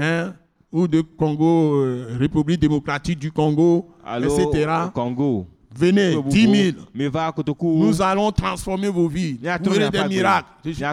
hein, 0.00 0.34
ou 0.72 0.86
de 0.86 1.00
Congo, 1.00 1.76
euh, 1.82 2.16
République 2.18 2.60
démocratique 2.60 3.18
du 3.18 3.32
Congo, 3.32 3.88
etc. 4.22 4.70
Congo. 4.94 5.46
Venez, 5.74 6.14
Bubu. 6.16 6.28
10 6.30 6.72
000. 6.72 6.76
Me 6.94 7.08
va 7.08 7.30
kotoku. 7.30 7.78
Nous 7.78 8.02
allons 8.02 8.32
transformer 8.32 8.88
vos 8.88 9.06
vies. 9.06 9.38
Vous 9.62 9.70
verrez 9.70 9.90
des 9.90 10.08
miracles. 10.08 10.48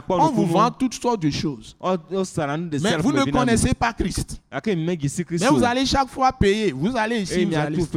On 0.09 0.31
vous 0.31 0.45
vend 0.45 0.69
toutes 0.69 0.93
sortes 0.93 1.21
de 1.21 1.29
choses. 1.31 1.75
O- 1.79 1.95
osana 2.15 2.57
nu 2.57 2.69
de 2.69 2.77
Mais 2.79 2.97
vous 2.97 3.11
ne 3.11 3.23
connaissez 3.31 3.73
pas 3.73 3.93
Christ. 3.93 4.41
Mais 4.53 5.47
vous 5.49 5.63
allez 5.63 5.85
chaque 5.85 6.09
fois 6.09 6.31
payer. 6.33 6.71
Vous 6.71 6.95
allez 6.95 7.21
ici, 7.21 7.39
Eye 7.39 7.45
vous 7.45 7.55
allez 7.55 7.77
ici. 7.77 7.89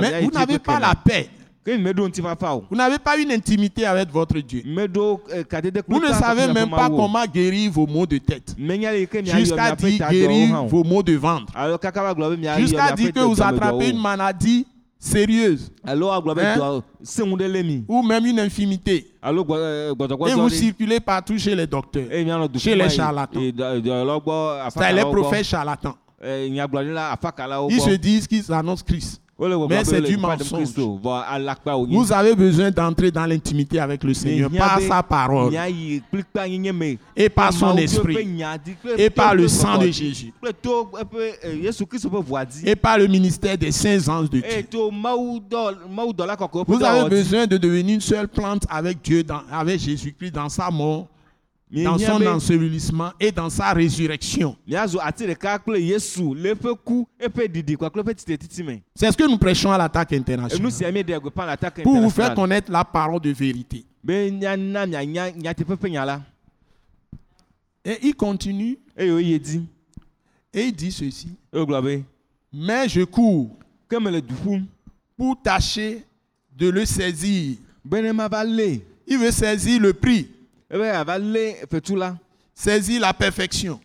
Mais 0.00 0.22
vous 0.24 0.30
n'avez 0.30 0.58
pas 0.58 0.80
la 0.80 0.94
paix. 0.94 1.28
Ke 1.64 1.76
mi 1.78 1.82
meɖo 1.84 2.06
ŋutifafa 2.08 2.54
o. 2.56 2.64
Vous 2.70 2.76
n'avez 2.76 2.98
pas 2.98 3.16
une 3.16 3.32
intimité 3.32 3.86
avec 3.86 4.10
votre 4.10 4.38
Dieu. 4.40 4.62
Eh, 5.34 5.44
kadede 5.44 5.82
Vous 5.88 5.98
ne 5.98 6.08
savez 6.12 6.46
même 6.52 6.68
pas 6.70 6.88
comment 6.90 7.24
guérir 7.26 7.70
vos 7.72 7.86
maux 7.86 8.06
de 8.06 8.18
tête. 8.18 8.54
Jusqu'à 9.38 9.74
dire 9.74 10.08
guérir 10.10 10.50
o. 10.64 10.66
vos 10.68 10.84
maux 10.84 11.02
de 11.02 11.14
ventre. 11.14 11.52
Jusqu'à 12.58 12.92
dire 12.92 13.12
que 13.12 13.20
vous 13.20 13.40
attrapez 13.42 13.90
une 13.90 13.98
maladie 14.00 14.66
sérieuse 14.98 15.70
Hein? 15.86 16.82
ou 17.88 18.02
même 18.02 18.24
une 18.26 18.40
gbɔ- 19.42 19.58
eh, 19.58 20.30
Et 20.30 20.34
vous 20.34 20.48
circulez 20.50 21.00
partout 21.00 21.38
chez 21.38 21.54
les 21.54 21.66
docteurs. 21.66 22.04
Du 22.50 22.58
Chez 22.58 22.74
les 22.74 22.88
charlatans. 22.90 23.40
C'est 23.40 24.92
les 24.92 25.00
prophètes 25.02 25.44
charlatans. 25.46 25.94
Eh, 26.22 26.46
Ils 26.48 27.80
se 27.80 27.96
disent 27.96 28.26
qu'ils 28.26 28.50
annoncent 28.52 28.84
Christ. 28.86 29.20
Mais 29.68 29.76
c'est 29.84 30.00
du 30.00 30.16
mensonge. 30.38 30.60
Vous 31.96 32.12
avez 32.12 32.34
besoin 32.36 32.70
d'entrer 32.70 33.10
dans 33.10 33.26
l'intimité 33.26 33.80
avec 33.80 34.04
le 34.04 34.14
Seigneur 34.14 34.48
par 34.58 34.78
sa 34.88 35.02
parole 35.02 35.52
et 37.16 37.28
par 37.28 37.52
son 37.52 37.76
esprit 37.82 38.14
et 38.96 39.10
par 39.10 39.34
le 39.34 39.48
sang 39.48 39.78
de. 39.78 39.86
Jésus 39.92 40.24
di. 40.24 40.32
et 42.64 42.76
par 42.76 42.96
le 42.98 43.06
ministère 43.08 43.58
des 43.58 43.72
saints 43.72 44.08
anges 44.08 44.30
de 44.30 44.38
Dieu. 44.40 44.48
Vous 46.66 46.78
avez 46.84 47.00
besoin 47.10 47.46
de 47.46 47.56
devenir 47.56 47.94
une 47.96 48.00
seule 48.00 48.28
plante 48.28 48.64
avec 48.68 49.02
Dieu, 49.02 49.22
dans- 49.24 49.42
avec 49.50 49.80
Jésus-Christ 49.80 50.30
dans 50.32 50.48
sa 50.48 50.70
mort, 50.70 51.06
dans 51.82 51.98
son 51.98 52.24
ensevelissement 52.26 53.10
et 53.18 53.32
dans 53.32 53.50
sa 53.50 53.72
résurrection. 53.72 54.56
C'est 54.66 54.78
ce 59.10 59.16
que 59.16 59.28
nous 59.28 59.38
prêchons 59.38 59.72
à 59.72 59.78
l'attaque 59.78 60.12
internationale. 60.12 60.72
pour 61.82 61.96
vous 62.00 62.10
faire 62.10 62.34
connaître 62.34 62.70
la 62.70 62.84
parole 62.84 63.20
de 63.20 63.30
vérité. 63.30 63.84
Et 67.84 67.98
il 68.02 68.14
continue. 68.14 68.78
Et 68.96 69.08
il 69.08 70.72
dit. 70.72 70.92
Ceci. 70.92 71.28
Mais 72.52 72.88
je 72.88 73.02
cours 73.02 73.50
pour 75.16 75.42
tâcher 75.42 76.04
de 76.56 76.68
le 76.68 76.84
saisir. 76.84 77.56
Il 79.06 79.18
veut 79.18 79.30
saisir 79.30 79.80
le 79.80 79.92
prix, 79.92 80.28
Ava 80.82 81.18
lé 81.18 81.56
fetu 81.70 81.96
la. 81.96 82.16
perfection. 83.18 83.80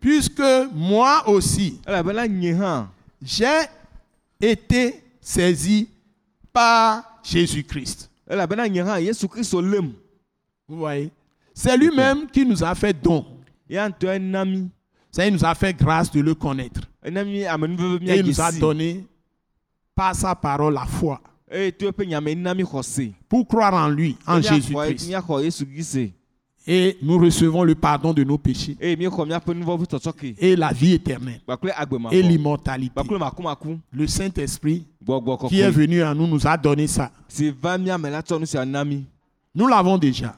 Puisque 0.00 0.42
moi 0.72 1.28
aussi, 1.28 1.80
j'ai 3.22 3.44
été 4.40 5.02
saisi 5.20 5.88
par 6.52 7.18
Jésus-Christ. 7.22 8.10
Vous 10.68 10.76
voyez? 10.78 11.10
C'est 11.54 11.76
lui-même 11.76 12.28
qui 12.30 12.44
nous 12.46 12.62
a 12.62 12.74
fait 12.74 12.92
don. 12.92 13.24
Ça, 15.10 15.26
il 15.26 15.32
nous 15.32 15.44
a 15.44 15.54
fait 15.54 15.72
grâce 15.74 16.10
de 16.10 16.20
le 16.20 16.34
connaître. 16.34 16.82
Et 17.04 17.08
il 17.10 18.26
nous 18.26 18.40
a 18.40 18.52
donné 18.52 19.04
par 19.94 20.14
sa 20.14 20.34
parole 20.34 20.74
la 20.74 20.84
foi 20.86 21.20
Xɔse. 22.64 23.12
pour 23.28 23.46
croire 23.46 23.74
en 23.74 23.88
lui, 23.88 24.16
en 24.26 24.40
miaxɔ- 24.40 24.52
Jésus-Christ. 24.54 25.08
Et 26.68 26.98
nous 27.00 27.16
recevons 27.18 27.62
le 27.62 27.76
pardon 27.76 28.12
de 28.12 28.24
nos 28.24 28.38
péchés 28.38 28.76
tsɔtsɔke 28.80 30.34
et 30.38 30.56
la 30.56 30.72
vie 30.72 30.94
éternelle 30.94 31.40
kpakple 31.46 31.72
et 32.12 32.22
l'immortalité. 32.22 32.90
makumaku 33.18 33.78
Le 33.92 34.06
Saint-Esprit 34.08 34.84
qui 35.48 35.60
est 35.60 35.70
venu 35.70 36.02
à 36.02 36.12
nous 36.12 36.26
nous 36.26 36.44
a 36.44 36.56
donné 36.56 36.88
ça. 36.88 37.12
Nous 39.54 39.68
l'avons 39.68 39.96
déjà. 39.96 40.34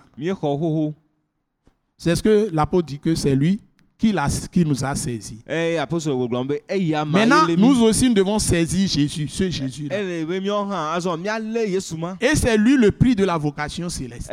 C'est 1.96 2.14
ce 2.14 2.22
que 2.22 2.50
l'apôtre 2.52 2.86
dit 2.88 2.98
que 2.98 3.14
c'est 3.14 3.34
lui 3.34 3.58
qui, 3.98 4.64
nous 4.64 4.84
a 4.84 4.94
saisis. 4.94 5.40
eya 5.48 7.04
ma 7.04 7.26
Maintenant, 7.26 7.48
nous 7.56 7.82
aussi 7.82 8.08
nous 8.08 8.14
devons 8.14 8.38
saisir 8.38 8.88
Jésus, 8.88 9.26
ce 9.28 9.50
Jésus-là. 9.50 11.16
míalé 11.16 11.70
yesu 11.70 11.96
ma 11.96 12.16
Et 12.20 12.36
c'est 12.36 12.56
lui 12.56 12.76
le 12.76 12.92
prix 12.92 13.16
de 13.16 13.24
la 13.24 13.36
vocation 13.36 13.88
céleste. 13.88 14.30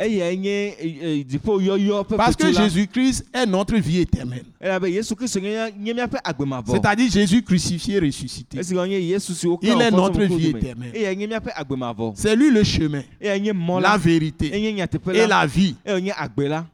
Parce 2.16 2.36
que 2.36 2.52
Jésus-Christ 2.52 3.26
est 3.34 3.46
notre 3.46 3.76
vie 3.76 4.00
éternelle. 4.00 4.44
agbemavɔ 6.24 6.72
C'est-à-dire 6.72 7.10
Jésus 7.10 7.42
crucifié, 7.42 7.98
ressuscité. 7.98 8.58
Il 9.62 9.80
est 9.80 9.90
notre 9.90 10.22
vie 10.22 10.48
éternelle. 10.48 10.92
C'est 12.14 12.36
lui 12.36 12.50
le 12.50 12.62
chemin, 12.62 13.02
la 13.20 13.98
vérité 13.98 14.52
et 14.54 15.26
la 15.26 15.46
vie. 15.46 15.74
eyae 15.84 16.00
nye 16.02 16.12
agbe 16.12 16.40
la 16.40 16.66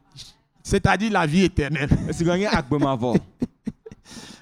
C'est-à-dire 0.63 1.11
la 1.11 1.25
vie 1.25 1.43
éternelle. 1.43 1.89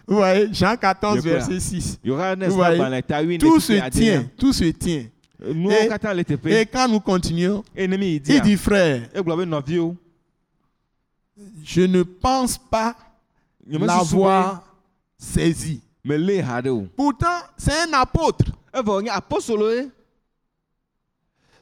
Vous 0.08 0.18
voyez, 0.18 0.50
Jean 0.54 0.76
14, 0.76 1.16
Je 1.18 1.22
crois. 1.22 1.32
verset 1.34 1.60
6. 1.60 2.00
yohanes 2.04 2.44
Vous 2.46 2.52
ƒe 2.52 2.56
voyez, 2.56 2.74
agbalẽ 2.82 3.02
ta 3.04 3.24
wi 3.24 3.38
Tout 3.38 3.60
se 3.60 3.90
tient, 3.90 4.26
tout 4.38 4.54
se 4.54 4.66
tient. 4.72 5.06
Et- 5.44 5.90
Et 6.62 6.66
quand 6.66 6.88
nous 6.88 7.00
continuons, 7.00 7.64
il 7.76 8.22
dit, 8.42 8.58
frère, 8.58 9.10
be 9.14 9.46
nɔviwo 9.46 9.96
je 11.64 11.82
ne 11.82 12.04
pense 12.04 12.58
pas 12.60 12.96
l'avoir 13.68 14.64
saisi. 15.18 15.82
melé 16.04 16.42
ha 16.42 16.62
ɖe 16.62 16.70
o 16.70 16.88
Pourtant, 16.96 17.40
c'est 17.58 17.88
un 17.88 17.94
apôtre. 17.94 18.46
apostolo 18.74 19.72
ye 19.72 19.90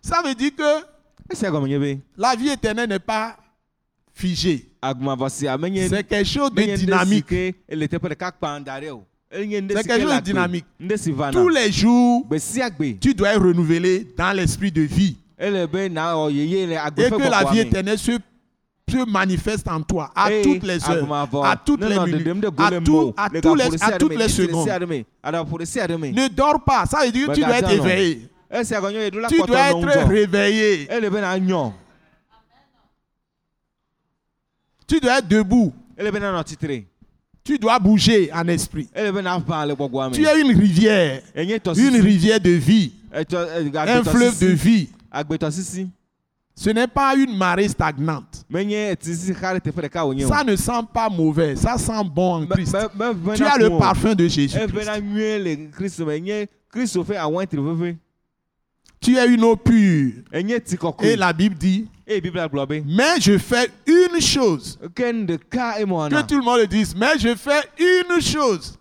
Ça 0.02 0.22
veut 0.26 0.34
dire 0.36 0.52
que 0.56 0.86
la 2.18 2.36
vie 2.36 2.50
éternelle 2.50 2.90
n'est 2.90 3.00
pas 3.00 3.38
menye 5.58 5.88
C'est 5.90 6.04
quelque 6.04 6.28
chose 6.28 6.52
de 6.54 6.76
dynamique. 6.76 7.26
ke 7.28 7.54
ele 7.68 7.88
teƒe 7.88 8.10
ɖeka 8.10 8.32
kpã 8.32 8.60
da 8.60 8.80
ɖe 8.80 8.92
o 8.92 9.04
enye 9.32 9.62
ŋɖe 9.62 9.74
C'est 9.76 9.88
quelque 9.88 10.02
chose 10.04 10.16
de 10.16 10.22
dynamique. 10.22 10.66
Tous 11.34 11.50
les 11.50 11.72
jours, 11.72 12.26
tu 13.02 13.14
dois 13.14 13.34
être 13.34 13.42
renouvelé 13.46 14.08
dans 14.18 14.36
l'esprit 14.36 14.72
de 14.72 14.82
vie. 14.82 15.18
le 15.40 15.64
Et 15.64 17.10
que 17.10 17.30
la 17.30 17.44
vie 17.52 17.60
éternelle 17.60 17.98
se, 17.98 18.12
se 18.90 19.10
manifeste 19.10 19.68
en 19.68 19.82
toi 19.82 20.12
à 20.16 20.30
toutes 20.44 20.64
les 20.64 20.84
heures, 20.90 21.14
à 21.46 21.56
toutes 21.58 21.82
les 21.84 22.00
minutes, 22.00 22.46
à, 22.58 22.72
tout- 22.82 23.14
à 23.16 23.30
tous 23.30 23.56
les, 23.56 23.84
à 23.84 23.92
toutes 23.98 24.16
les 24.16 24.28
secondes. 24.30 24.68
Ne 24.68 26.28
dors 26.28 26.64
pas. 26.64 26.86
Ça 26.86 27.06
veut 27.06 27.12
dire 27.12 27.28
que 27.28 27.34
tu 27.34 27.42
dois 27.42 27.58
être 27.58 27.72
éveillé. 27.72 28.28
la 28.52 29.28
Tu 29.30 29.38
dois 29.44 29.70
être 29.70 30.08
réveillé. 30.08 30.88
ele 30.92 31.10
be 31.10 31.22
na 31.22 31.38
nyɔ 31.40 31.72
Tu 34.90 35.00
dois 35.00 35.20
être 35.20 35.28
debout. 35.28 35.72
Tu 37.44 37.58
dois 37.58 37.80
bouger 37.80 38.30
en 38.34 38.48
esprit. 38.48 38.90
Tu 38.94 40.26
es 40.26 40.42
une 40.42 40.60
rivière. 40.60 41.22
Une 41.36 42.02
rivière 42.02 42.40
de 42.42 42.52
vie. 42.52 42.94
etsɔ 43.12 43.38
e, 43.38 43.72
Un 43.76 44.04
fleuve 44.04 44.38
de 44.40 44.48
vie. 44.48 44.90
Ce 46.56 46.70
n'est 46.70 46.88
pas 46.88 47.16
une 47.16 47.36
marée 47.38 47.68
stagnante. 47.68 48.46
Ça 48.52 50.44
ne 50.44 50.56
sent 50.56 50.72
pas 50.94 51.10
mauvais. 51.10 51.56
Ça 51.56 51.78
sent 51.78 52.04
bon 52.14 52.44
en 52.44 52.46
Christ. 52.48 52.76
Tu 53.36 53.44
as 53.46 53.58
le 53.58 53.78
parfum 53.78 54.14
de 54.14 54.28
Jésus. 54.28 54.58
veve 57.62 57.96
Tu 59.02 59.18
es 59.18 59.28
une 59.34 59.44
eau 59.44 59.56
pure. 59.56 60.12
Et 61.02 61.16
la 61.16 61.32
Bible 61.34 61.56
dit, 61.56 61.88
mais 62.88 63.20
je 63.22 63.38
fais 63.38 63.70
une 63.86 64.20
chose. 64.20 64.80
Que 66.10 66.16
tout 66.28 66.38
le 66.38 66.44
monde 66.44 66.60
le 66.60 66.68
dise, 66.68 66.96
mais 66.96 67.18
je 67.20 67.36
fais 67.36 67.62
une 67.78 68.20
chose. 68.22 68.78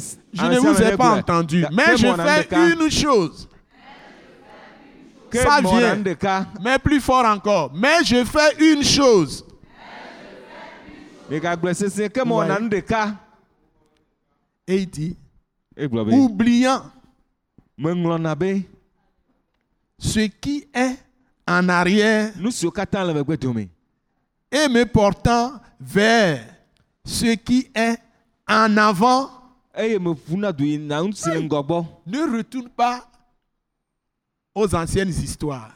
si- 0.00 0.18
Je 0.32 0.42
ame 0.42 0.50
ne 0.50 0.58
vous 0.60 0.74
ai 0.82 0.96
pas 0.96 1.10
entendu, 1.18 1.64
mais 1.72 1.96
je 1.96 2.06
fais 2.26 2.42
une 2.72 2.90
chose. 2.90 3.48
ça 5.42 5.60
vient. 5.78 5.94
Mais 6.62 6.78
plus 6.78 7.00
fort 7.00 7.24
encore, 7.24 7.72
mais 7.74 8.04
je 8.04 8.22
fais 8.24 8.54
une 8.74 8.82
chose. 8.84 9.44
Ouais. 12.40 12.48
Et 14.68 14.76
il 14.76 14.86
dit, 14.90 15.16
oubliant 16.14 16.82
ce 19.98 20.20
qui 20.20 20.66
est 20.74 20.96
en 21.46 21.68
arrière. 21.68 22.32
Et 24.54 24.68
me 24.68 24.84
portant 24.84 25.52
vers 25.80 26.44
ce 27.04 27.34
qui 27.34 27.68
est 27.74 27.98
en 28.48 28.76
avant, 28.76 29.30
ŋgɔgbɔ 31.40 31.86
ne 32.06 32.36
retourne 32.36 32.68
pas 32.68 33.08
aux 34.54 34.74
anciennes 34.74 35.08
histoires. 35.08 35.72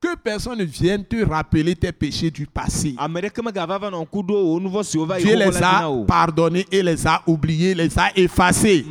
Que 0.00 0.14
personne 0.14 0.58
ne 0.58 0.64
vienne 0.64 1.04
te 1.04 1.24
rappeler 1.24 1.74
tes 1.74 1.90
péchés 1.90 2.30
du 2.30 2.46
passé. 2.46 2.94
Dieu 5.18 5.34
les 5.36 5.44
a 5.62 5.80
pardonnés 6.06 6.66
et 6.70 6.82
les 6.82 7.06
a 7.06 7.22
oubliés, 7.26 7.74
les 7.74 7.98
a 7.98 8.10
effacés. 8.14 8.84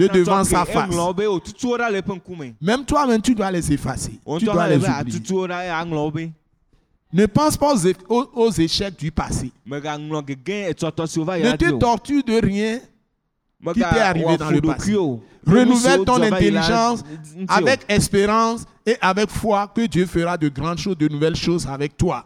De 0.00 0.08
devant 0.18 0.42
sa 0.44 0.64
face. 0.72 0.90
ŋkume 0.90 2.54
Même 2.60 2.84
toi-même, 2.84 3.22
tu 3.22 3.34
dois 3.36 3.50
les 3.52 3.72
effacer. 3.72 4.18
Tu 4.40 4.44
dois 4.46 4.66
les 4.68 4.76
oublier. 5.00 5.20
Ne 7.12 7.26
pense 7.26 7.56
pas 7.56 7.74
aux, 8.08 8.30
aux- 8.34 8.50
échecs 8.52 8.98
du 8.98 9.12
passé. 9.12 9.52
Ne 11.44 11.56
te 11.56 11.64
dzi 11.66 11.72
o 11.74 11.78
torture 11.78 12.24
de 12.24 12.40
rien. 12.44 12.80
qui 13.74 13.80
t'est 13.80 14.00
arrivé 14.00 14.36
dans 14.38 14.50
le 14.50 14.60
passé. 14.72 14.90
Renouvelle 15.46 16.04
ton 16.04 16.18
intelligence 16.36 17.02
avec 17.48 17.80
espérance 17.88 18.64
et 18.86 18.96
avec 19.00 19.28
foi 19.30 19.66
que 19.74 19.86
Dieu 19.86 20.06
fera 20.06 20.36
de 20.36 20.48
grandes 20.48 20.78
choses, 20.78 20.96
de 20.96 21.08
nouvelles 21.08 21.36
choses 21.36 21.66
avec 21.66 21.96
toi. 21.96 22.24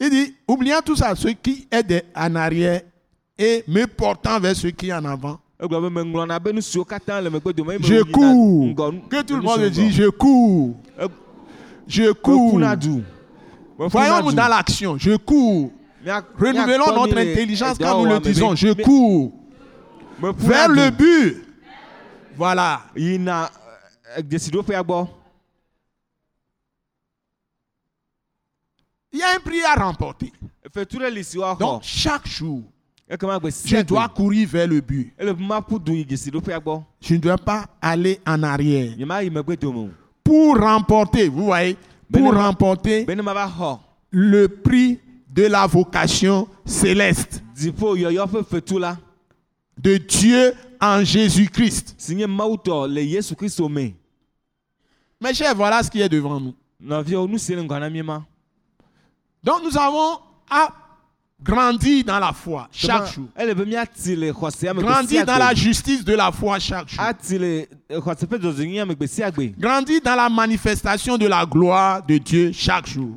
Il 0.00 0.10
dit, 0.10 0.34
oubliant 0.48 0.80
tout 0.84 0.96
ça, 0.96 1.14
ce 1.14 1.28
qui 1.28 1.68
est 1.70 1.82
de- 1.84 2.02
en 2.16 2.34
arrière 2.34 2.82
et 3.38 3.62
me 3.68 3.86
portant 3.86 4.40
vers 4.40 4.56
ce 4.56 4.66
qui 4.68 4.88
est 4.88 4.92
en 4.92 5.04
avant. 5.04 5.38
dome 7.52 7.70
eye 7.70 7.78
Je 7.80 8.02
cours. 8.02 8.74
Que 9.08 9.22
tout 9.22 9.36
le 9.36 9.42
monde 9.42 9.60
dit, 9.70 9.92
je 9.92 10.08
cours. 10.08 10.74
E- 11.00 11.06
Je 11.86 12.10
cours. 12.12 12.58
Voyons-nous 13.78 14.32
dans 14.32 14.48
l'action. 14.48 14.96
Je 14.98 15.16
cours. 15.16 15.70
Renouvelons 16.04 16.94
notre 16.94 17.18
intelligence 17.18 17.78
quand 17.78 18.02
nous 18.02 18.10
le 18.10 18.20
disons. 18.20 18.54
Je 18.54 18.72
cours 18.82 19.32
vers 20.20 20.68
le 20.68 20.90
but. 20.90 21.44
Voilà. 22.36 22.82
gbɔ 24.16 25.08
Il 29.14 29.18
y 29.18 29.22
a 29.22 29.34
un 29.36 29.40
prix 29.40 29.62
à 29.62 29.74
remporter. 29.74 30.32
Donc, 31.58 31.82
chaque 31.82 32.26
jour, 32.26 32.62
je 33.10 33.82
dois 33.82 34.08
courir 34.08 34.48
vers 34.48 34.66
le 34.66 34.80
but. 34.80 35.12
Je 35.18 37.14
ne 37.14 37.18
dois 37.18 37.36
pas 37.36 37.66
aller 37.80 38.20
en 38.26 38.42
arrière. 38.42 38.94
Pour 40.24 40.58
remporter, 40.58 41.28
vous 41.28 41.44
voyez, 41.44 41.76
pour 42.10 42.32
remporter 42.34 43.04
le 44.10 44.46
prix 44.46 44.98
de 45.32 45.44
la 45.44 45.66
vocation 45.66 46.46
céleste 46.64 47.42
de 49.78 49.96
Dieu 49.96 50.54
en 50.80 51.02
Jésus-Christ. 51.02 51.96
Mes 55.20 55.34
chers, 55.34 55.54
voilà 55.54 55.82
ce 55.82 55.90
qui 55.90 56.00
est 56.00 56.08
devant 56.08 56.38
nous. 56.40 56.54
Donc, 59.44 59.62
nous 59.64 59.78
avons 59.78 60.18
à 60.50 60.68
grandir 61.42 62.04
dans 62.04 62.18
la 62.18 62.32
foi 62.32 62.68
chaque 62.72 63.12
jour. 63.14 63.28
Grandir 63.36 65.24
dans 65.24 65.38
la 65.38 65.54
justice 65.54 66.04
de 66.04 66.14
la 66.14 66.30
foi 66.32 66.58
chaque 66.58 66.88
jour. 66.88 67.02
gbe 67.90 69.58
Grandir 69.58 70.00
dans 70.04 70.14
la 70.16 70.28
manifestation 70.28 71.16
de 71.16 71.26
la 71.26 71.46
gloire 71.46 72.04
de 72.04 72.18
Dieu 72.18 72.52
chaque 72.52 72.86
jour. 72.88 73.16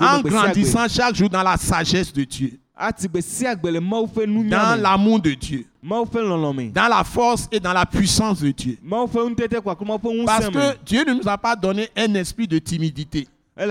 En 0.00 0.20
grandissant 0.30 0.88
chaque 0.88 1.14
jour 1.16 1.28
dans 1.28 1.42
la 1.42 1.56
sagesse 1.56 2.12
de 2.12 2.24
Dieu, 2.24 2.58
ƒe 2.78 4.48
dans 4.50 4.80
l'amour 4.82 5.20
de 5.20 5.32
Dieu. 5.34 5.64
dans 6.72 6.88
la 6.88 7.02
force 7.04 7.48
et 7.50 7.58
dans 7.60 7.72
la 7.72 7.86
puissance 7.86 8.40
de 8.40 8.50
Dieu. 8.50 8.78
Parce 10.26 10.48
que 10.50 10.76
Dieu 10.84 11.04
ne 11.06 11.14
nous 11.14 11.28
a 11.28 11.38
pas 11.38 11.56
donné 11.56 11.88
un 11.96 12.14
esprit 12.14 12.46
de 12.46 12.58
timidité, 12.58 13.26
un 13.56 13.70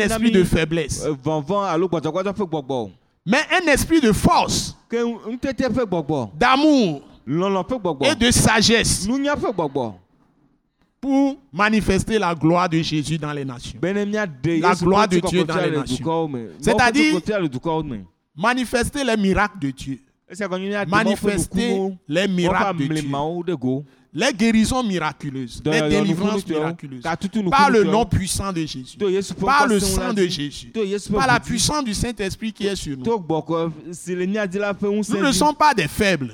esprit 0.00 0.30
de 0.30 0.42
faiblesse, 0.44 1.04
mais 3.26 3.40
un 3.52 3.66
esprit 3.72 4.00
de 4.00 4.12
force, 4.12 4.76
d'amour. 6.38 7.02
Et 7.26 8.14
de 8.16 8.30
sagesse 8.30 9.06
pour 11.04 11.36
manifester 11.52 12.18
la 12.18 12.34
gloire 12.34 12.66
de 12.66 12.80
Jésus 12.80 13.18
dans 13.18 13.32
les 13.34 13.44
nations. 13.44 13.78
miaɖe 14.06 14.60
La 14.60 14.74
gloire 14.86 15.06
de 15.06 15.20
Dieu 15.28 15.44
dans 15.44 15.54
les 15.56 15.70
le 15.70 15.76
nations. 15.80 15.96
C'est-à-dire- 16.60 17.12
Manifester 18.34 19.04
les 19.04 19.16
miracles 19.18 19.58
de 19.60 19.70
Dieu, 19.70 19.98
manifester 21.04 21.68
les 22.08 22.26
miracles 22.26 22.78
de 22.78 22.84
Dieu, 23.02 23.10
les 24.16 24.32
guérisons 24.32 24.82
miraculeuses, 24.82 25.60
les 25.72 25.80
délivrances 25.90 26.42
miraculeuses, 26.60 27.02
par 27.50 27.68
le 27.70 27.84
nom 27.92 28.04
puissant 28.06 28.52
de 28.52 28.64
Jésus, 28.64 28.96
par 29.44 29.66
le 29.68 29.78
sang 29.80 30.12
de 30.14 30.26
Jésus, 30.26 30.72
par 31.18 31.26
la 31.26 31.38
puissance 31.40 31.84
du 31.84 31.94
Saint-Esprit 31.94 32.52
qui 32.52 32.66
est 32.66 32.76
sur 32.76 32.96
nous. 32.96 33.04
Nous 35.10 35.20
ne 35.22 35.32
sommes 35.32 35.54
pas 35.56 35.74
des 35.74 35.86
faibles, 35.88 36.32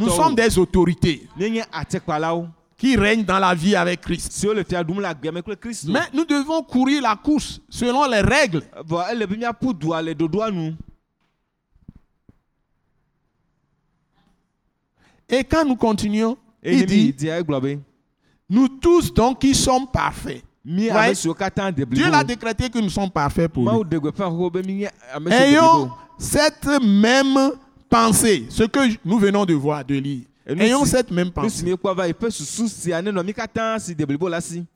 nous 0.00 0.06
sommes 0.16 0.34
des 0.34 0.58
autorités 0.58 1.28
qui 2.76 2.96
règnent 2.96 3.24
dans 3.24 3.38
la 3.38 3.54
vie 3.54 3.74
avec 3.74 4.00
Christ. 4.00 4.44
Mais 5.88 6.00
nous 6.12 6.24
devons 6.24 6.62
courir 6.62 7.02
la 7.02 7.16
course 7.16 7.60
selon 7.68 8.06
les 8.08 8.20
règles. 8.20 8.62
nu 10.52 10.74
Et 15.28 15.42
quand 15.42 15.64
nous 15.64 15.76
continuons, 15.76 16.36
il 16.62 16.86
dit, 16.86 17.12
be 17.12 17.80
nous 18.48 18.68
tous 18.68 19.12
donc 19.12 19.40
qui 19.40 19.54
sommes 19.54 19.88
parfaits. 19.88 20.42
Ouais. 20.64 21.12
Dieu 21.90 22.10
l'a 22.10 22.22
décrété 22.24 22.70
que 22.70 22.78
nous 22.78 22.90
sommes 22.90 23.10
parfaits 23.10 23.48
pour 23.52 23.64
lui. 23.70 24.86
Ayons 25.32 25.90
cette 26.18 26.66
même 26.82 27.52
pensée, 27.88 28.46
ce 28.50 28.64
que 28.64 28.80
nous 29.04 29.18
venons 29.18 29.44
de 29.44 29.54
voir, 29.54 29.84
de 29.84 29.94
lire. 29.96 30.24
Ayons 30.48 30.84
cette 30.84 31.10
même 31.10 31.32
pensée. 31.32 31.64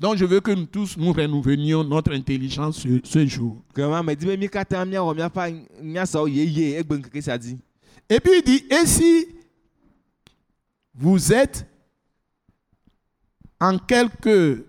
Donc 0.00 0.16
je 0.16 0.24
veux 0.24 0.40
que 0.40 0.50
nous 0.50 0.66
tous 0.66 0.96
nous 0.96 1.12
renouvelions 1.12 1.84
notre 1.84 2.12
intelligence 2.12 2.80
ce, 2.80 3.00
ce 3.04 3.24
jour. 3.26 3.62
Et 8.08 8.20
puis 8.20 8.32
il 8.38 8.42
dit, 8.44 8.64
et 8.68 8.84
si 8.86 9.28
vous 10.92 11.32
êtes 11.32 11.64
en 13.60 13.78
quelque 13.78 14.66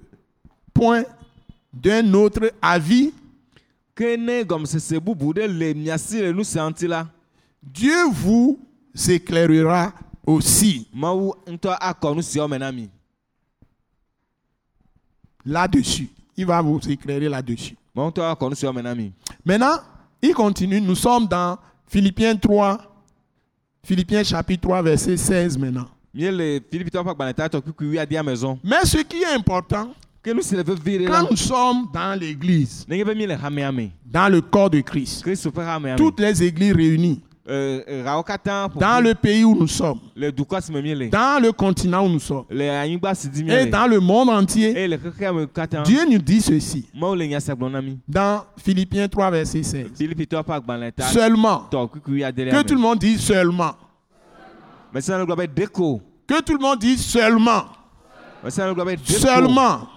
point 0.74 1.04
d'un 1.74 2.14
autre 2.14 2.52
avis, 2.62 3.12
Dieu 7.64 8.06
vous 8.12 8.60
éclairera 9.10 9.94
aussi 10.26 10.88
là-dessus. 15.46 16.10
Il 16.38 16.46
va 16.46 16.62
vous 16.62 16.80
éclairer 16.88 17.28
là-dessus. 17.30 17.76
Maintenant, 17.96 19.78
il 20.22 20.34
continue. 20.34 20.80
Nous 20.82 20.96
sommes 20.96 21.28
dans 21.28 21.58
Philippiens 21.88 22.36
3, 22.36 22.78
Philippiens 23.84 24.24
chapitre 24.24 24.62
3, 24.62 24.82
verset 24.82 25.18
16 25.18 25.58
maintenant. 25.58 25.88
zɔm 28.36 28.60
Mais 28.64 28.86
ce 28.86 28.98
qui 29.04 29.22
est 29.24 29.34
important, 29.34 29.94
quand 30.24 31.30
nous 31.32 31.38
sommes 31.38 31.88
dans 31.94 32.20
l'église, 32.20 32.86
dans 34.06 34.30
le 34.32 34.42
corps 34.42 34.70
de 34.70 34.82
Christ, 34.82 35.26
toutes 35.98 36.20
les 36.20 36.44
églises 36.44 36.74
réunies, 36.74 37.22
Katã 37.46 38.68
ƒo 38.68 38.80
dans 38.80 39.02
le 39.02 39.16
pays 39.16 39.44
où 39.44 39.56
nous 39.56 39.68
sommes, 39.68 40.00
dans 40.16 41.42
le 41.42 41.52
continent 41.52 42.06
où 42.06 42.10
nous 42.10 42.20
sommes, 42.20 42.46
et 42.52 43.66
dans 43.66 43.88
le 43.88 44.00
monde 44.00 44.30
entier, 44.30 44.74
Dieu 45.84 46.06
nous 46.10 46.18
dit 46.20 46.42
ceci, 46.42 46.86
dans 48.08 48.44
Philippiens 48.58 49.08
3, 49.08 49.32
verset 49.32 49.64
16. 49.64 49.88
filipitɔwo 49.98 50.44
ƒe 50.44 50.54
agbalẽ 50.54 50.92
ta 50.92 51.08
Seulement, 51.08 51.68
que 51.72 52.62
tout 52.64 52.76
le 52.76 52.82
monde 52.82 53.00
dise 53.00 53.22
seulement, 53.22 53.74
que 54.94 56.42
tout 56.42 56.54
le 56.54 56.60
monde 56.60 56.80
dise 56.80 57.04
seulement, 57.04 57.66
seulement, 59.08 59.88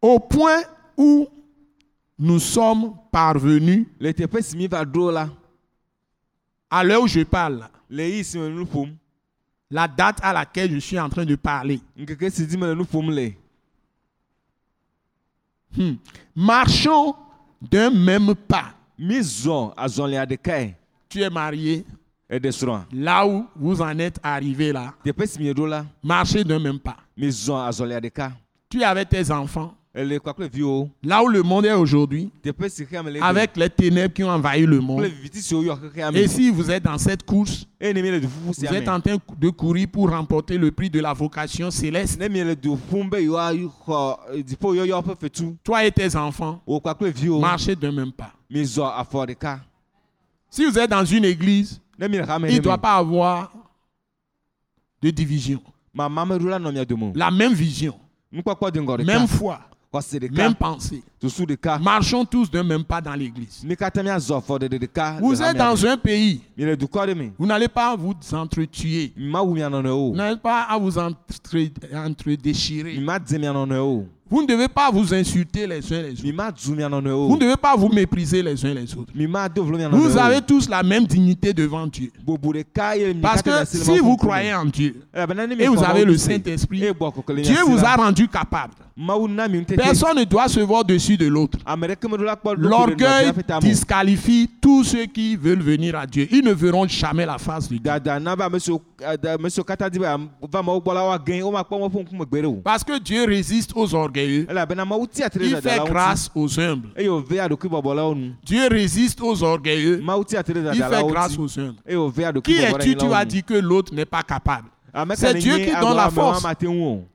au 0.00 0.18
point 0.18 0.62
où 0.96 1.28
nous 2.18 2.38
sommes 2.38 2.94
parvenus, 3.12 3.86
le 4.00 4.12
si 4.40 4.56
mi 4.56 4.66
va 4.66 4.84
ɖo 4.84 5.10
la 5.10 5.28
à 6.70 6.82
l'heure 6.82 7.02
où 7.02 7.06
je 7.06 7.20
parle, 7.22 7.68
le 7.88 8.02
yi 8.08 8.24
si 8.24 8.38
me 8.38 8.48
le 8.48 8.54
nu 8.54 8.64
ƒom 8.64 8.94
la 9.70 9.88
date 9.88 10.18
à 10.22 10.32
laquelle 10.32 10.70
je 10.72 10.78
suis 10.78 10.98
en 10.98 11.08
train 11.08 11.24
de 11.24 11.34
parler. 11.34 11.80
ŋkeke 11.98 12.30
si 12.30 12.46
dzi 12.46 12.56
me 12.56 12.66
le 12.66 12.74
nu 12.74 12.84
ƒom 12.84 13.10
le 13.10 13.32
Hmm. 15.76 15.96
Marchons 16.34 17.14
d'un 17.60 17.90
même 17.90 18.34
pas. 18.34 18.72
mi 18.98 19.20
zɔ 19.20 19.74
azɔlia 19.76 20.24
ɖekae 20.24 20.74
Tu 21.08 21.20
es 21.22 21.28
marié, 21.30 21.84
eɖe 22.30 22.50
srɔ̃a 22.50 22.86
là 22.92 23.26
où 23.26 23.46
vous 23.54 23.82
en 23.82 23.98
êtes 23.98 24.18
arrivé 24.22 24.72
là, 24.72 24.94
teƒe 25.04 25.26
si 25.26 25.38
mieɖo 25.38 25.66
la 25.66 25.84
marchez 26.02 26.42
d'un 26.44 26.58
même 26.58 26.78
pas. 26.78 26.96
mi 27.16 27.28
zɔ 27.28 27.68
azɔlia 27.68 28.00
ɖeka 28.00 28.32
Tu 28.70 28.80
es 28.80 28.84
avec 28.84 29.08
tes 29.10 29.30
enfants, 29.30 29.74
là 31.02 31.22
où 31.22 31.28
le 31.28 31.42
monde 31.42 31.64
est 31.64 31.72
aujourd'hui, 31.72 32.30
avec 33.22 33.56
les 33.56 33.70
ténèbres 33.70 34.12
qui 34.12 34.22
ont 34.22 34.28
envahi 34.30 34.66
le 34.66 34.78
monde. 34.80 35.06
Et 36.14 36.28
si 36.28 36.50
vous 36.50 36.70
êtes 36.70 36.82
dans 36.82 36.98
cette 36.98 37.22
course, 37.24 37.66
vous 37.80 38.64
êtes 38.66 38.88
en 38.88 39.00
train 39.00 39.16
de 39.38 39.48
courir 39.48 39.88
pour 39.90 40.10
remporter 40.10 40.58
le 40.58 40.70
prix 40.70 40.90
de 40.90 41.00
la 41.00 41.14
vocation 41.14 41.70
céleste, 41.70 42.20
toi 45.64 45.84
et 45.84 45.90
tes 45.92 46.14
enfants, 46.14 46.60
marchez 47.40 47.74
d'un 47.74 47.92
même 47.92 48.12
pas. 48.12 48.32
Si 50.50 50.64
vous 50.64 50.78
êtes 50.78 50.90
dans 50.90 51.04
une 51.04 51.24
église, 51.24 51.80
il 51.98 52.08
ne 52.10 52.58
doit 52.58 52.78
pas 52.78 52.96
avoir 52.96 53.50
de 55.00 55.10
division. 55.10 55.62
la 57.14 57.30
même 57.30 57.54
vision, 57.54 57.94
même 58.30 59.26
foi, 59.26 59.60
même 60.30 60.54
pensée. 60.54 61.02
Marchons 61.80 62.24
tous 62.24 62.50
d'un 62.50 62.62
même 62.62 62.84
pas 62.84 63.00
dans 63.00 63.14
l'église. 63.14 63.64
Vous 65.20 65.42
êtes 65.42 65.56
dans 65.56 65.86
un 65.86 65.96
pays, 65.96 66.40
vous 67.38 67.46
n'allez 67.46 67.68
pas 67.68 67.96
vous 67.96 68.14
entretuer. 68.32 69.12
Vous 69.16 70.16
n'allez 70.16 70.36
pas 70.36 70.62
à 70.62 70.78
vous 70.78 70.98
entre, 70.98 71.16
mi 71.54 71.72
entre-déchirer. 71.94 73.00
Vous 74.28 74.42
ne 74.42 74.46
devez 74.48 74.66
pas 74.68 74.90
vous 74.90 75.14
insulter 75.14 75.66
les 75.66 75.92
uns 75.92 76.02
les 76.02 76.10
autres. 76.12 76.22
Vous 77.28 77.36
ne 77.36 77.40
devez 77.40 77.56
pas 77.56 77.76
vous 77.76 77.88
mépriser 77.88 78.42
les 78.42 78.64
uns 78.64 78.74
les 78.74 78.92
autres. 78.96 79.12
Vous 79.92 80.16
avez 80.18 80.40
tous 80.42 80.68
la 80.68 80.82
même 80.82 81.06
dignité 81.06 81.52
devant 81.52 81.86
Dieu. 81.86 82.10
Parce 83.22 83.42
que 83.42 83.50
si 83.84 83.98
vous 84.00 84.16
croyez 84.16 84.52
en 84.54 84.64
Dieu 84.64 84.94
ne 85.14 85.54
mi 85.54 85.62
et 85.62 85.68
vous 85.68 85.74
avez 85.84 86.04
le 86.04 86.12
Saint-Esprit, 86.18 86.80
mia 86.80 86.92
Dieu 87.42 87.62
vous 87.66 87.84
a 87.84 87.96
rendu 87.96 88.26
capable. 88.28 88.74
Personne 89.76 90.16
ne 90.18 90.24
doit 90.24 90.48
se 90.48 90.58
voir 90.60 90.82
dessus 90.84 91.18
de 91.18 91.26
l'autre. 91.26 91.58
ɖo 92.56 92.68
L'orgueil 92.70 93.26
disqualifie 93.68 94.48
tous 94.60 94.84
ceux 94.84 95.04
qui 95.06 95.36
veulent 95.36 95.60
venir 95.62 95.94
à 95.96 96.06
Dieu. 96.06 96.26
Ils 96.32 96.42
ne 96.42 96.52
verront 96.52 96.88
jamais 96.88 97.26
la 97.26 97.36
face 97.38 97.68
de 97.68 97.76
Dieu. 97.76 97.82
eh, 99.02 99.18
Parce 102.64 102.82
que 102.82 102.98
Dieu 102.98 103.24
résiste 103.26 103.72
aux 103.76 103.94
orgueilleux. 104.16 104.46
tre 105.30 105.40
Il 105.40 105.56
fait 105.56 105.80
grâce 105.84 106.30
aux 106.34 106.60
humbles. 106.60 106.88
Dieu 108.44 108.68
résiste 108.70 109.20
aux 109.20 109.42
orgueilleux. 109.42 110.02
Il 110.02 110.82
fait 110.82 111.06
grâce 111.06 111.38
aux 111.38 111.58
humbles. 111.58 112.42
Qui 112.42 112.56
es-tu? 112.56 112.96
Tu 112.96 113.06
nu 113.06 113.24
dire 113.24 113.44
que 113.44 113.54
l'autre 113.54 113.94
n'est 113.94 114.04
pas 114.04 114.22
capable. 114.22 114.68
ka 114.92 115.04
c'est 115.14 115.34
Dieu 115.34 115.58
qui 115.58 115.72
donne 115.80 115.96
la 115.96 116.10
force. 116.10 116.42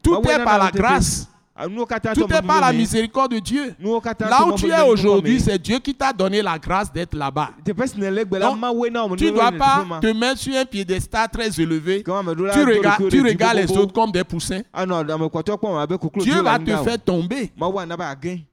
Tout 0.04 0.22
Mawu 0.22 0.30
est 0.30 0.44
par 0.44 0.60
la 0.60 0.72
grâce. 0.72 1.28
Ah, 1.64 2.14
Tout 2.16 2.22
to 2.22 2.34
est 2.34 2.42
par 2.42 2.62
la 2.62 2.74
me. 2.74 2.78
miséricorde 2.80 3.34
de 3.34 3.40
Dieu. 3.40 3.76
Là 4.20 4.46
où 4.48 4.54
tu 4.56 4.68
es 4.70 4.82
aujourd'hui, 4.82 5.36
me. 5.36 5.40
c'est 5.40 5.62
Dieu 5.62 5.78
qui 5.80 5.94
t'a 5.94 6.12
donné 6.12 6.42
la 6.42 6.58
grâce 6.58 6.92
d'être 6.92 7.16
là-bas. 7.16 7.52
Donc, 7.64 9.18
Tu 9.18 9.26
ne 9.26 9.32
dois 9.32 9.52
pas 9.52 9.86
te 10.02 10.08
mettre 10.08 10.40
sur 10.40 10.56
un 10.56 10.66
piédestal 10.66 11.30
très 11.30 11.62
élevé. 11.62 12.04
Tu 12.04 12.12
regardes, 12.12 13.10
tu 13.10 13.22
regardes 13.22 13.58
les 13.58 13.72
autres 13.78 13.94
comme 13.94 14.12
des 14.12 14.24
poussins. 14.24 14.62
koklo 14.74 16.24
Dieu 16.24 16.42
va 16.42 16.58
te 16.58 16.76
faire 16.78 17.00
tomber. 17.00 17.52
Mawu 17.56 17.80
ana 17.80 17.96
be 17.96 18.02
agẽ 18.02 18.46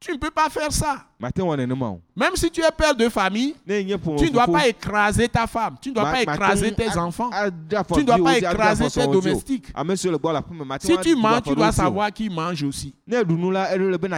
Tu 0.00 0.12
ne 0.12 0.16
peux 0.16 0.30
pas 0.30 0.48
faire 0.48 0.70
ça. 0.70 1.04
Même 2.16 2.36
si 2.36 2.48
tu 2.52 2.60
es 2.60 2.70
père 2.76 2.94
de 2.94 3.08
famille, 3.08 3.56
tu 3.66 4.26
ne 4.26 4.30
dois 4.30 4.46
pas 4.46 4.68
écraser 4.68 5.28
ta 5.28 5.46
femme. 5.48 5.74
Tu 5.80 5.88
ne 5.88 5.94
dois 5.94 6.04
pas 6.12 6.22
écraser 6.34 6.72
tes 6.76 6.96
enfants. 6.96 7.30
Tu 7.94 8.00
ne 8.00 8.06
dois 8.06 8.14
pas 8.24 8.38
écraser 8.52 8.84
tes 8.90 9.00
domestiques. 9.12 9.66
Si 10.80 10.96
tu 11.02 11.16
manges, 11.16 11.42
tu 11.42 11.54
dois 11.56 11.72
savoir 11.72 12.12
qui 12.12 12.30
mange 12.30 12.62
aussi. 12.62 12.94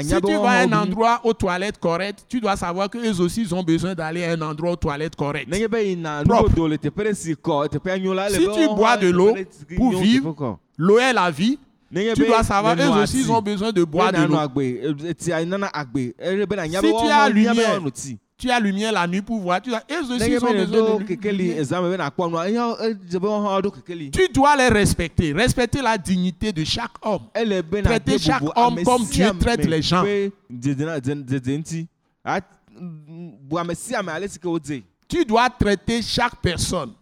Si 0.03 0.11
tu 0.21 0.33
vas 0.43 0.51
à 0.51 0.59
un 0.61 0.73
endroit 0.83 1.21
aux 1.25 1.33
toilettes 1.33 1.79
correctes, 1.79 2.27
tu 2.29 2.41
dois 2.41 2.57
savoir 2.57 2.91
qu'eux 2.91 3.19
aussi 3.21 3.41
ils 3.43 3.55
ont 3.55 3.63
besoin 3.63 3.95
d'aller 3.95 4.25
à 4.25 4.33
un 4.33 4.43
endroit 4.43 4.73
aux 4.73 4.77
toilettes 4.77 5.17
correctes. 5.17 5.49
Propre. 6.29 6.51
si 8.29 8.45
tu 8.53 8.69
bois 8.75 8.97
de 8.99 9.09
l'eau 9.09 9.35
pour 9.79 9.93
vivre. 10.03 10.35
L'eau 10.77 10.99
est 10.99 11.13
la 11.15 11.31
vie. 11.31 11.59
Tu 11.93 12.27
dois 12.27 12.45
savoir 12.45 12.77
eux 12.79 13.03
aussi 13.03 13.21
ils 13.21 13.33
ont 13.33 13.43
besoin 13.43 13.73
de 13.73 13.83
boire 13.83 14.13
de 14.13 14.19
l'eau. 14.19 14.39
Si 15.09 15.15
tu 15.15 15.33
as 15.33 17.29
lumière, 17.29 17.81
Tu 18.39 18.49
as 18.51 18.61
lumière 18.61 18.93
la 18.93 19.07
nuit 19.07 19.21
pour 19.21 19.41
voir. 19.41 19.61
Tu 19.61 19.71
eux 19.71 19.75
aussi 19.75 20.31
ils 20.31 20.45
ont 20.45 20.53
besoin 20.53 21.03
de 21.03 21.05
Tu 24.11 24.29
dois 24.33 24.57
les 24.57 24.69
respecter. 24.69 25.33
Respecter 25.33 25.83
la 25.83 25.99
dignité 25.99 26.53
de 26.53 26.63
chaque 26.65 26.93
homme. 27.03 27.23
Traiter 27.83 28.19
chaque 28.19 28.43
homme 28.57 28.83
comme 28.85 29.05
Dieu 29.05 29.27
traite 29.39 29.67
les 29.67 29.83
gens. 29.83 30.05
Tu 35.09 35.25
dois 35.25 35.51
traiter 35.51 36.03
chaque 36.03 36.37
personne 36.41 36.93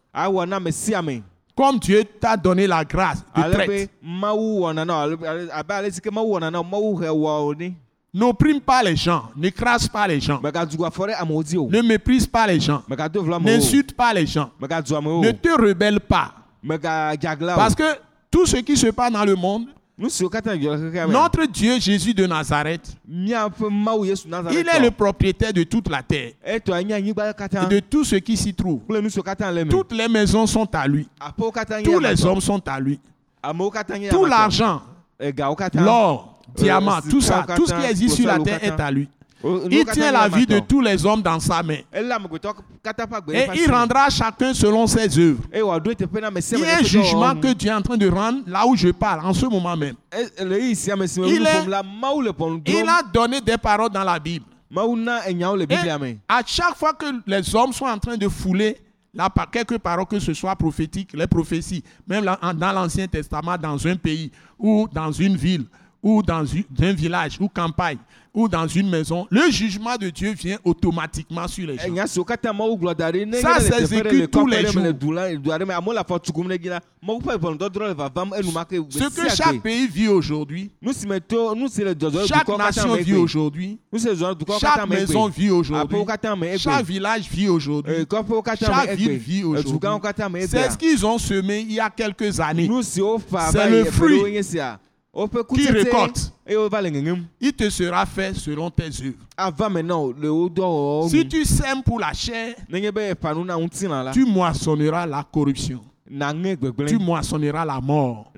comme 1.59 1.80
Dieu 1.80 2.04
t'a 2.20 2.36
donné 2.36 2.68
la 2.68 2.84
grâce 2.84 3.24
de 3.36 3.52
traite. 3.52 3.90
N'opprime 8.14 8.61
pas 8.61 8.82
les 8.84 8.94
gens. 8.96 9.24
N'écrase 9.36 9.88
pas 9.88 10.06
les 10.06 10.20
gens. 10.20 10.40
megadzu 10.40 10.76
afɔ 10.86 11.09
ɖe 11.09 11.14
amewo 11.18 11.42
dzi 11.42 11.59
o 11.59 11.68
Ne 11.70 11.82
méprise 11.82 12.26
pas 12.26 12.46
les 12.46 12.61
gens. 12.61 12.82
N'insulte 13.40 13.92
pas 13.94 14.14
les 14.14 14.26
gens. 14.26 14.50
Ne 14.61 15.30
te 15.32 15.61
rebelle 15.61 16.00
pas. 16.00 16.32
Parce 17.56 17.74
o 17.74 17.76
que 17.76 17.98
tout 18.30 18.46
ce 18.46 18.59
qui 18.59 18.76
se 18.76 18.86
passe 18.86 19.12
dans 19.12 19.24
le 19.24 19.34
monde, 19.34 19.66
notre 21.09 21.44
Dieu 21.46 21.80
Jésus 21.80 22.14
de 22.14 22.24
Nazareth, 22.26 22.96
il 23.09 23.32
est 23.32 24.80
le 24.80 24.90
propriétaire 24.90 25.53
de 25.53 25.64
toute 25.64 25.88
la 25.88 26.03
terre. 26.03 26.32
Anyigba 26.44 27.30
et 27.30 27.66
de 27.66 27.80
tout 27.80 28.05
ce 28.05 28.16
qui 28.16 28.36
s'y 28.36 28.55
trouve. 28.55 28.80
Toutes 29.68 29.92
les 29.92 30.09
maisons 30.09 30.46
sont 30.46 30.72
à 30.74 30.86
lui. 30.86 31.09
nye 31.20 31.82
Tous 31.84 31.99
les 31.99 32.24
hommes 32.24 32.40
sont 32.40 32.62
à 32.68 32.78
lui. 32.78 33.01
nye 33.99 34.09
Tout 34.09 34.24
l'argent, 34.24 34.82
katã 35.57 35.80
l'or, 35.82 36.38
diamant, 36.55 36.99
Euh, 36.99 37.11
tout 37.11 37.20
ça, 37.20 37.44
tout 37.57 37.66
ce 37.66 37.74
qui 37.74 37.84
existe 37.90 38.16
sur 38.16 38.26
la 38.26 38.38
terre 38.38 38.62
est 38.62 38.80
à 38.80 38.90
lui. 38.90 39.09
Il 39.70 39.84
tient 39.93 40.11
la 40.12 40.28
vie 40.28 40.47
de 40.47 40.59
tous 40.66 40.80
les 40.80 41.07
hommes 41.07 41.22
dans 41.22 41.39
sa 41.39 41.62
main. 41.62 41.78
agbe 43.14 43.30
Et 43.30 43.47
il 43.55 43.70
rendra 43.70 44.11
chacun 44.11 44.53
selon 44.53 44.86
ses 44.86 45.16
œuvres. 45.18 45.43
Il 46.57 46.64
y 46.64 46.64
a 46.64 46.76
un 46.78 46.82
jugement 46.82 47.34
que. 47.41 47.53
Dieu 47.55 47.70
est 47.70 47.74
en 47.74 47.82
train 47.82 47.97
de 47.97 48.09
rendre 48.09 48.41
là 48.47 48.66
où 48.66 48.74
je 48.76 48.89
parle, 48.89 49.24
en 49.24 49.32
ce 49.32 49.47
moment 49.47 49.76
même. 49.76 49.95
Me 51.26 51.26
Il 51.36 51.43
est- 51.47 51.62
a 52.89 53.03
donné 53.03 53.41
des 53.41 53.57
paroles 53.59 53.91
dans 53.91 54.05
la 54.05 54.18
Bible. 54.18 54.45
Et 55.70 55.74
à 56.28 56.41
chaque 56.45 56.76
fois 56.76 56.93
que 56.93 57.07
les 57.26 57.55
hommes 57.55 57.72
sont 57.72 57.86
en 57.86 57.99
train 57.99 58.16
de 58.16 58.28
fouler 58.28 58.76
la, 59.14 59.30
par- 59.30 59.51
quelques 59.51 59.78
paroles, 59.78 60.05
que 60.07 60.18
ce 60.20 60.34
soit 60.34 60.55
prophétiques, 60.57 61.12
les 61.14 61.26
prophéties, 61.26 61.82
même 62.07 62.24
là, 62.24 62.39
dans 62.55 62.72
l'Ancien 62.72 63.07
Testament, 63.07 63.57
dans 63.57 63.86
un 63.86 63.97
pays 63.97 64.30
ou 64.59 64.86
dans 64.93 65.11
une 65.11 65.36
ville 65.36 65.64
ou 66.03 66.22
dans 66.22 66.45
un 66.80 66.93
village 66.93 67.39
ou 67.41 67.49
campagne 67.49 67.97
ou 68.35 68.49
dans 68.49 68.66
une 68.66 68.89
maison, 68.89 69.26
le 69.31 69.51
jugement 69.51 69.97
de 69.97 70.11
Dieu 70.11 70.33
vient 70.33 70.59
automatiquement 70.64 71.49
sur 71.49 71.66
les 71.66 71.76
gens. 71.79 72.07
Ça 72.07 73.61
s'exécute 73.61 74.31
tous 74.31 74.47
les 74.47 74.66
jours. 74.66 74.83
Ce 78.91 79.09
que 79.14 79.29
chaque 79.35 79.61
pays 79.61 79.87
vit 79.89 80.09
aujourd'hui, 80.09 80.70
chaque 82.26 82.49
nation 82.49 82.95
vit 82.97 83.14
aujourd'hui, 83.14 83.79
chaque 84.61 84.89
maison 84.89 85.29
vit 85.29 85.51
aujourd'hui, 85.51 86.59
chaque 86.59 86.85
village 86.85 87.29
vit 87.31 87.49
aujourd'hui. 87.49 88.07
Katã 88.45 88.66
Chaque 88.66 88.97
ville 88.97 89.18
vit 89.18 89.45
aujourd'hui. 89.45 89.79
katã 90.03 90.29
me 90.29 90.47
C'est 90.47 90.70
ce 90.70 90.79
qu'ils 90.79 91.05
ont 91.05 91.18
semé 91.18 91.61
il 91.61 91.72
y 91.72 91.81
a 91.81 91.91
quelques 91.91 92.39
années. 92.41 92.68
C'est 92.83 93.70
le 93.70 93.85
fruit 93.85 94.20
qui 95.27 95.69
récolte. 95.69 96.33
Il 97.41 97.53
te 97.53 97.69
sera 97.71 98.07
fait 98.07 98.35
selon 98.35 98.71
tes 98.71 98.85
œuvres. 99.03 99.16
wo 99.37 100.49
dɔwɔwɔwo 100.49 101.09
Si 101.09 101.27
tu 101.29 101.45
sèmes 101.45 101.83
pour 101.83 101.99
la 102.01 102.12
chair, 102.12 102.55
tu 104.12 104.25
moissonneras 104.25 105.07
la 105.07 105.25
corruption. 105.25 105.81
Tu 106.87 106.99
moissonneras 106.99 107.64
la 107.64 107.81
mort. 107.81 108.33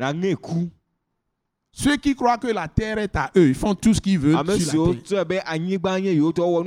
Ceux 1.72 1.96
qui 1.96 2.16
croient 2.16 2.36
que 2.36 2.48
la 2.48 2.66
terre 2.66 2.98
est 2.98 3.14
à 3.14 3.30
eux, 3.36 3.48
ils 3.48 3.54
font 3.54 3.74
tout 3.76 3.94
ce 3.94 4.00
qu'ils 4.00 4.18
veulent 4.18 4.34
ame 4.36 4.58
sur 4.58 4.88
la 4.88 5.24
terre. 5.24 5.54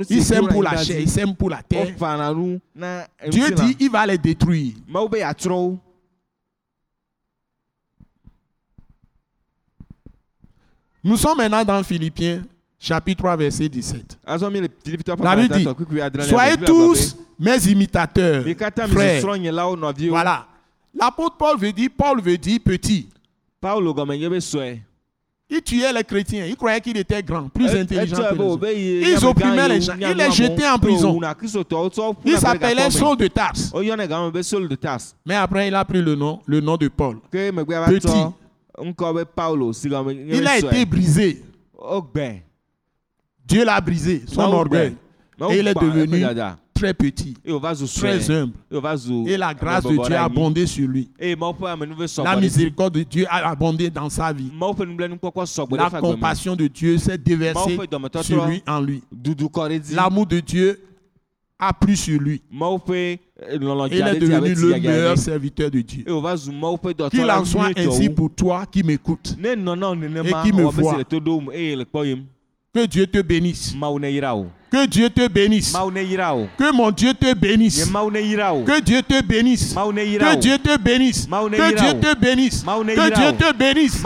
Ils 0.08 0.24
sèment 0.24 0.44
wodro 0.44 0.48
pour 0.48 0.62
la 0.62 0.76
chair, 0.82 1.00
ils 1.00 1.10
sèment 1.10 1.36
pour 1.36 1.50
la 1.50 1.62
terre. 1.62 1.94
Dieu 3.30 3.50
dit, 3.50 3.76
il 3.80 3.90
va 3.90 4.06
les 4.06 4.16
détruire. 4.18 4.72
mawu 4.88 5.08
be 5.08 5.18
yeatrɔ 5.18 5.52
wo 5.52 5.78
Nous 11.04 11.18
sommes 11.18 11.36
maintenant 11.36 11.62
dans 11.62 11.82
Philippiens, 11.82 12.42
chapitre 12.78 13.18
3, 13.18 13.36
verset 13.36 13.68
17. 13.68 14.18
azɔ 14.26 14.50
mi 14.50 14.60
le 14.60 14.68
filipitɔ 14.82 15.12
ƒe 15.14 15.22
La 15.22 15.36
Bible 15.36 15.54
dit, 15.54 16.28
Soyez 16.28 16.56
tous 16.64 17.16
mes 17.38 17.66
imitateurs, 17.68 18.42
frères. 18.88 19.22
Voilà. 20.08 20.46
L'apôtre 20.98 21.36
Paul 21.36 21.58
veut 21.58 21.72
dire, 21.72 21.90
Paul 21.96 22.22
veut 22.22 22.38
dire 22.38 22.60
petit. 22.64 23.08
Il 25.50 25.60
tuait 25.62 25.92
les 25.92 26.04
chrétiens. 26.04 26.46
Il 26.46 26.56
croyait 26.56 26.80
qu'il 26.80 26.96
était 26.96 27.22
grand, 27.22 27.48
plus 27.48 27.66
Et- 27.74 27.80
intelligent 27.80 28.16
que 28.16 28.34
les 28.34 28.40
autres. 28.40 28.66
Ils 28.72 29.24
opprimaient 29.26 29.68
les 29.68 29.80
gens. 29.82 29.94
Il 30.00 30.16
les 30.16 30.30
jetait 30.30 30.66
en 30.68 30.78
prison. 30.78 31.20
tsɔ 31.20 32.16
Il 32.24 32.38
s'appelait. 32.38 32.90
Saul 32.90 33.16
de 34.68 34.74
Tarse. 34.74 35.14
Mais 35.26 35.34
après, 35.34 35.68
il 35.68 35.74
a 35.74 35.84
pris 35.84 36.00
le 36.00 36.14
nom, 36.14 36.40
le 36.46 36.60
nom 36.60 36.76
de 36.78 36.88
Paul. 36.88 37.18
Petit. 37.30 38.08
Il 38.78 40.46
a 40.46 40.58
été 40.58 40.84
brisé. 40.84 41.42
Dieu 43.46 43.64
l'a 43.64 43.80
brisé, 43.80 44.22
son 44.26 44.40
orgueil. 44.42 44.96
Et 45.50 45.58
il 45.58 45.66
est 45.66 45.74
devenu 45.74 46.24
très 46.74 46.92
petit, 46.94 47.34
très 47.96 48.30
humble. 48.30 48.52
Et 49.26 49.36
la 49.36 49.54
grâce 49.54 49.84
de 49.84 49.96
Dieu 49.96 50.14
a 50.16 50.24
abondé 50.24 50.66
sur 50.66 50.88
lui. 50.88 51.08
La 51.20 52.36
miséricorde 52.36 52.94
de 52.94 53.02
Dieu 53.04 53.26
a 53.28 53.48
abondé 53.48 53.90
dans 53.90 54.10
sa 54.10 54.32
vie. 54.32 54.50
La 55.70 55.90
compassion 56.00 56.56
de 56.56 56.66
Dieu 56.66 56.98
s'est 56.98 57.18
déversée 57.18 57.78
sur 58.22 58.46
lui, 58.46 58.62
en 58.66 58.80
lui. 58.80 59.02
L'amour 59.92 60.26
de 60.26 60.40
Dieu 60.40 60.80
a 61.58 61.72
plu 61.72 61.96
sur 61.96 62.20
lui. 62.20 62.42
Et 62.92 63.20
il 63.90 64.02
est 64.06 64.18
devenu 64.18 64.54
le 64.54 64.80
meilleur 64.80 65.18
serviteur 65.18 65.70
de 65.70 65.80
Dieu. 65.80 66.04
Qu'il 67.10 67.30
en 67.30 67.44
soit 67.44 67.70
ainsi 67.76 68.08
pour 68.08 68.34
toi 68.34 68.64
qui 68.70 68.82
nenema 68.82 70.42
Et 70.44 70.48
qui 70.48 70.52
me 70.52 70.64
voit. 70.64 71.04
Que 72.74 72.86
Dieu 72.86 73.06
te 73.06 73.22
bénisse. 73.22 73.72
Que 74.68 74.86
Dieu 74.88 75.08
te 75.08 75.28
bénisse. 75.28 75.72
Que 75.72 76.72
mon 76.72 76.90
Dieu 76.90 77.14
te 77.14 77.32
bénisse. 77.32 77.84
Que 77.84 78.80
Dieu 78.80 79.00
te 79.02 79.22
bénisse. 79.22 79.74
Que 79.74 80.36
Dieu 80.40 80.58
te 80.58 80.76
bénisse. 80.76 81.26
Que 81.26 81.74
Dieu 81.76 81.94
te 82.00 82.18
bénisse. 82.18 82.64
Que 82.64 83.14
Dieu 83.14 83.32
te 83.38 83.52
bénisse. 83.56 84.02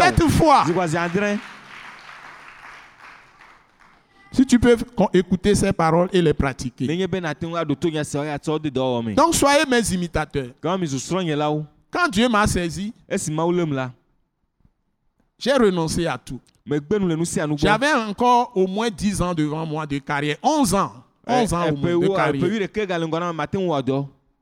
Cette 0.00 0.28
fois, 0.30 0.64
si 4.32 4.44
tu 4.46 4.58
peux 4.58 4.76
écouter 5.12 5.54
ces 5.54 5.72
paroles 5.72 6.08
et 6.12 6.20
les 6.22 6.34
pratiquer. 6.34 6.86
nenye 6.86 7.06
be 7.06 7.20
nate 7.20 7.42
ŋu 7.42 7.56
aɖo 7.56 7.74
to 7.74 7.88
nya 7.90 8.04
sia 8.04 8.20
woatsɔ 8.20 8.50
wo 8.52 8.58
de 8.58 8.68
dɔwɔwɔ 8.70 9.04
me 9.04 9.14
Donc 9.14 9.34
soyez 9.34 9.64
mes 9.68 9.92
imitateurs. 9.92 10.50
Quand 11.90 12.08
Dieu 12.08 12.28
m'a 12.28 12.46
saisi, 12.46 12.92
j'ai 15.38 15.52
renoncé 15.52 16.06
à 16.06 16.18
tout. 16.18 16.40
gbɔ 16.66 17.56
J'avais 17.56 17.92
encore 17.94 18.52
au 18.54 18.66
moins 18.66 18.90
10 18.90 19.22
ans 19.22 19.32
devant 19.34 19.64
moi 19.64 19.86
de 19.86 19.98
carrière. 19.98 20.36
11 20.42 20.74
ans. 20.74 20.92
11 21.26 21.52
ans 21.54 21.62
au 21.62 21.68
eƒe 21.68 21.76
moins 21.76 21.98
de 21.98 22.04
eƒe 22.06 22.14
carrière. 22.14 22.68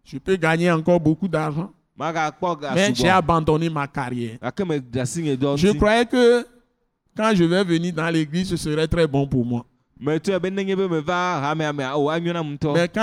Je 0.04 0.18
peux 0.18 0.36
gagner 0.36 0.70
encore 0.70 0.98
beaucoup 0.98 1.28
d'argent. 1.28 1.70
Mais 1.98 2.94
j'ai 2.94 3.08
abandonné 3.08 3.70
ma 3.70 3.86
carrière. 3.86 4.38
dɔ 4.40 5.56
Je 5.56 5.72
croyais 5.72 6.04
que 6.06 6.46
quand 7.16 7.32
je 7.34 7.44
vais 7.44 7.64
venir 7.64 7.92
dans 7.94 8.10
l'église, 8.10 8.48
ce 8.50 8.56
serait 8.56 8.88
très 8.88 9.06
bon 9.06 9.26
pour 9.26 9.44
moi. 9.44 9.64
Mais 9.98 10.20
quand 10.20 10.38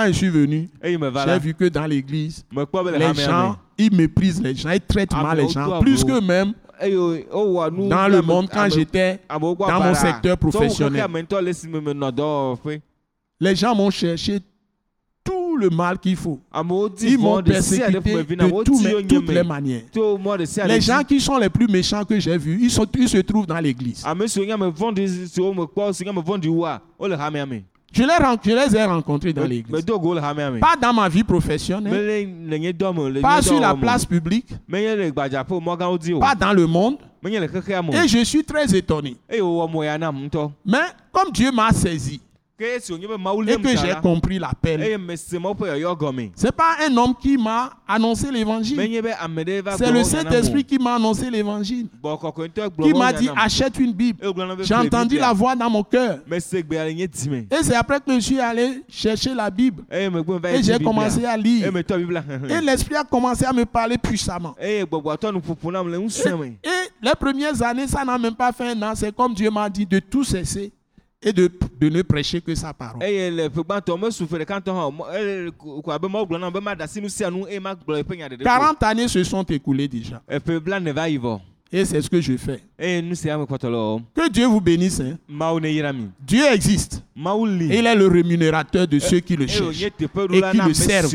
je 0.06 0.12
suis 0.12 0.28
venu, 0.28 0.70
meva 0.82 1.24
j'ai 1.26 1.38
vu 1.40 1.54
que 1.54 1.68
dans 1.68 1.86
l'église, 1.86 2.44
mekpɔ 2.52 2.84
be 2.84 2.90
le 2.92 2.98
les 2.98 3.14
gens, 3.14 3.56
ils 3.76 3.92
méprisent 3.94 4.40
les 4.40 4.54
gens, 4.54 4.70
ils 4.70 4.80
traitent 4.80 5.10
Ah, 5.12 5.22
mal 5.22 5.38
les 5.38 5.44
au 5.44 5.48
gens. 5.48 5.80
Plus 5.80 6.04
que 6.04 6.20
même 6.20 6.52
nu 6.82 7.24
dans 7.88 8.08
le 8.08 8.22
monde 8.22 8.48
quand 8.52 8.68
j'étais 8.70 9.20
dans 9.28 9.40
mon 9.40 9.94
secteur 9.94 10.38
professionnel. 10.38 11.04
Les 13.40 13.56
gens 13.56 13.74
m'ont 13.74 13.90
cherché 13.90 14.40
tout 15.54 15.60
le 15.60 15.70
mal 15.70 15.98
qu'il 15.98 16.16
faut. 16.16 16.40
Ils 17.02 17.18
m'ont 17.18 17.42
persécuté 17.42 18.24
de 18.24 18.34
les- 18.44 18.50
wo 18.52 18.62
nye 18.82 19.04
toutes 19.08 19.28
les 19.28 19.42
me 19.42 19.48
manières. 19.48 19.82
Les 20.66 20.80
gens 20.80 21.02
qui 21.06 21.20
sont 21.20 21.36
les 21.38 21.48
plus 21.48 21.66
méchants 21.68 22.04
que 22.04 22.18
j'ai 22.18 22.36
vus, 22.38 22.58
ils, 22.60 22.70
sont, 22.70 22.86
ils 22.98 23.08
se 23.08 23.18
trouvent 23.18 23.46
dans 23.46 23.58
l'église. 23.60 24.04
Je 27.96 28.02
les, 28.02 28.08
je 28.44 28.50
les 28.50 28.76
ai 28.76 28.84
rencontrés 28.84 29.32
dans 29.32 29.44
l'église. 29.46 29.72
me 29.72 30.60
Pas 30.60 30.74
dans 30.80 30.92
ma 30.92 31.08
vie 31.08 31.22
professionnelle, 31.22 31.92
pas 33.22 33.40
sur 33.40 33.60
la 33.60 33.74
place 33.74 34.04
publique, 34.04 34.48
menye 34.66 34.96
le 34.96 35.10
gbadzaƒe 35.10 35.60
mɔgãwo 35.60 35.96
dzi 35.98 36.12
o 36.14 36.18
pas 36.18 36.34
dans 36.34 36.52
le 36.52 36.66
monde. 36.66 36.96
Et 37.24 38.08
je 38.08 38.24
suis 38.24 38.42
très 38.44 38.74
étonné. 38.76 39.16
Mais 40.66 40.78
comme 41.12 41.30
Dieu 41.32 41.52
m'a 41.52 41.70
saisi 41.70 42.20
et 42.60 43.56
que 43.60 43.76
j'ai 43.76 43.94
compris 44.00 44.38
l'appel, 44.38 44.80
yɔyɔ 44.80 45.96
gɔme 45.98 46.30
c'est 46.36 46.52
pas 46.52 46.76
un 46.86 46.96
homme 46.96 47.14
qui 47.20 47.36
m'a 47.36 47.70
annoncé 47.86 48.30
l'évangile. 48.30 48.78
C'est 49.76 49.90
le. 49.90 50.04
Saint-Esprit 50.04 50.64
qui 50.64 50.78
m'a 50.78 50.94
annoncé 50.94 51.28
l'évangile. 51.30 51.88
Qui 52.82 52.92
m'a 52.92 53.12
dit 53.12 53.28
achète 53.36 53.78
une 53.78 53.92
Bible. 53.92 54.20
Be 54.20 54.62
J'ai 54.62 54.74
entendu 54.74 55.18
la 55.18 55.32
voix 55.32 55.56
dans 55.56 55.68
mon 55.70 55.82
cœur. 55.82 56.18
Et 56.30 56.40
c'est 56.40 57.74
après 57.74 58.00
que 58.00 58.14
je 58.14 58.20
suis 58.20 58.38
allé 58.40 58.82
chercher 58.88 59.34
la 59.34 59.50
Bible. 59.50 59.82
va 59.90 60.52
Et 60.52 60.62
j'ai 60.62 60.78
commencé 60.78 61.24
à 61.24 61.36
lire. 61.36 61.72
Et 62.48 62.60
l'Esprit 62.60 62.96
a 62.96 63.04
commencé 63.04 63.44
à 63.44 63.52
me 63.52 63.64
parler 63.64 63.98
puissamment. 63.98 64.54
me 64.60 64.84
Et 66.64 66.68
les 67.02 67.12
premières 67.18 67.62
années, 67.62 67.88
ça 67.88 68.04
n'a 68.04 68.18
même 68.18 68.34
pas 68.34 68.52
fait 68.52 68.68
un 68.70 68.82
an. 68.82 68.92
C'est 68.94 69.14
comme 69.14 69.34
Dieu 69.34 69.50
m'a 69.50 69.68
dit 69.68 69.86
de 69.86 69.98
tout 69.98 70.24
cesser 70.24 70.72
et 71.24 71.32
de, 71.32 71.50
de 71.80 71.88
ne 71.88 72.02
prêcher 72.02 72.40
que 72.40 72.54
sa 72.54 72.72
parole. 72.74 73.02
40 78.44 78.82
années 78.82 79.08
se 79.08 79.24
sont 79.24 79.42
écoulées 79.44 79.88
déjà. 79.88 80.22
Et 81.72 81.84
c'est 81.84 82.00
ce 82.00 82.08
que 82.08 82.20
je 82.20 82.36
fais. 82.36 82.60
Que 82.78 84.28
Dieu 84.30 84.46
vous 84.46 84.60
bénisse. 84.60 85.00
hein. 85.00 85.18
Dieu 86.24 86.44
existe. 86.52 87.02
il 87.16 87.86
est 87.86 87.94
le 87.96 88.06
rémunérateur 88.06 88.86
de 88.86 88.98
ceux 89.00 89.18
qui 89.20 89.34
le 89.34 89.44
eye 89.44 89.48
cherchent. 89.48 89.66
wònye 89.66 89.90
teƒe 89.90 90.28
et 90.32 90.42
qui 90.52 90.58
le 90.68 90.74
servent. 90.74 91.14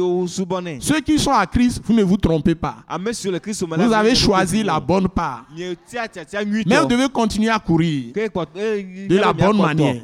wosubɔnɛ 0.00 0.78
Ceux 0.80 1.00
qui 1.00 1.18
sont 1.18 1.30
à 1.32 1.46
Christ, 1.46 1.80
vous 1.84 1.94
ne 1.94 2.02
vous 2.02 2.16
trompez 2.18 2.54
pas. 2.54 2.76
la 2.90 3.76
Vous 3.86 3.92
avez 3.92 4.14
choisi 4.14 4.62
la 4.62 4.78
bonne 4.80 5.08
part. 5.08 5.46
Mais 5.56 6.80
vous 6.80 6.86
devez 6.86 7.08
continuer 7.08 7.48
à 7.50 7.58
courir. 7.58 8.12
De 8.14 9.16
la 9.16 9.32
bonne 9.32 9.56
manière. 9.56 10.02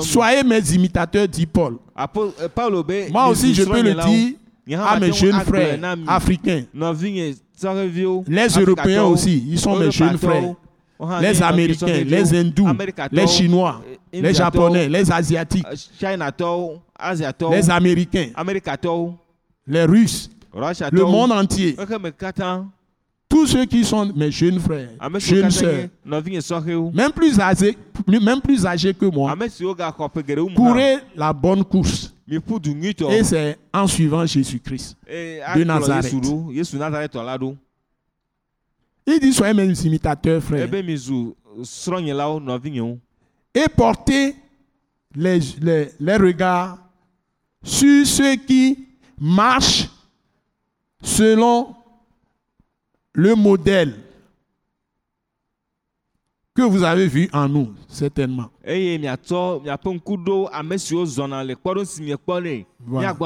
Soyez 0.00 0.42
mes 0.42 0.74
imitateurs, 0.74 1.28
dit 1.28 1.46
Paul. 1.46 1.76
eh, 1.96 2.48
be 2.82 3.10
Moi 3.12 3.28
aussi, 3.28 3.54
je 3.54 3.62
peux 3.62 3.82
le 3.82 3.94
dire 3.94 4.34
à 4.74 4.98
mes 4.98 5.08
mate 5.08 5.14
ŋu 5.14 5.14
jeunes 5.14 5.40
frères 5.40 5.78
africains. 6.06 6.64
Les 8.28 8.48
Européens 8.58 9.04
aussi, 9.04 9.44
ils 9.48 9.58
sont 9.58 9.76
mes 9.76 9.90
jeunes 9.90 10.18
frères. 10.18 10.54
Les 11.20 11.42
Américains, 11.42 12.04
les 12.06 12.34
Hindous, 12.34 12.68
les 13.12 13.26
Chinois, 13.26 13.82
les 14.12 14.32
Japonais, 14.34 14.88
les 14.88 15.12
Asiatiques, 15.12 15.66
les 17.50 17.70
Américains, 17.70 18.28
les 19.66 19.84
Russes, 19.84 20.30
le 20.54 21.04
monde 21.04 21.32
entier. 21.32 21.76
Tous 23.28 23.46
ceux 23.48 23.64
qui 23.66 23.84
sont 23.84 24.10
mes 24.14 24.30
jeunes 24.30 24.60
frères, 24.60 24.88
siwo 25.00 25.18
jeunes 25.20 25.50
sœurs, 25.50 25.88
même 26.94 27.12
plus 27.12 27.38
âgés, 27.40 27.76
même 28.06 28.40
plus 28.40 28.64
âgés 28.64 28.94
que 28.94 29.06
moi, 29.06 29.32
hã 29.32 29.36
courez 30.54 30.98
la 31.16 31.32
bonne 31.32 31.64
course. 31.64 32.15
Et 32.28 33.22
c'est 33.24 33.58
en 33.72 33.86
suivant 33.86 34.26
Jésus-Christ. 34.26 34.96
eye 35.08 35.58
de 35.58 35.64
Nazareth. 35.64 36.14
Il 39.06 39.20
dit 39.20 39.32
soyez 39.32 39.54
mes 39.54 39.72
imitateurs, 39.84 40.42
frères, 40.42 40.68
srɔ̃nyelawo 41.64 42.40
nɔvinyewo 42.40 42.98
et 43.54 43.68
portez 43.68 44.34
les, 45.14 45.38
les, 45.60 45.88
les 45.98 46.16
regards 46.16 46.78
sur 47.62 48.06
ceux 48.06 48.36
qui 48.36 48.86
marchent 49.18 49.88
selon 51.02 51.74
le 53.14 53.34
modèle 53.34 53.94
que 56.56 56.62
vous 56.62 56.82
avez 56.82 57.06
vu 57.06 57.28
en 57.32 57.48
nous, 57.48 57.74
certainement. 57.86 58.50
Voilà. 62.80 63.16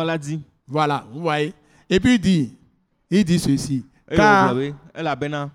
Voilà, 0.67 1.05
vous 1.13 1.21
voyez. 1.21 1.55
Et 1.89 1.99
puis 2.01 2.15
il 2.15 2.21
dit, 2.21 2.53
il 3.11 3.25
dit 3.25 3.39
ceci, 3.39 3.85
car 4.09 4.55
wògblɔ 4.55 4.71
be 4.71 4.75
elabena 4.95 5.51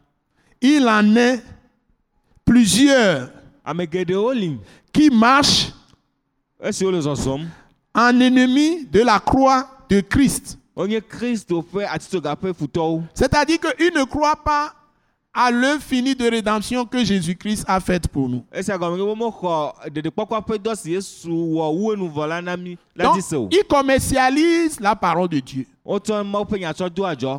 il 0.62 0.88
en 0.88 1.16
est 1.16 1.44
plusieurs 2.46 3.30
qui 4.94 5.10
marchent 5.10 5.74
en 7.94 8.20
ennemis 8.20 8.86
de 8.86 9.02
la 9.02 9.20
croix 9.20 9.68
de 9.90 10.02
Christ. 10.02 10.58
C'est-à-dire 13.14 13.60
qu'ils 13.60 13.94
ne 13.94 14.04
croient 14.04 14.44
pas 14.44 14.74
à 15.36 15.52
l'œuvre 15.52 15.82
finie 15.84 16.16
de 16.16 16.24
rédemption 16.30 16.86
que 16.86 17.04
Jésus-Christ 17.04 17.66
a 17.68 17.80
faite 17.82 18.08
pour 18.08 18.30
nous. 18.30 18.44
wu 21.74 21.92
enuvɔ 21.94 22.26
la 22.28 22.42
Donc, 23.04 23.22
parole 24.96 25.28
de 25.28 25.40
Dieu. 25.40 25.66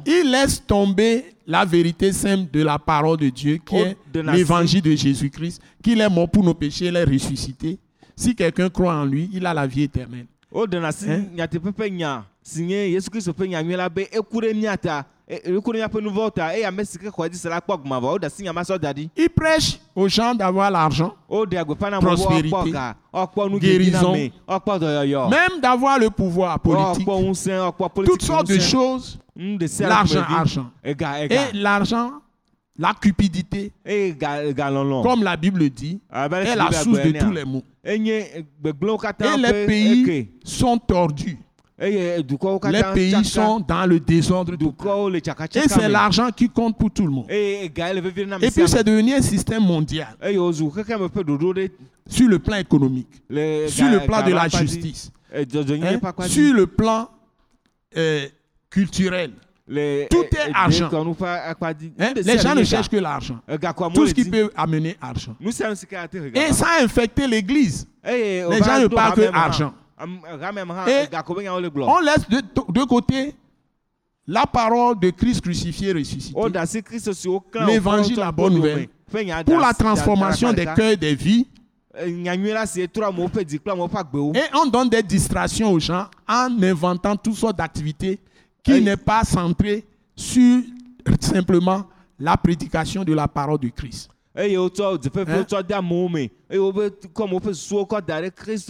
Ils 0.07 0.31
laissent 0.31 0.65
tomber 0.65 1.25
la 1.47 1.65
vérité 1.65 2.13
simple 2.13 2.51
de 2.53 2.63
la 2.63 2.79
parole 2.79 3.17
de 3.17 3.31
Dieu, 3.31 3.59
qui 3.65 3.77
est 3.77 3.97
l'évangile 4.15 4.83
de 4.83 4.95
Jésus-Christ, 4.95 5.61
qu'il 5.83 6.01
est 6.01 6.09
mort 6.11 6.29
pour 6.29 6.45
nos 6.45 6.55
péchés, 6.55 6.87
il 6.87 6.97
est 6.97 7.05
ressuscité. 7.05 7.79
Si 8.15 8.35
quelqu'un 8.35 8.69
croit 8.69 8.95
en 8.95 9.05
lui, 9.05 9.31
il 9.33 9.45
a 9.47 9.55
la 9.55 9.67
vie 9.67 9.83
éternelle. 9.85 10.27
Hein? 11.09 11.25
Nyateƒe 12.47 12.55
ƒe 12.55 12.55
nya 12.55 12.55
si 12.55 12.63
nye 12.63 12.93
yesu 12.93 13.11
kristo 13.11 13.33
ƒe 13.33 13.49
nya 13.49 13.63
nyuie 13.63 13.77
la 13.77 13.89
be 13.89 14.09
eku 14.13 14.41
ɖe 14.41 14.55
mía 14.55 14.77
ta 14.77 15.05
e- 15.29 15.57
eku 15.57 15.73
ɖe 15.73 15.79
míaƒe 15.79 16.03
nu 16.03 16.11
vɔwo 16.11 16.31
ta 16.31 16.55
eye 16.55 16.65
ame 16.65 16.85
si 16.85 16.99
ke 16.99 17.09
xɔ 17.09 17.27
edzi 17.27 17.39
se 17.39 17.49
la 17.49 17.61
kpɔ 17.61 17.75
agumavɔ 17.75 18.19
woɖe 18.19 18.27
asi 18.27 18.43
nya 18.43 18.53
ma 18.53 18.63
sɔ 18.63 18.79
da 18.79 18.93
ɖi 18.93 19.11
Ils 19.17 19.29
prêchent 19.29 19.81
aux 19.95 20.09
gens 20.09 20.35
d'avoir 20.35 20.71
l'argent, 20.71 21.15
na 21.29 21.65
ga 21.65 21.65
nu 23.49 23.55
na 23.55 23.59
guérison, 23.59 24.13
me 24.13 24.31
woakpɔ 24.49 24.79
dɔyɔyɔ 24.79 25.31
même 25.31 25.61
d'avoir 25.61 25.99
le 25.99 26.11
pouvoir 26.11 26.59
politique, 26.61 27.07
ŋusẽ 27.07 27.73
toutes 28.05 28.23
sortes 28.23 28.49
de 28.49 28.59
choses, 28.61 29.19
nu 29.35 29.57
de 29.59 29.67
sia 29.67 29.87
le 29.87 29.91
l'argent, 29.91 30.23
argent. 30.29 30.71
ega 30.85 31.25
Et 31.25 31.53
l'argent, 31.53 32.13
la 32.79 32.95
cupidité, 32.95 33.73
galɔlɔ 33.85 35.03
comme 35.03 35.23
la 35.25 35.37
Bible 35.37 35.69
dit, 35.71 36.01
abe 36.11 36.35
ale 36.35 36.47
est 36.47 36.57
la 36.57 36.71
source 36.73 37.03
de 37.03 37.19
tous 37.19 37.33
les 37.33 37.45
maux. 37.45 37.63
Et 37.85 37.99
les 37.99 39.67
pays 39.67 40.29
sont 40.45 40.77
tordus. 40.79 41.39
Eye 41.79 42.23
dukɔwo 42.23 42.59
Les 42.71 42.81
katã 42.81 42.93
pays 42.95 43.25
sont 43.25 43.61
dans 43.61 43.87
le 43.87 44.01
désordre. 44.01 44.57
total. 44.57 45.17
Et 45.63 45.69
c'est 45.69 45.89
l'argent 45.89 46.31
qui 46.31 46.49
compte 46.49 46.79
pour 46.79 46.91
tout 46.91 47.05
le 47.05 47.11
monde. 47.13 47.27
Et 47.31 47.71
puis 47.71 48.69
c'est 48.69 48.85
devenu 48.85 49.15
un 49.15 49.23
système 49.23 49.63
mondial 49.63 50.17
sur 52.09 52.29
le 52.29 52.39
plan 52.39 52.57
économique, 52.57 53.09
sur 53.69 53.91
le 53.91 54.07
plan 54.07 54.23
de 54.25 54.33
la 54.33 54.49
justice, 54.49 55.11
Eh, 55.35 55.41
hein, 55.43 56.01
sur 56.29 56.55
le 56.55 56.67
plan 56.67 57.09
euh, 57.97 58.27
culturel. 58.71 59.33
tout 59.69 59.73
eh, 59.75 60.37
est 60.37 60.49
eh, 60.49 60.53
argent. 60.55 60.89
hein? 61.99 62.13
Les 62.25 62.39
gens 62.39 62.55
ne 62.55 62.63
cherchent 62.65 62.89
que 62.89 62.97
l'argent. 62.97 63.39
Tout 63.95 64.07
ce 64.07 64.15
qui 64.15 64.25
peut 64.25 64.51
amener 64.57 64.97
argent. 65.01 65.37
Et 65.45 66.53
ça 66.53 66.67
a 66.79 66.85
infecté 66.85 67.27
l'église. 67.27 67.87
Les 68.05 68.43
gens 68.65 68.81
ne 68.81 68.87
parlent 68.87 69.15
que 69.15 69.35
argent. 69.35 69.75
Et. 70.89 71.09
On 71.89 72.01
laisse 72.01 72.29
de, 72.29 72.43
de 72.73 72.85
côté 72.85 73.35
la 74.27 74.45
parole 74.47 74.99
de 74.99 75.11
Christ 75.11 75.41
crucifié 75.41 75.89
et 75.91 75.93
ressuscité 75.93 76.35
L'évangile, 77.67 78.17
la 78.17 78.33
bonne 78.33 78.55
nouvelle. 78.55 78.89
pour 79.45 79.59
la 79.61 79.73
transformation 79.75 80.53
des 80.53 80.65
cœurs, 80.77 80.97
des 80.97 81.15
vies. 81.15 81.47
Eh. 84.35 84.39
Et 84.39 84.43
on 84.55 84.67
donne 84.67 84.89
des 84.91 85.03
distractions 85.03 85.73
aux 85.73 85.81
gens 85.81 86.09
en 86.29 86.49
inventant 86.63 87.17
toutes 87.17 87.37
sortes 87.37 87.57
d'activités 87.57 88.19
qui 88.63 88.73
n'est 88.83 88.97
pas 88.99 89.23
centrées 89.25 89.85
sur 90.15 90.61
simplement 91.21 91.85
la 92.19 92.37
prédication 92.37 93.05
de 93.05 93.15
la 93.15 93.29
parole 93.29 93.61
de 93.61 93.69
Christ. 93.69 94.11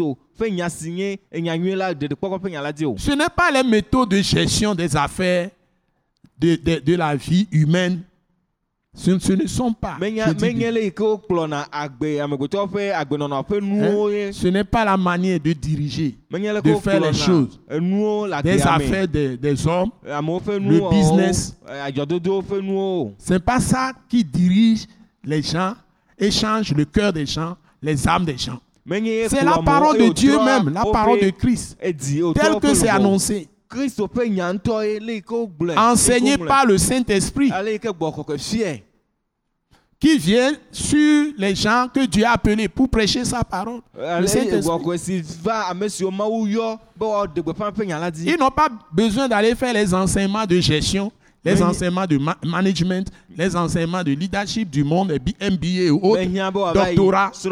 Hein? 0.06 0.16
Tsɔ 0.36 0.44
de 0.44 0.44
amewo 0.44 0.44
me 0.44 0.44
eye 0.44 0.44
wobe 0.44 0.44
kɔ 0.44 0.44
amewo 0.44 0.44
ƒe 0.44 0.44
susuwo 0.44 0.44
kɔ 0.44 0.44
da 0.44 0.44
ɖe 0.44 0.44
Kristo 0.44 0.44
ƒe 0.44 0.50
nya 0.52 0.68
si 0.70 0.90
nye 0.90 1.18
nyanyui 1.34 1.76
la 1.76 1.92
ɖeɖekpɔkpɔ 1.94 2.40
ƒe 2.42 2.50
nya 2.50 2.62
la 2.62 2.72
dzi 2.72 2.84
o. 2.84 2.94
Ce 2.98 3.10
n'est 3.12 3.28
pas 3.34 3.50
les 3.50 3.62
méthodes 3.62 4.10
de 4.10 4.22
gestion 4.22 4.74
des 4.74 4.96
affaires 4.96 5.50
de, 6.38 6.56
de- 6.56 6.80
de 6.84 6.94
la 6.96 7.16
vie 7.16 7.48
humaine, 7.50 8.02
ce, 8.98 9.18
ce 9.18 9.32
ne 9.32 9.46
sont 9.46 9.72
pas. 9.74 9.96
Hein, 13.82 14.10
ye. 14.10 14.32
ce 14.32 14.48
n'est 14.48 14.64
pas 14.64 14.84
la 14.86 14.96
manière 14.96 15.38
de 15.38 15.52
diriger 15.52 16.16
de 16.62 16.74
faire 16.80 17.00
les 17.00 17.12
choses. 17.12 17.60
le 17.68 18.42
des 18.42 18.62
affaires 18.86 19.08
des, 19.08 19.36
des 19.36 19.66
hommes. 19.66 19.90
Le 20.58 20.80
business. 20.90 21.56
Nuwo. 22.62 23.14
C'est 23.18 23.38
pas 23.44 23.60
ça 23.60 23.92
qui 24.08 24.24
dirige 24.24 24.86
les 25.24 25.42
gens 25.42 25.74
et 26.18 26.30
change 26.30 26.72
le 26.72 26.84
cœur 26.86 27.12
des 27.12 27.26
gens, 27.26 27.54
les 27.82 28.08
âmes 28.08 28.24
des 28.24 28.38
gens. 28.38 28.58
C'est 29.28 29.44
la 29.44 29.58
parole 29.58 29.98
de 29.98 30.08
Dieu 30.12 30.38
même, 30.42 30.68
la 30.70 30.84
parole 30.84 31.20
de 31.20 31.30
Christ, 31.30 31.76
edi, 31.80 32.22
wotrɔ 32.22 32.40
tel 32.40 32.60
que 32.60 32.74
c'est 32.74 32.88
annoncé, 32.88 33.48
enseigné 35.76 36.38
par 36.38 36.66
le 36.66 36.78
Saint-Esprit, 36.78 37.50
qui 39.98 40.18
vient 40.18 40.52
sur 40.70 41.32
les 41.36 41.54
gens 41.54 41.86
que 41.92 42.06
Dieu 42.06 42.24
a 42.24 42.32
appelés 42.32 42.68
pour 42.68 42.88
prêcher 42.88 43.24
sa 43.24 43.42
parole. 43.42 43.80
Le. 43.94 44.26
Ils 48.24 48.36
n'ont 48.38 48.50
pas 48.50 48.68
besoin 48.92 49.26
d'aller 49.26 49.54
faire 49.54 49.72
les 49.72 49.92
enseignements 49.94 50.46
de 50.46 50.60
gestion, 50.60 51.10
les 51.46 51.62
enseignements 51.62 52.06
de 52.06 52.18
ma- 52.18 52.36
management, 52.44 53.08
les 53.36 53.54
enseignements 53.56 54.02
de 54.02 54.12
leadership 54.12 54.68
du 54.68 54.82
monde, 54.84 55.12
MBA 55.40 55.92
wòava 55.92 56.22
yi 56.90 56.96
doctorat. 56.96 57.30
C'est 57.32 57.48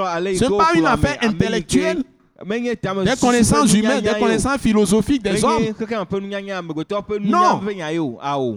ke 0.49 0.59
pas 0.59 0.73
une 0.75 0.87
affaire 0.87 1.19
intellectuelle. 1.23 2.03
des 2.45 3.17
connaissances 3.21 3.73
humaines, 3.73 4.03
des 4.03 4.19
connaissances 4.19 4.59
philosophiques 4.61 5.23
des 5.23 5.43
hommes. 5.45 5.63
Non. 7.21 7.61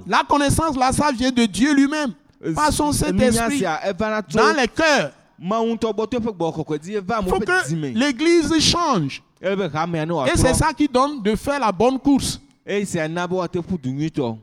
La 0.08 0.24
connaissance 0.28 0.76
là, 0.76 0.92
ça 0.92 1.12
vient 1.12 1.32
de 1.32 1.46
Dieu 1.46 1.74
lui-même, 1.76 2.14
par 2.56 2.74
son 2.74 2.92
Saint-Esprit, 2.92 3.62
dans 3.62 4.56
les 4.58 4.68
cœurs. 4.68 5.12
Il 5.40 5.48
faut 7.30 7.40
que 7.40 7.74
l'Église 8.00 8.60
change. 8.60 9.22
Et 9.40 10.36
c'est 10.36 10.54
ça 10.56 10.74
qui 10.74 10.88
donne 10.88 11.22
de 11.22 11.36
faire 11.36 11.60
la 11.60 11.72
bonne 11.72 12.00
course. 12.00 12.42
eye 12.68 12.86
sia 12.86 13.08
na 13.08 13.26
be 13.26 13.34
woate 13.34 13.56
ƒu 13.62 13.78
du 13.82 13.92
nyuitɔ. 13.92 14.38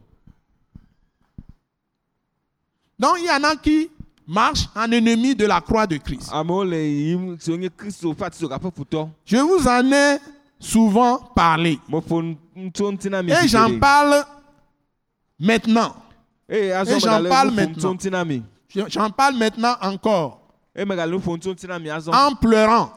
Donc 2.98 3.16
il 3.18 3.24
y 3.26 3.30
en 3.30 3.42
a 3.44 3.56
qui 3.56 3.90
marchent 4.26 4.68
en 4.74 4.90
ennemi 4.90 5.34
de 5.34 5.46
la 5.46 5.60
croix 5.60 5.86
de 5.86 5.96
Christ. 5.96 6.30
Je 9.24 9.36
vous 9.36 9.68
en 9.68 9.92
ai 9.92 10.18
souvent 10.58 11.18
parlé. 11.34 11.78
Et 11.86 13.48
j'en 13.48 13.78
parle 13.78 14.24
maintenant. 15.38 15.94
azɔ 16.48 16.96
Et 16.96 17.00
j'en 17.00 17.24
parle 17.28 17.50
maintenant. 17.50 17.96
J'en 18.88 19.10
parle 19.10 19.36
maintenant 19.36 19.76
encore. 19.80 20.40
azɔ 20.76 22.12
En 22.12 22.34
pleurant. 22.34 22.90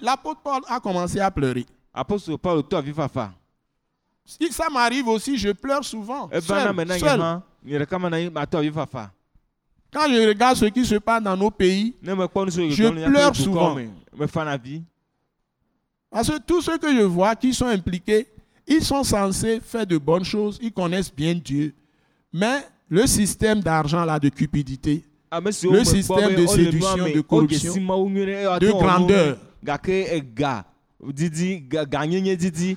L'apôtre 0.00 0.40
Paul 0.42 0.62
a 0.68 0.80
commencé 0.80 1.20
à 1.20 1.30
pleurer. 1.30 1.66
ça 4.50 4.68
m'arrive 4.70 5.08
aussi, 5.08 5.36
je 5.36 5.50
pleure 5.52 5.84
souvent. 5.84 6.30
eva 6.32 6.72
na 6.72 6.98
Seul, 6.98 7.20
seul. 7.20 7.42
Quand 9.92 10.08
je 10.08 10.28
regarde 10.28 10.56
ce 10.56 10.64
qui 10.66 10.84
se 10.86 10.94
passe 10.96 11.22
dans 11.22 11.36
nos 11.36 11.50
pays, 11.50 11.94
Je 12.02 13.06
pleure 13.08 13.36
souvent. 13.36 13.76
parce 16.10 16.28
que 16.30 16.38
tous 16.38 16.62
ceux 16.62 16.78
que 16.78 16.92
je 16.94 17.02
vois 17.02 17.34
qui 17.36 17.52
sont 17.54 17.66
impliqués, 17.66 18.26
ils 18.66 18.82
sont 18.82 19.02
censés 19.04 19.60
faire 19.60 19.86
de 19.86 19.98
bonnes 19.98 20.24
choses, 20.24 20.58
ils 20.62 20.72
connaissent 20.72 21.12
bien 21.14 21.34
Dieu. 21.34 21.72
Mais 22.32 22.60
le 22.88 23.06
système 23.06 23.60
d'argent 23.60 24.04
là, 24.04 24.18
de 24.18 24.28
cupidité, 24.28 25.02
siwo 25.50 25.72
Le 25.72 25.84
système 25.84 26.34
de 26.36 26.46
séduction, 26.46 27.04
de 27.14 27.20
corruption, 27.20 27.74
de 27.74 28.70
grandeur. 28.70 29.38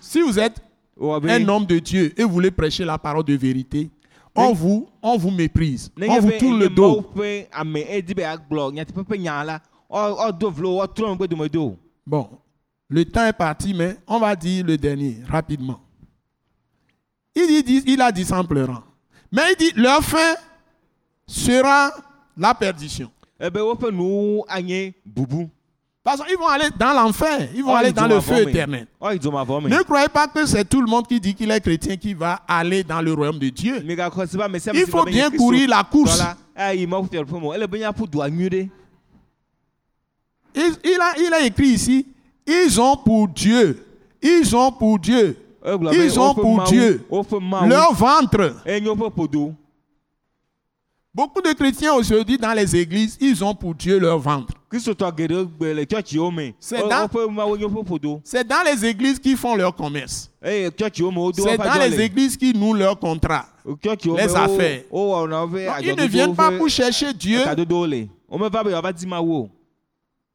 Si 0.01 0.21
vous 0.21 0.39
êtes 0.39 0.61
be 0.97 1.29
un 1.29 1.47
homme 1.49 1.65
de 1.65 1.79
Dieu 1.79 2.13
et 2.17 2.23
vous 2.23 2.31
voulez 2.31 2.51
prêcher 2.51 2.86
la 2.86 2.97
parole 2.97 3.23
de 3.25 3.33
vérité, 3.36 3.89
on 4.36 4.53
vous, 4.53 4.88
on 5.01 5.17
vous 5.17 5.31
méprise, 5.31 5.91
on 5.97 5.99
nenye 6.01 6.19
vous 6.19 6.31
tourne 6.39 6.59
le 6.59 6.69
Mawu 6.69 6.75
dos. 6.75 7.01
Bon, 12.05 12.29
le 12.89 13.05
temps 13.05 13.25
est 13.25 13.33
parti, 13.33 13.73
mais 13.73 13.97
on 14.07 14.19
va 14.19 14.36
dire 14.36 14.65
le 14.65 14.77
dernier 14.77 15.17
rapidement. 15.27 15.79
Il, 17.36 17.63
dit- 17.63 17.83
il 17.88 18.01
a 18.01 18.11
dit 18.11 18.23
ça 18.25 18.39
en 18.39 18.45
pleurant. 18.45 18.83
Mais 19.31 19.41
il 19.51 19.57
dit, 19.57 19.71
leur 19.75 20.01
fin 20.01 20.36
sera 21.27 21.91
la 22.38 22.53
perdition. 22.53 23.11
ebe 23.39 23.57
Parce 26.06 26.22
qu'ils 26.24 26.38
vont 26.38 26.47
aller 26.47 26.70
dans 26.80 26.93
l'enfer, 26.93 27.49
ils 27.56 27.64
vont 27.64 27.72
Oh, 27.74 27.76
aller 27.76 27.91
dans 27.91 28.03
le 28.08 28.22
feu 28.22 28.36
éternel. 28.49 28.86
Me. 29.60 29.70
Ne 29.70 29.82
croyez 29.82 30.08
pas 30.08 30.28
que 30.28 30.45
c'est 30.45 30.64
tout 30.64 30.80
le 30.80 30.86
monde 30.88 31.08
qui 31.08 31.20
dit 31.20 31.34
qu'il 31.34 31.49
est 31.49 31.60
chrétien 31.60 31.97
qui 31.97 32.14
va 32.14 32.41
aller 32.47 32.84
dans 32.84 33.01
le 33.01 33.12
royaume 33.12 33.39
de 33.39 33.49
Dieu. 33.49 33.82
Il 34.76 34.86
faut 34.86 35.03
bien 35.12 35.32
courir 35.38 35.68
la 35.70 35.84
course. 35.84 36.20
Il, 40.56 40.74
il 40.84 40.99
a, 41.01 41.20
il 41.20 41.34
a 41.34 41.43
écrit 41.45 41.70
ici, 41.70 42.06
ils 42.45 42.80
ont 42.80 42.95
pour 42.97 43.28
Dieu, 43.28 43.84
ils 44.22 44.56
ont 44.56 44.72
pour 44.72 44.99
Dieu. 44.99 45.36
Be 45.91 45.95
Ils 46.06 46.20
ont 46.20 46.36
pour 46.36 46.58
Dieu. 46.70 47.03
leur 47.68 47.93
ventre. 47.93 48.53
Beaucoup 51.16 51.41
de 51.41 51.53
chrétiens 51.53 51.93
aujourd'hui 51.93 52.38
dans 52.38 52.51
les 52.51 52.76
églises, 52.76 53.18
ils 53.22 53.41
ont 53.41 53.55
pour 53.55 53.74
Dieu 53.74 53.97
leur 53.97 54.20
ventre. 54.20 54.53
C'est 56.59 58.43
dans- 58.45 58.63
les 58.66 58.86
églises 58.86 59.18
qui 59.20 59.36
font 59.38 59.55
leur 59.55 59.74
commerce. 59.74 60.30
C'est 60.43 60.70
dans 61.57 61.80
les 61.80 62.01
églises 62.01 62.36
qui 62.36 62.53
nouent 62.53 62.74
leur 62.74 62.99
contrat. 62.99 63.45
Tsɔtsiwo 63.66 64.18
les 64.18 64.28
wo- 64.28 64.36
affaires. 64.36 64.82
Non, 64.91 65.74
ils 65.82 65.95
ne 65.95 66.05
viennent 66.07 66.36
pas 66.36 66.51
pour 66.57 66.68
chercher 66.70 67.13
Dieu. 67.13 67.41
kadodowo 67.45 67.88
le. 67.88 68.07
Womeva 68.30 68.61
be 68.63 68.68
yewoava 68.72 68.91
di 68.91 69.05
Mawu 69.07 69.34
o. 69.43 69.49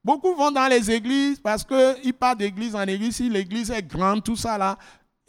Beaucoup 0.03 0.35
vont 0.35 0.51
dans 0.51 0.67
les 0.67 0.91
églises 0.91 1.39
parce 1.39 1.63
qu'ils 1.63 2.15
partent 2.15 2.39
d'église 2.39 2.75
en 2.75 2.87
église. 2.87 3.17
Si 3.17 3.29
l'église 3.29 3.71
est 3.71 3.83
grande, 3.87 4.25
tout 4.25 4.35
ça 4.37 4.57
là, 4.57 4.79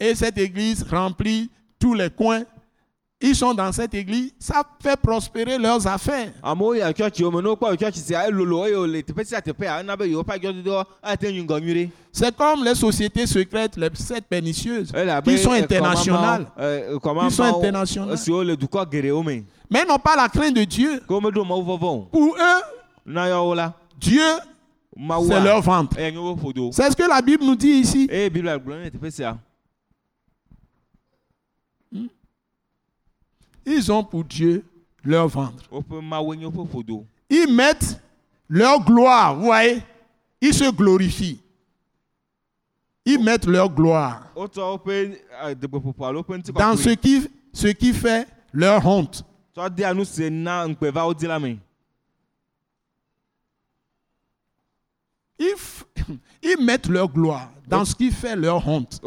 et 0.00 0.14
cette 0.14 0.38
église 0.38 0.82
remplit 0.90 1.50
tous 1.78 1.92
les 1.92 2.08
coins, 2.08 2.42
ils 3.22 3.36
sont 3.36 3.54
dans 3.54 3.70
cette 3.72 3.94
église, 3.94 4.32
ça 4.38 4.62
fait 4.82 4.96
prospérer 4.96 5.56
leurs 5.58 5.86
affaires. 5.86 6.32
C'est 12.12 12.36
comme 12.36 12.64
les 12.64 12.74
sociétés 12.74 13.26
secrètes, 13.26 13.76
les 13.76 13.88
sept 13.94 14.24
pernicieuses, 14.28 14.92
qui 15.24 15.38
sont 15.38 15.50
ekɔmamawo- 15.52 15.62
internationales, 15.62 16.46
eh, 16.58 16.98
Qui 17.28 17.34
sont 17.34 17.42
internationales. 17.44 18.16
me. 19.24 19.42
mais 19.70 19.84
n'ont 19.86 19.98
pas 19.98 20.16
la 20.16 20.28
crainte 20.28 20.54
de 20.54 20.64
Dieu. 20.64 21.00
Pour 21.06 22.36
eux, 22.36 22.62
Dieu, 23.98 24.20
c'est 25.26 25.40
leur 25.40 25.62
ventre. 25.62 25.96
C'est 26.72 26.90
ce 26.90 26.96
que 26.96 27.08
la 27.08 27.22
Bible 27.22 27.44
nous 27.44 27.56
dit 27.56 27.68
ici. 27.80 28.06
Eye 28.10 28.28
Biblia 28.28 28.58
gblɔ 28.58 28.84
ne 28.84 28.88
teƒe 28.90 29.10
sia. 29.10 29.38
Ils 33.66 33.90
ont 33.92 34.02
pour 34.04 34.24
Dieu 34.24 34.64
leur 35.04 35.28
ventre. 35.28 35.64
Ils 37.30 37.54
mettent 37.54 38.00
leur 38.48 38.84
gloire, 38.84 39.36
vous 39.36 39.44
voyez, 39.46 39.82
ils 40.40 40.52
se 40.54 40.70
glorifient. 40.70 41.40
Ils 43.04 43.22
mettent 43.22 43.46
leur 43.46 43.68
gloire 43.68 44.28
woƒe 44.36 44.52
dans 46.54 46.76
ce 46.76 46.90
qui, 46.90 47.28
ce 47.52 47.68
qui 47.68 47.92
fait 47.92 48.28
leur 48.52 48.86
honte. 48.86 49.24
Ils, 55.38 55.54
ils 56.42 56.56
mettent 56.64 56.88
leur 56.88 57.08
gloire 57.08 57.50
dans 57.66 57.84
ce 57.84 57.94
qui 57.94 58.10
fait 58.10 58.36
leur 58.36 58.66
honte. 58.68 59.00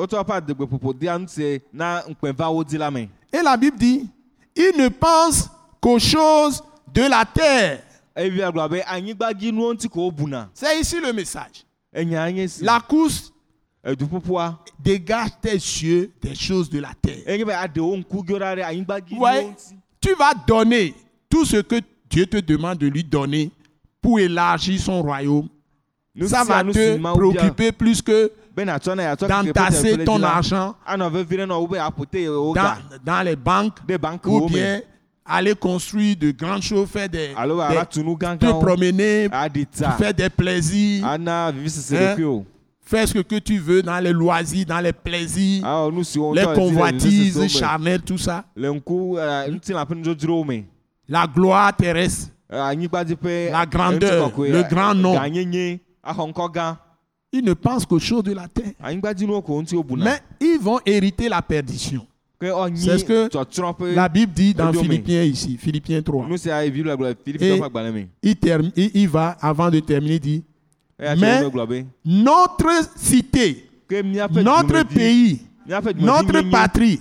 Et 3.34 3.42
la 3.42 3.58
Bible 3.58 3.78
dit, 3.78 4.10
ils 4.56 4.74
ne 4.78 4.88
pensent 4.90 5.50
qu'aux 5.82 6.00
choses 6.00 6.64
de 6.94 7.02
la 7.02 7.26
terre. 7.26 7.84
Eye 8.16 8.30
Biblia 8.30 8.52
gblɔ 8.52 8.70
be 8.70 8.82
anyigbadzinuwo 8.88 9.74
ŋuti 9.74 9.90
ko 9.90 10.06
wobuna. 10.06 10.50
C'est 10.54 10.80
ici 10.80 11.00
le 11.02 11.12
message. 11.12 11.66
La 12.62 12.80
course 12.80 13.34
dégage 14.80 15.30
tes 15.42 15.52
yeux 15.54 16.12
des 16.22 16.34
choses 16.34 16.70
de 16.70 16.80
la 16.80 16.92
terre. 17.02 17.24
Tu 20.02 20.14
vas 20.16 20.34
donner 20.48 20.94
tout 21.30 21.46
ce 21.46 21.58
que 21.58 21.82
Dieu 22.10 22.26
te 22.26 22.38
demande 22.38 22.78
de 22.78 22.88
lui 22.88 23.04
donner 23.04 23.52
pour 24.02 24.20
élargir 24.20 24.80
son 24.80 25.02
royaume. 25.02 25.50
Ça 26.28 26.44
va 26.44 26.64
te 26.64 26.98
préoccuper 27.14 27.72
plus 27.72 28.02
que 28.02 28.32
d'entasser 29.28 29.98
ton 30.06 30.24
argent 30.24 30.76
wo 31.60 32.54
dans, 33.04 33.22
les 33.26 33.36
banques 33.36 33.80
ou 34.26 34.48
me. 34.48 34.48
bien 34.54 34.82
aller 35.26 35.56
construire 35.56 36.16
de 36.16 36.32
grandes 36.32 36.62
choses, 36.62 36.88
faire 36.88 37.10
des, 37.10 37.32
des- 37.70 37.76
te 37.90 38.00
gãgãwo. 38.16 38.60
promener, 38.62 39.28
tsa. 39.74 39.92
faire 39.92 40.14
des 40.14 40.30
plaisirs, 40.30 41.04
Hein? 41.98 42.12
ɖokui 42.16 42.24
o. 42.24 42.46
faire 42.86 43.08
ce 43.08 43.18
que 43.20 43.40
tu 43.40 43.58
veux 43.58 43.82
dans 43.82 44.00
les 44.00 44.14
loisirs, 44.14 44.66
dans 44.68 44.80
les 44.80 44.94
plaisirs, 44.94 45.66
siwo 46.04 46.34
les 46.34 46.44
convoitises 46.56 47.36
charnelles, 47.50 48.02
tout 48.04 48.18
ça. 48.20 48.46
Me. 50.46 50.64
La 51.10 51.28
gloire 51.28 51.76
terrestre, 51.76 52.30
Anyigbadziƒe. 52.50 53.50
La 53.52 53.66
grandeur, 53.66 54.32
le 54.38 54.64
grand 54.70 54.94
nom. 54.96 55.16
Ils 57.32 57.44
ne 57.44 57.54
pensent 57.54 57.86
qu'aux 57.86 58.00
choses 58.00 58.24
de 58.24 58.34
la 58.34 58.48
terre. 58.48 58.74
Mais 58.82 60.22
ils 60.40 60.60
vont 60.60 60.80
hériter 60.86 61.28
la 61.28 61.42
perdition. 61.42 62.06
C'est 62.76 62.98
ce 63.00 63.06
que 63.06 63.94
La 63.96 64.10
Bible 64.10 64.34
dit 64.34 64.54
dans. 64.54 64.72
Philippiens 64.74 65.24
ici, 65.24 65.58
Philippiens 65.58 66.02
3. 66.02 66.28
nu 66.28 66.38
sia 66.38 66.64
evi 66.66 66.84
le 66.84 66.96
gblɔ 66.96 67.16
Filipi 67.24 67.46
Et- 67.46 67.60
ƒe 67.60 67.64
agbalẽ 67.64 67.92
me. 67.92 68.08
Il, 68.22 68.36
termine, 68.36 68.72
il, 68.76 69.08
va, 69.08 69.38
avant 69.42 69.70
de 69.72 69.80
terminer, 69.80 70.20
dit 70.20 70.44
Mais-. 71.00 71.42
Notre 72.04 72.90
cité, 72.96 73.70
notre 74.44 74.84
pays, 74.84 75.42
notre 75.98 76.42
patrie, 76.52 77.00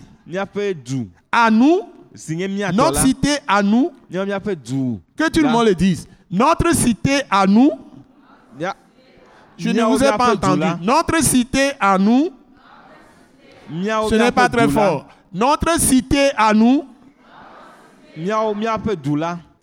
à 1.32 1.50
nous, 1.50 1.82
notre 2.72 3.00
cité 3.00 3.36
à 3.46 3.62
nous, 3.62 3.90
que 5.16 5.30
tout 5.30 5.42
le 5.42 5.48
monde 5.48 5.66
le 5.66 5.74
dise. 5.74 6.06
Notre 6.30 6.74
cité 6.74 7.22
à 7.30 7.46
nous, 7.46 7.70
je 9.58 9.68
ne 9.70 9.82
vous 9.82 10.02
ai 10.02 10.12
pas 10.16 10.32
entendu. 10.34 10.62
Notre 10.82 11.22
cité 11.22 11.72
à 11.80 11.96
nous, 11.98 12.30
ce 14.08 14.14
n'est 14.14 14.32
pas 14.32 14.48
très 14.48 14.68
fort. 14.68 15.06
Notre 15.32 15.80
cité 15.80 16.30
à 16.36 16.52
nous 16.54 16.84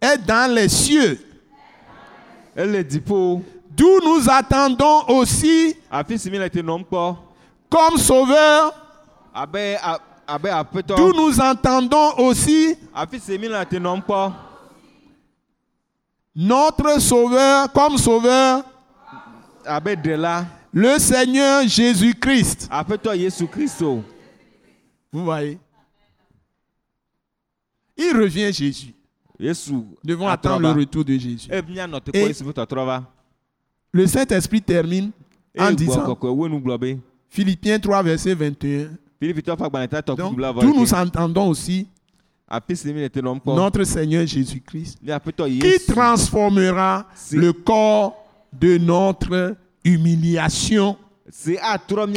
est 0.02 0.18
dans 0.26 0.54
les 0.54 0.68
cieux, 0.70 1.20
d'où 2.56 4.00
nous 4.04 4.30
attendons 4.30 5.04
aussi 5.08 5.76
kpɔ. 5.90 7.16
comme 7.70 7.98
sauveur, 7.98 8.74
Abe 9.34 9.56
a- 9.82 10.00
abe 10.28 10.48
aƒetɔ. 10.48 10.96
d'où 10.98 11.14
nous 11.14 11.40
entendons 11.40 12.18
aussi 12.18 12.76
notre 16.36 17.00
sauveur, 17.00 17.72
comme 17.72 17.98
sauveur. 17.98 18.64
Le 20.74 21.00
Seigneur 21.00 21.68
Jésus-Christ. 21.68 22.70
Vous 25.12 25.24
voyez? 25.26 25.58
Il 27.98 28.16
revient 28.18 28.52
Jésus. 28.54 28.94
Nous 29.40 29.98
devons 30.04 30.28
attendre 30.28 30.74
le 30.74 30.80
retour 30.80 31.04
de 31.04 31.18
Jésus. 31.18 31.50
E 31.52 31.62
te 32.00 32.18
Et-. 32.18 32.34
Le 33.94 34.08
Saint-Esprit 34.08 34.62
termine 34.62 35.12
en 35.58 35.72
gbɔ 35.72 35.76
disant. 35.76 36.18
Philippiens 37.30 37.80
3, 37.80 38.04
verset 38.04 38.36
21, 38.36 38.90
Filipitɔ 39.20 39.56
ƒe 39.56 39.66
agbalẽ 39.66 39.88
ta 39.88 40.02
tɔ 40.02 40.16
donc, 40.18 40.36
d'où 40.36 40.74
nous 40.74 40.94
entendons 40.94 41.48
aussi 41.50 41.88
kpɔ. 42.50 43.56
notre 43.56 43.84
Seigneur 43.86 44.26
Jésus-Christ, 44.26 45.00
qui 45.00 45.86
transformera 45.88 47.06
le 47.32 47.54
corps 47.54 48.21
de 48.60 48.78
notre 48.78 49.56
humiliation, 49.84 50.98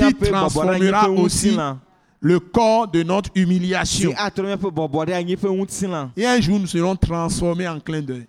anyi 0.04 0.14
transformera 0.30 1.02
aussi 1.24 1.50
le 2.20 2.40
corps 2.40 2.88
de 2.88 3.02
notre 3.02 3.30
humiliation. 3.34 4.10
Et 6.16 6.26
un 6.26 6.40
jour, 6.40 6.58
nous 6.58 6.66
serons 6.66 6.96
transformés 6.96 7.68
en 7.68 7.78
clin 7.80 8.00
d'œil. 8.02 8.26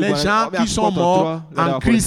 gens 0.24 0.50
qui 0.62 0.68
sont 0.68 0.90
morts 0.92 1.42
en 1.56 1.78
Christ 1.80 2.06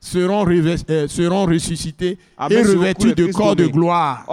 seront, 0.00 0.44
euh, 0.90 1.08
seront 1.08 1.46
ressuscités 1.46 2.18
et 2.50 2.62
revêtus 2.74 3.14
de 3.14 3.26
corps 3.32 3.56
de 3.56 3.64
gloire. 3.72 4.24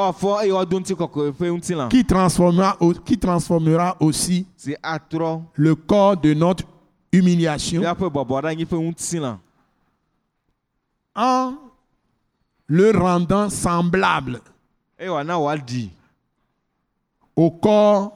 Ŋutilã. 1.51 1.88
qui 1.89 2.03
transformera, 2.03 2.75
au- 2.81 2.93
qui 2.93 3.17
transformera 3.17 3.95
aussi 3.99 4.45
le 5.55 5.73
corps 5.75 6.17
de 6.17 6.33
notre 6.33 6.65
humiliation 7.13 7.81
míaƒe 7.81 8.09
bɔbɔ 8.11 8.41
ɖe 8.41 8.45
anyi 8.47 8.65
ƒe 8.65 8.77
ŋutilã. 8.77 9.39
En 11.16 11.53
le 12.68 12.91
rendant 12.91 13.49
semblable 13.49 14.41
au 17.36 17.51
corps 17.51 18.11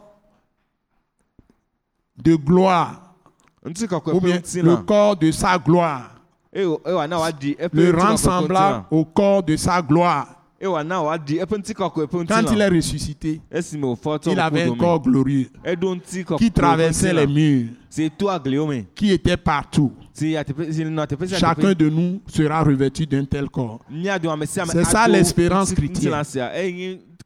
de 2.18 2.36
gloire 2.36 3.14
ou 3.66 4.20
bien 4.22 4.42
le 4.64 4.76
corps 4.78 5.16
de 5.16 5.32
sa 5.32 5.58
gloire. 5.58 6.16
Le 6.54 7.92
ƒe 7.92 8.18
semblable 8.18 8.86
au 8.90 9.06
corps 9.06 9.44
de 9.44 9.56
sa 9.56 9.82
gloire. 9.82 10.39
Quand 10.62 12.52
il 12.52 12.62
est 12.62 12.68
ressuscité, 12.68 13.42
il 14.26 14.40
avait 14.40 14.64
un 14.64 14.76
corps 14.76 15.02
glorieux. 15.02 15.50
Qui 16.38 16.52
traversait 16.52 17.14
les 17.14 17.28
murs, 17.28 17.70
qui 18.94 19.12
était 19.12 19.38
partout. 19.38 19.94
Chacun 21.38 21.74
de 21.74 21.90
nous 21.90 22.22
sera 22.28 22.62
revêtu 22.62 23.06
d'un 23.08 23.24
tel 23.24 23.50
corps. 23.50 23.80
C'est 24.44 24.84
ça 24.84 25.08
l'espérance 25.08 25.74
chrétienne. 25.74 26.14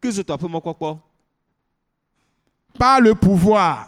mɔkpɔkpɔ. 0.03 0.99
Par 2.77 3.01
le 3.01 3.15
pouvoir, 3.15 3.87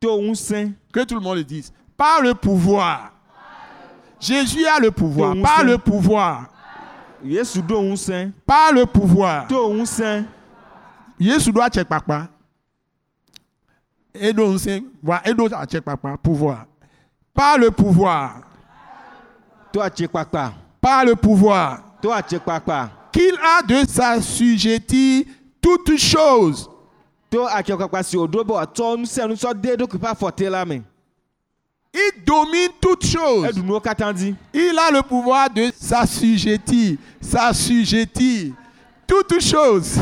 que 0.00 1.04
tout 1.04 1.14
le 1.14 1.20
monde 1.20 1.38
le 1.38 1.44
dise, 1.44 1.72
par 1.96 2.22
le 2.22 2.34
pouvoir. 2.34 3.12
Jésus 4.20 4.64
a 4.66 4.78
le 4.80 4.90
pouvoir, 4.90 5.34
par 5.42 5.64
le 5.64 5.76
pouvoir. 5.76 6.55
Par 8.46 8.72
le 8.72 8.84
pouvoir. 8.86 9.46
Yesu 11.18 11.50
doit 11.52 11.70
check 11.70 11.88
papa. 11.88 12.28
Edo 14.14 14.46
ŋusẽ, 14.48 14.82
voilà, 15.02 15.22
edo 15.28 15.48
check 15.68 15.84
papa, 15.84 16.16
pouvoir. 16.22 16.66
Par 17.34 17.58
le 17.58 17.70
pouvoir, 17.70 18.40
To 19.72 19.80
atsikpakpa. 19.82 20.54
par 20.80 21.04
le 21.04 21.14
pouvoir, 21.14 21.82
To 22.00 22.10
atsikpakpa. 22.10 22.90
qu'il 23.12 23.34
a 23.42 23.62
de 23.62 23.86
s'assujettir 23.86 25.26
toutes 25.60 25.98
choses. 25.98 26.68
To 27.30 27.46
atsikpakpa 27.46 28.02
si 28.02 28.16
wòɖo 28.16 28.44
be 28.44 28.52
wòatsɔ 28.54 28.98
nu 28.98 29.04
sia 29.06 29.26
nu 29.26 29.34
sɔ 29.34 29.52
de 29.60 29.76
eɖokui 29.76 29.98
ƒe 29.98 30.08
afɔte 30.08 30.50
la 30.50 30.64
me. 30.64 30.82
Il 31.96 32.24
domine 32.24 32.68
toutes 32.78 33.06
choses. 33.06 33.48
Il 34.52 34.78
a 34.78 34.90
le 34.90 35.02
pouvoir 35.02 35.48
de 35.48 35.72
s'assujettir, 35.80 36.98
s'assujettir 37.20 38.52
toutes 39.06 39.40
choses. 39.40 39.98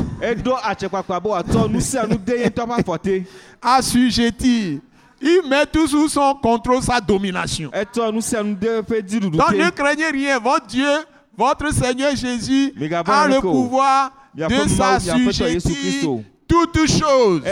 Assujettir. 3.62 4.80
Il 5.22 5.42
met 5.48 5.66
tout 5.66 5.86
sous 5.86 6.08
son 6.08 6.34
contrôle, 6.34 6.82
sa 6.82 7.00
domination. 7.00 7.70
Donc 7.70 9.52
ne 9.52 9.70
craignez 9.70 10.10
rien. 10.10 10.38
Votre 10.40 10.66
Dieu, 10.66 10.90
votre 11.36 11.72
Seigneur 11.72 12.16
Jésus 12.16 12.74
a 13.06 13.28
le 13.28 13.40
pouvoir 13.40 14.10
de 14.34 14.68
s'assujettir 14.68 16.18
toutes 16.48 16.86
choses. 16.86 17.42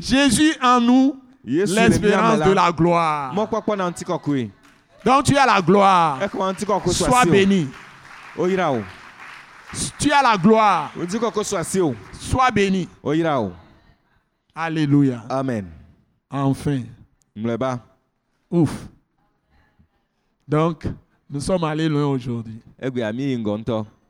Jésus 0.00 0.54
en 0.62 0.80
nous, 0.80 1.19
l'espérance 1.44 2.38
de 2.38 2.52
la. 2.52 2.72
gloire. 2.72 3.34
Donc 5.04 5.24
tu 5.24 5.36
as 5.36 5.46
la 5.46 5.60
gloire. 5.60 6.18
So 6.86 6.92
Sois 6.92 7.24
béni. 7.24 7.68
Oyra 8.36 8.72
o. 8.72 8.82
Tu 9.98 10.12
as 10.12 10.22
la 10.22 10.36
gloire. 10.36 10.92
Sois 12.12 12.50
béni. 12.50 12.88
Oyra 13.02 13.40
o. 13.40 13.52
Alléluia. 14.54 15.24
Amen. 15.28 15.66
Enfin. 16.30 16.82
Ouf. 18.50 18.88
Donc, 20.46 20.84
nous 21.30 21.40
sommes 21.40 21.62
allés 21.64 21.88
loin 21.88 22.06
aujourd'hui. 22.06 22.60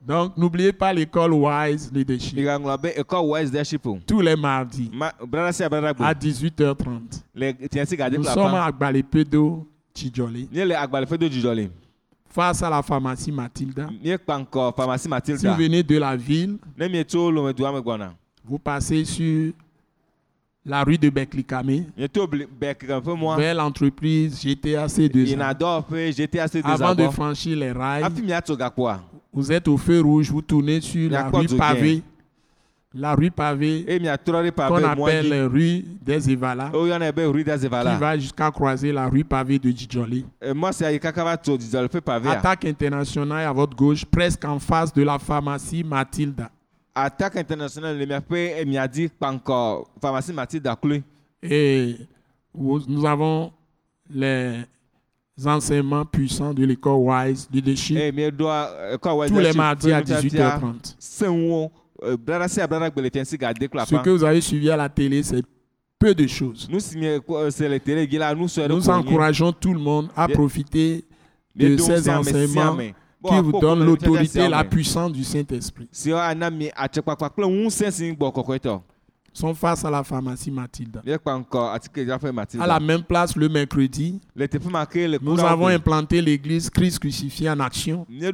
Donc, 0.06 0.36
n'oubliez 0.36 0.72
pas 0.72 0.92
l'école 0.92 1.32
Wise 1.32 1.90
Leadership. 1.92 2.38
Tous 4.06 4.20
les 4.20 4.36
mardis 4.36 4.90
à 5.00 5.12
gbo. 5.12 6.04
18h30. 6.04 7.22
Le 7.34 7.52
tiɛnsi 7.68 7.96
gade 7.96 8.14
Nous 8.16 8.24
sommes 8.24 8.54
à 8.54 8.70
Gbalepedo, 8.72 9.66
Tchidjoli, 9.94 10.48
Nye 10.52 10.64
le 10.64 10.74
agbalẽƒe 10.74 11.18
do 11.18 11.28
dzidzɔ 11.28 11.54
le. 11.54 11.68
face 12.30 12.62
à 12.62 12.70
la 12.70 12.82
pharmacie 12.82 13.32
Mathilda. 13.32 13.88
Si 13.90 15.46
vous 15.46 15.54
venez 15.54 15.82
de 15.82 15.98
la 15.98 16.16
ville, 16.16 16.56
vous 18.44 18.58
passez 18.58 19.04
sur 19.04 19.52
la 20.64 20.84
rue 20.84 20.98
de 20.98 21.10
Beklikame, 21.10 21.84
vers 23.36 23.54
l'entreprise 23.54 24.40
GTAC2. 24.44 25.26
Yina 25.26 25.52
dɔ 25.54 25.82
ƒe 25.90 26.12
GTA 26.12 26.48
se 26.48 26.58
de 26.58 26.66
Avant 26.66 26.94
de 26.94 27.08
franchir 27.08 27.56
les 27.56 27.72
rails. 27.72 28.04
Vous 29.32 29.52
êtes 29.52 29.68
au 29.68 29.76
feu 29.76 30.00
rouge, 30.00 30.30
vous 30.30 30.42
tournez 30.42 30.80
sur 30.80 31.10
la 31.10 31.28
rue 31.28 31.46
pavée. 31.46 32.02
La 32.92 33.14
rue 33.14 33.30
pavée 33.30 33.84
qu'on 33.86 34.82
appelle 34.84 35.44
rue 35.44 35.84
des 36.02 36.18
be 36.34 37.20
rue 37.20 37.44
qui 37.44 37.68
va 38.00 38.18
jusqu'à 38.18 38.50
croiser 38.50 38.90
la 38.90 39.08
rue 39.08 39.22
pavée 39.22 39.60
de 39.60 39.70
Djidjoli. 39.70 40.26
Attaque 42.24 42.64
internationale 42.64 43.46
à 43.46 43.52
votre 43.52 43.76
gauche, 43.76 44.04
presque 44.04 44.44
en 44.44 44.58
face 44.58 44.92
de 44.92 45.02
la 45.02 45.20
pharmacie 45.20 45.84
Mathilda. 45.84 46.50
Attaque 46.92 47.36
internationale 47.36 47.96
le 47.96 48.06
miaƒe 48.06 48.64
miadi 48.66 49.08
kpankɔ 49.08 49.86
pharmacie 50.00 50.32
Mathilde 50.32 50.66
Akloe. 50.66 51.02
Et 51.40 51.96
nous 52.52 53.06
avons 53.06 53.52
les 54.10 54.64
enseignements 55.46 56.04
puissants 56.04 56.54
de 56.54 56.64
l'école 56.64 56.98
Wise 56.98 57.48
Eye 57.52 58.12
mieɖoa 58.12 58.94
ɛkɔ 58.94 59.08
awɔ 59.08 59.28
tous 59.28 59.38
les 59.38 59.52
mardis 59.52 59.92
à 59.92 60.02
18h30. 60.02 60.94
Seŋuwo 60.98 61.70
blada 62.18 62.48
sia 62.48 62.66
blada 62.66 62.90
gbe 62.90 63.02
le 63.02 63.08
fiɛnsi 63.10 63.38
gade 63.38 63.58
kple 63.68 63.86
Ce 63.86 63.96
que 63.96 64.10
vous 64.10 64.24
avez 64.24 64.40
suivi 64.40 64.70
à 64.70 64.76
la 64.76 64.88
télé, 64.88 65.22
c'est 65.22 65.42
peu 65.98 66.14
de 66.14 66.26
choses. 66.26 66.68
Nous 66.70 66.80
wònye. 68.88 68.88
encourageons 68.88 69.52
tout 69.52 69.74
le 69.74 69.80
monde 69.80 70.08
à 70.16 70.26
profiter 70.28 71.04
de 71.54 71.76
ces 71.76 72.08
enseignements 72.08 72.76
qui 73.22 73.40
vous 73.42 73.60
donnent 73.60 73.84
l'autorité, 73.84 74.40
fiafia 74.40 74.48
la 74.48 74.64
puissance 74.64 75.12
du 75.12 75.24
Saint-Esprit. 75.24 75.88
Sont 79.32 79.54
face 79.54 79.84
à 79.84 79.90
la 79.90 80.02
pharmacie 80.02 80.50
Mathilda. 80.50 81.02
À 82.58 82.66
la 82.66 82.80
même 82.80 83.04
place, 83.04 83.36
le 83.36 83.48
mercredi, 83.48 84.20
nous 85.22 85.40
avons 85.40 85.68
implanté 85.68 86.20
l'église 86.20 86.68
Christ 86.68 86.98
crucifié 86.98 87.48
en 87.48 87.60
action. 87.60 88.06
Et 88.10 88.30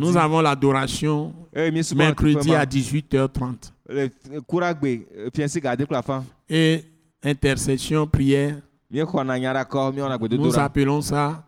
nous 0.00 0.16
avons 0.16 0.40
l'adoration 0.40 1.34
míesubɔ 1.54 1.98
mercredi 1.98 2.54
à 2.54 2.64
teƒe 2.64 3.02
18h30. 3.02 3.72
ma 3.88 3.94
le 3.94 4.40
kuragbe 4.46 5.06
fiɛnsi 5.34 5.60
gade 5.60 5.84
kple 5.84 5.96
aƒã. 5.96 6.22
Et 6.48 6.84
intercession, 7.22 8.06
prière, 8.06 8.56
nous 8.90 10.58
appelons 10.58 11.00
ça 11.00 11.44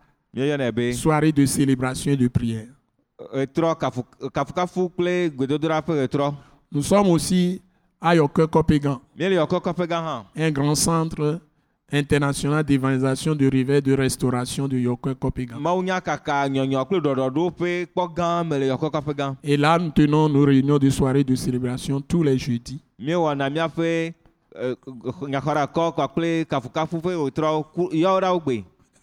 soirée 0.93 1.31
de 1.31 1.45
célébration 1.45 2.11
et 2.11 2.17
de 2.17 2.27
prière. 2.27 2.67
Nous 6.73 6.81
sommes 6.81 7.07
aussi 7.09 7.61
à 8.01 8.15
Yoke 8.15 8.47
Kopegan, 8.47 8.99
Míele 9.15 9.35
yɔkɔ 9.35 9.59
kɔƒe 9.61 9.87
gã 9.87 10.01
hã. 10.01 10.25
un 10.35 10.51
grand 10.51 10.73
centre 10.73 11.39
international 11.91 12.63
d'évangélisation, 12.63 13.35
de 13.35 13.47
réveil, 13.47 13.79
de 13.83 13.93
restauration 13.93 14.67
de 14.67 14.77
Yoke 14.79 15.13
Kopegan. 15.13 15.59
Mawu 15.59 15.83
nya 15.83 16.01
kaka 16.01 16.49
nyɔnyɔ 16.49 16.85
kple 16.85 16.99
ɖɔɖɔɖo 16.99 17.51
ƒe 17.59 17.85
kpɔ 17.93 18.15
gã 18.15 18.43
me 18.43 18.57
le 18.57 18.69
yɔkɔ 18.69 18.89
kɔƒe 18.91 19.15
gã. 19.15 19.35
Et 19.43 19.55
là, 19.55 19.77
nous 19.77 19.91
tenons 19.91 20.27
nos 20.27 20.45
réunions 20.45 20.79
de 20.79 20.89
soirée 20.89 21.23
de 21.23 21.35
célébration 21.35 22.01
tous 22.01 22.23
les 22.23 22.39
jeudis. 22.39 22.81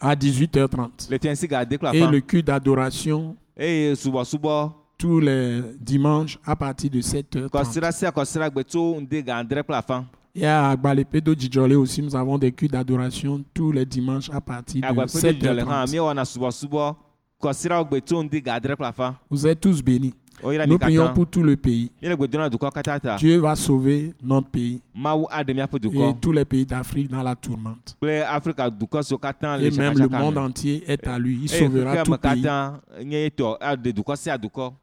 À 0.02 0.14
18h30. 0.16 1.10
le 1.10 1.18
fiɛnsi 1.18 1.47
gade 1.47 1.78
kple 1.78 1.94
Et 1.94 2.02
aƒã. 2.02 2.10
le 2.10 2.20
culte 2.20 2.47
d'adoration 2.47 3.36
subɔsubɔ 3.56 4.72
tous 5.01 5.18
les 5.18 5.62
dimanches 5.81 6.39
à 6.44 6.55
partir 6.55 6.90
de 6.90 7.01
7h30. 7.01 7.48
kɔsira 7.48 7.90
sia 7.90 8.10
kɔsira 8.10 8.51
gbe 8.51 8.62
tso 8.64 9.01
ŋdi 9.01 9.22
gã 9.24 9.39
adre 9.39 9.62
kple 9.62 9.74
afã. 9.74 10.05
Et 10.35 10.47
à 10.47 10.68
Agbalepedo 10.70 11.35
Djidjolé 11.35 11.74
aussi, 11.74 12.02
nous 12.02 12.14
avons 12.14 12.39
des 12.39 12.52
cultes 12.52 12.72
d'adoration 12.72 13.43
tous 13.52 13.72
les 13.72 13.86
dimanches 13.86 14.31
à 14.31 14.40
partir 14.40 14.82
de 14.82 14.86
Agbaƒe 14.86 15.06
ɖe 15.06 15.55
le 15.55 15.62
hã 15.62 15.85
7h30. 15.86 15.90
míewɔna 15.90 16.24
subɔsubɔ 16.24 16.94
kɔsirawo 17.40 17.85
gbe 17.89 18.01
tso 18.05 18.22
ŋdi 18.22 18.43
gã 18.43 18.55
adre 18.55 18.74
kple 18.77 18.86
afã. 18.86 19.14
Vous 19.31 19.47
êtes 19.47 19.59
tous 19.60 19.82
bénis. 19.82 20.12
Mi 20.45 20.59
Nous 20.67 20.79
prions 20.79 21.12
pour 21.12 21.27
tout 21.27 21.43
le 21.43 21.57
pays. 21.57 21.91
Dieu 23.19 23.39
va 23.39 23.55
sauver 23.57 24.15
notre 24.23 24.49
pays 24.49 24.81
et 24.95 26.15
tous 26.21 26.33
les 26.33 26.45
pays 26.45 26.65
d'Afrique 26.67 27.11
dans 27.11 27.23
la 27.23 27.35
tourmente. 27.35 27.97
le 29.59 29.67
Et 29.67 29.71
même 29.71 29.99
le 29.99 30.09
monde 30.09 30.39
entier 30.39 30.83
est 30.87 31.07
à 31.07 31.19
lui. 31.19 31.41
Il 31.43 31.49
sauvera 31.49 32.03
tout 32.03 32.11
me 32.12 32.17
pays 32.17 32.43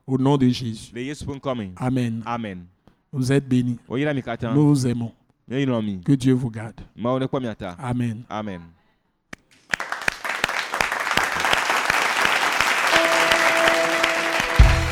au 0.06 0.18
nom 0.18 0.38
de 0.38 0.48
Jésus. 0.50 0.92
le. 0.94 1.72
Amen. 1.78 2.22
Amen. 2.26 2.64
Vous 3.12 3.32
êtes 3.32 3.48
bénis. 3.48 3.78
Katã. 4.24 4.54
Nous 4.54 4.68
vous 4.68 4.86
aimons. 4.88 5.12
Que 6.04 6.12
Dieu 6.14 6.34
vous 6.34 6.50
garde. 6.52 6.82
Amen. 7.80 8.24
Amen. 8.30 8.62